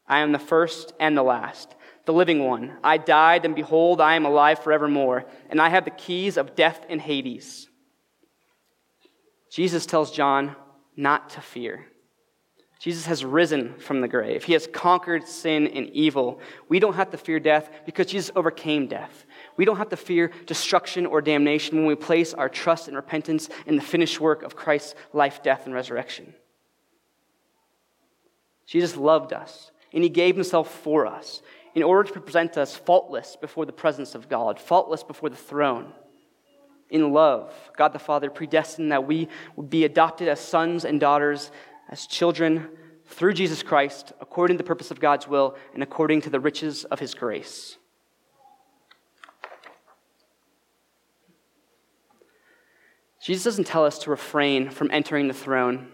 I 0.09 0.21
am 0.21 0.33
the 0.33 0.41
first 0.41 0.93
and 0.99 1.17
the 1.17 1.23
last, 1.23 1.77
the 2.05 2.13
living 2.13 2.45
one. 2.45 2.79
I 2.83 2.99
died, 2.99 3.45
and 3.45 3.55
behold, 3.55 4.01
I 4.01 4.17
am 4.17 4.27
alive 4.27 4.59
forevermore, 4.59 5.27
and 5.49 5.61
I 5.61 5.69
have 5.69 5.85
the 5.85 5.93
keys 5.93 6.37
of 6.37 6.57
death 6.57 6.85
and 6.89 7.01
Hades. 7.01 7.69
Jesus 9.53 9.87
tells 9.87 10.11
John 10.11 10.57
not 10.97 11.31
to 11.31 11.41
fear. 11.41 11.87
Jesus 12.87 13.07
has 13.07 13.25
risen 13.25 13.75
from 13.81 14.01
the 14.01 14.07
grave. 14.07 14.45
He 14.45 14.53
has 14.53 14.69
conquered 14.69 15.27
sin 15.27 15.67
and 15.67 15.89
evil. 15.89 16.39
We 16.69 16.79
don't 16.79 16.95
have 16.95 17.11
to 17.11 17.17
fear 17.17 17.41
death 17.41 17.69
because 17.85 18.07
Jesus 18.07 18.31
overcame 18.37 18.87
death. 18.87 19.27
We 19.57 19.65
don't 19.65 19.79
have 19.79 19.89
to 19.89 19.97
fear 19.97 20.31
destruction 20.47 21.05
or 21.05 21.21
damnation 21.21 21.79
when 21.79 21.87
we 21.87 21.97
place 21.97 22.33
our 22.33 22.49
trust 22.49 22.87
and 22.87 22.97
repentance 22.97 23.49
in 23.67 23.75
the 23.75 23.83
finished 23.83 24.21
work 24.21 24.45
of 24.45 24.55
Christ's 24.55 24.95
life, 25.13 25.43
death, 25.43 25.67
and 25.67 25.75
resurrection. 25.75 26.33
Jesus 28.67 28.97
loved 28.97 29.33
us, 29.33 29.73
and 29.93 30.05
he 30.05 30.09
gave 30.09 30.37
himself 30.37 30.73
for 30.73 31.09
us 31.09 31.43
in 31.75 31.83
order 31.83 32.09
to 32.13 32.21
present 32.21 32.57
us 32.57 32.77
faultless 32.77 33.35
before 33.35 33.67
the 33.67 33.73
presence 33.73 34.15
of 34.15 34.29
God, 34.29 34.61
faultless 34.61 35.03
before 35.03 35.29
the 35.29 35.35
throne. 35.35 35.93
In 36.89 37.13
love, 37.13 37.53
God 37.77 37.93
the 37.93 37.99
Father 37.99 38.31
predestined 38.31 38.93
that 38.93 39.09
we 39.09 39.27
would 39.57 39.71
be 39.71 39.85
adopted 39.85 40.29
as 40.29 40.39
sons 40.39 40.85
and 40.85 41.01
daughters, 41.01 41.51
as 41.89 42.07
children 42.07 42.69
through 43.05 43.35
Jesus 43.35 43.63
Christ, 43.63 44.13
according 44.21 44.57
to 44.57 44.63
the 44.63 44.67
purpose 44.67 44.91
of 44.91 45.01
God's 45.01 45.29
will 45.29 45.57
and 45.75 45.83
according 45.83 46.23
to 46.23 46.31
the 46.31 46.41
riches 46.41 46.85
of 46.85 46.99
his 46.99 47.15
grace. 47.15 47.77
Jesus 53.23 53.45
doesn't 53.45 53.67
tell 53.67 53.85
us 53.85 53.99
to 54.01 54.11
refrain 54.11 54.71
from 54.71 54.91
entering 54.93 55.27
the 55.27 55.35
throne. 55.35 55.89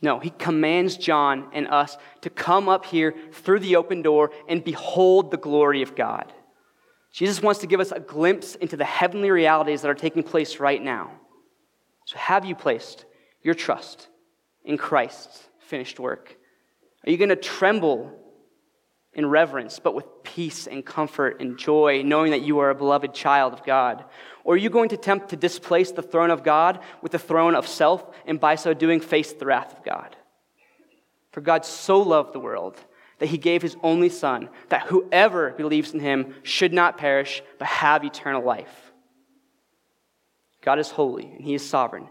No, 0.00 0.18
he 0.18 0.30
commands 0.30 0.96
John 0.96 1.48
and 1.52 1.66
us 1.68 1.98
to 2.22 2.30
come 2.30 2.68
up 2.68 2.86
here 2.86 3.14
through 3.32 3.60
the 3.60 3.76
open 3.76 4.00
door 4.00 4.30
and 4.48 4.62
behold 4.62 5.30
the 5.30 5.36
glory 5.36 5.82
of 5.82 5.96
God. 5.96 6.32
Jesus 7.12 7.42
wants 7.42 7.60
to 7.60 7.66
give 7.66 7.80
us 7.80 7.90
a 7.90 8.00
glimpse 8.00 8.54
into 8.54 8.76
the 8.76 8.84
heavenly 8.84 9.30
realities 9.30 9.82
that 9.82 9.90
are 9.90 9.94
taking 9.94 10.22
place 10.22 10.60
right 10.60 10.82
now. 10.82 11.10
So, 12.04 12.16
have 12.16 12.44
you 12.44 12.54
placed 12.54 13.04
your 13.42 13.54
trust 13.54 14.08
in 14.64 14.76
Christ's 14.76 15.48
finished 15.60 15.98
work? 15.98 16.36
Are 17.06 17.10
you 17.10 17.16
going 17.16 17.28
to 17.28 17.36
tremble 17.36 18.12
in 19.12 19.26
reverence, 19.26 19.78
but 19.78 19.94
with 19.94 20.04
peace 20.22 20.66
and 20.66 20.84
comfort 20.84 21.40
and 21.40 21.58
joy, 21.58 22.02
knowing 22.04 22.30
that 22.32 22.42
you 22.42 22.58
are 22.58 22.70
a 22.70 22.74
beloved 22.74 23.14
child 23.14 23.52
of 23.52 23.64
God? 23.64 24.04
Or 24.44 24.54
are 24.54 24.58
you 24.58 24.70
going 24.70 24.90
to 24.90 24.94
attempt 24.94 25.30
to 25.30 25.36
displace 25.36 25.90
the 25.90 26.02
throne 26.02 26.30
of 26.30 26.44
God 26.44 26.80
with 27.02 27.12
the 27.12 27.18
throne 27.18 27.54
of 27.54 27.66
self, 27.66 28.04
and 28.26 28.38
by 28.38 28.54
so 28.54 28.74
doing, 28.74 29.00
face 29.00 29.32
the 29.32 29.46
wrath 29.46 29.76
of 29.76 29.82
God? 29.82 30.16
For 31.32 31.40
God 31.40 31.64
so 31.64 32.00
loved 32.00 32.32
the 32.32 32.40
world 32.40 32.76
that 33.18 33.26
he 33.26 33.38
gave 33.38 33.62
his 33.62 33.76
only 33.82 34.08
Son, 34.08 34.48
that 34.68 34.86
whoever 34.86 35.50
believes 35.50 35.92
in 35.92 36.00
him 36.00 36.34
should 36.42 36.72
not 36.72 36.98
perish, 36.98 37.42
but 37.58 37.66
have 37.66 38.04
eternal 38.04 38.44
life. 38.44 38.92
God 40.62 40.78
is 40.78 40.90
holy, 40.90 41.26
and 41.26 41.44
he 41.44 41.54
is 41.54 41.68
sovereign. 41.68 42.08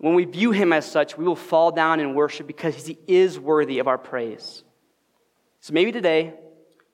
When 0.00 0.14
we 0.14 0.24
view 0.24 0.50
him 0.50 0.72
as 0.72 0.90
such, 0.90 1.18
we 1.18 1.26
will 1.26 1.36
fall 1.36 1.72
down 1.72 2.00
and 2.00 2.16
worship 2.16 2.46
because 2.46 2.86
he 2.86 2.96
is 3.06 3.38
worthy 3.38 3.80
of 3.80 3.86
our 3.86 3.98
praise. 3.98 4.64
So 5.60 5.74
maybe 5.74 5.92
today, 5.92 6.32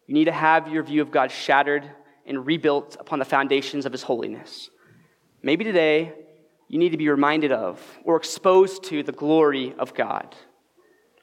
you 0.09 0.15
need 0.15 0.25
to 0.25 0.33
have 0.33 0.67
your 0.67 0.83
view 0.83 1.03
of 1.03 1.13
God 1.13 1.31
shattered 1.31 1.89
and 2.27 2.45
rebuilt 2.45 2.97
upon 2.99 3.21
the 3.21 3.25
foundations 3.25 3.87
of 3.87 3.93
his 3.93 4.03
holiness. 4.03 4.71
Maybe 5.41 5.63
today 5.63 6.15
you 6.67 6.81
need 6.81 6.91
to 6.91 6.97
be 6.97 7.09
reminded 7.09 7.53
of 7.53 7.81
or 8.03 8.17
exposed 8.17 8.83
to 8.85 9.05
the 9.05 9.13
glory 9.13 9.73
of 9.79 9.95
God. 9.95 10.35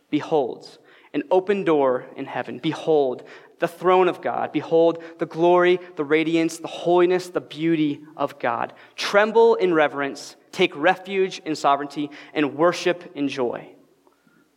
Behold, 0.09 0.77
an 1.13 1.23
open 1.31 1.65
door 1.65 2.05
in 2.15 2.23
heaven. 2.23 2.59
Behold, 2.59 3.23
the 3.63 3.67
throne 3.69 4.09
of 4.09 4.19
God. 4.19 4.51
Behold, 4.51 5.01
the 5.19 5.25
glory, 5.25 5.79
the 5.95 6.03
radiance, 6.03 6.57
the 6.57 6.67
holiness, 6.67 7.29
the 7.29 7.39
beauty 7.39 8.01
of 8.17 8.37
God. 8.37 8.73
Tremble 8.97 9.55
in 9.55 9.73
reverence, 9.73 10.35
take 10.51 10.75
refuge 10.75 11.39
in 11.45 11.55
sovereignty, 11.55 12.09
and 12.33 12.57
worship 12.57 13.13
in 13.15 13.29
joy. 13.29 13.69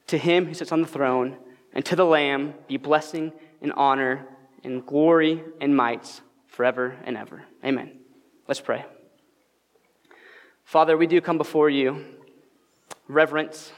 To 0.09 0.19
him 0.19 0.47
who 0.47 0.55
sits 0.55 0.73
on 0.73 0.83
the 0.83 0.89
throne 0.89 1.37
and 1.73 1.85
to 1.85 1.95
the 1.95 2.05
Lamb 2.05 2.55
be 2.67 2.79
blessing 2.79 3.31
and 3.63 3.73
honor 3.75 4.27
and 4.65 4.85
glory 4.85 5.45
and 5.61 5.77
might 5.77 6.21
forever 6.49 6.97
and 7.05 7.17
ever. 7.17 7.45
Amen. 7.65 8.01
Let's 8.49 8.61
pray. 8.61 8.85
Father, 10.65 10.97
we 10.97 11.07
do 11.07 11.21
come 11.21 11.39
before 11.39 11.71
you, 11.71 12.05
reverence, 13.07 13.71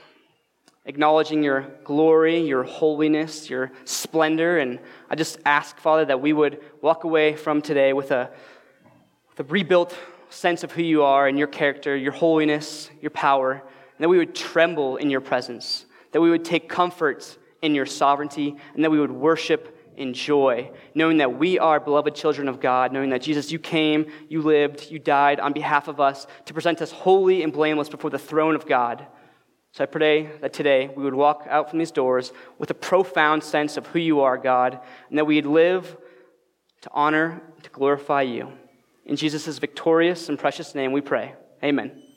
acknowledging 0.88 1.42
your 1.42 1.70
glory, 1.84 2.40
your 2.40 2.64
holiness, 2.64 3.48
your 3.48 3.70
splendor. 3.84 4.58
And 4.58 4.80
I 5.10 5.14
just 5.14 5.38
ask, 5.44 5.78
Father, 5.78 6.06
that 6.06 6.20
we 6.20 6.32
would 6.32 6.60
walk 6.80 7.04
away 7.04 7.36
from 7.36 7.60
today 7.60 7.92
with 7.92 8.10
a, 8.10 8.30
with 9.28 9.46
a 9.46 9.52
rebuilt 9.52 9.96
sense 10.30 10.64
of 10.64 10.72
who 10.72 10.82
you 10.82 11.02
are 11.04 11.28
and 11.28 11.38
your 11.38 11.46
character, 11.46 11.94
your 11.94 12.12
holiness, 12.12 12.90
your 13.02 13.10
power, 13.10 13.52
and 13.52 14.00
that 14.00 14.08
we 14.08 14.16
would 14.16 14.34
tremble 14.34 14.96
in 14.96 15.10
your 15.10 15.20
presence, 15.20 15.84
that 16.12 16.22
we 16.22 16.30
would 16.30 16.44
take 16.44 16.70
comfort 16.70 17.36
in 17.60 17.74
your 17.74 17.86
sovereignty, 17.86 18.56
and 18.74 18.82
that 18.82 18.90
we 18.90 18.98
would 18.98 19.12
worship 19.12 19.76
in 19.96 20.14
joy, 20.14 20.70
knowing 20.94 21.18
that 21.18 21.38
we 21.38 21.58
are 21.58 21.80
beloved 21.80 22.14
children 22.14 22.48
of 22.48 22.60
God, 22.60 22.92
knowing 22.92 23.10
that 23.10 23.20
Jesus, 23.20 23.52
you 23.52 23.58
came, 23.58 24.06
you 24.28 24.40
lived, 24.40 24.90
you 24.90 24.98
died 24.98 25.38
on 25.40 25.52
behalf 25.52 25.88
of 25.88 26.00
us 26.00 26.26
to 26.46 26.54
present 26.54 26.80
us 26.80 26.92
holy 26.92 27.42
and 27.42 27.52
blameless 27.52 27.88
before 27.88 28.08
the 28.08 28.18
throne 28.18 28.54
of 28.54 28.64
God. 28.64 29.06
So 29.72 29.84
I 29.84 29.86
pray 29.86 30.30
that 30.40 30.52
today 30.52 30.90
we 30.96 31.04
would 31.04 31.14
walk 31.14 31.46
out 31.48 31.70
from 31.70 31.78
these 31.78 31.90
doors 31.90 32.32
with 32.58 32.70
a 32.70 32.74
profound 32.74 33.44
sense 33.44 33.76
of 33.76 33.86
who 33.88 33.98
you 33.98 34.20
are, 34.20 34.36
God, 34.36 34.80
and 35.08 35.18
that 35.18 35.26
we'd 35.26 35.46
live 35.46 35.96
to 36.80 36.90
honor, 36.92 37.40
to 37.62 37.70
glorify 37.70 38.22
you. 38.22 38.52
In 39.04 39.16
Jesus' 39.16 39.58
victorious 39.58 40.28
and 40.28 40.38
precious 40.38 40.74
name 40.74 40.92
we 40.92 41.00
pray. 41.00 41.34
Amen. 41.62 42.07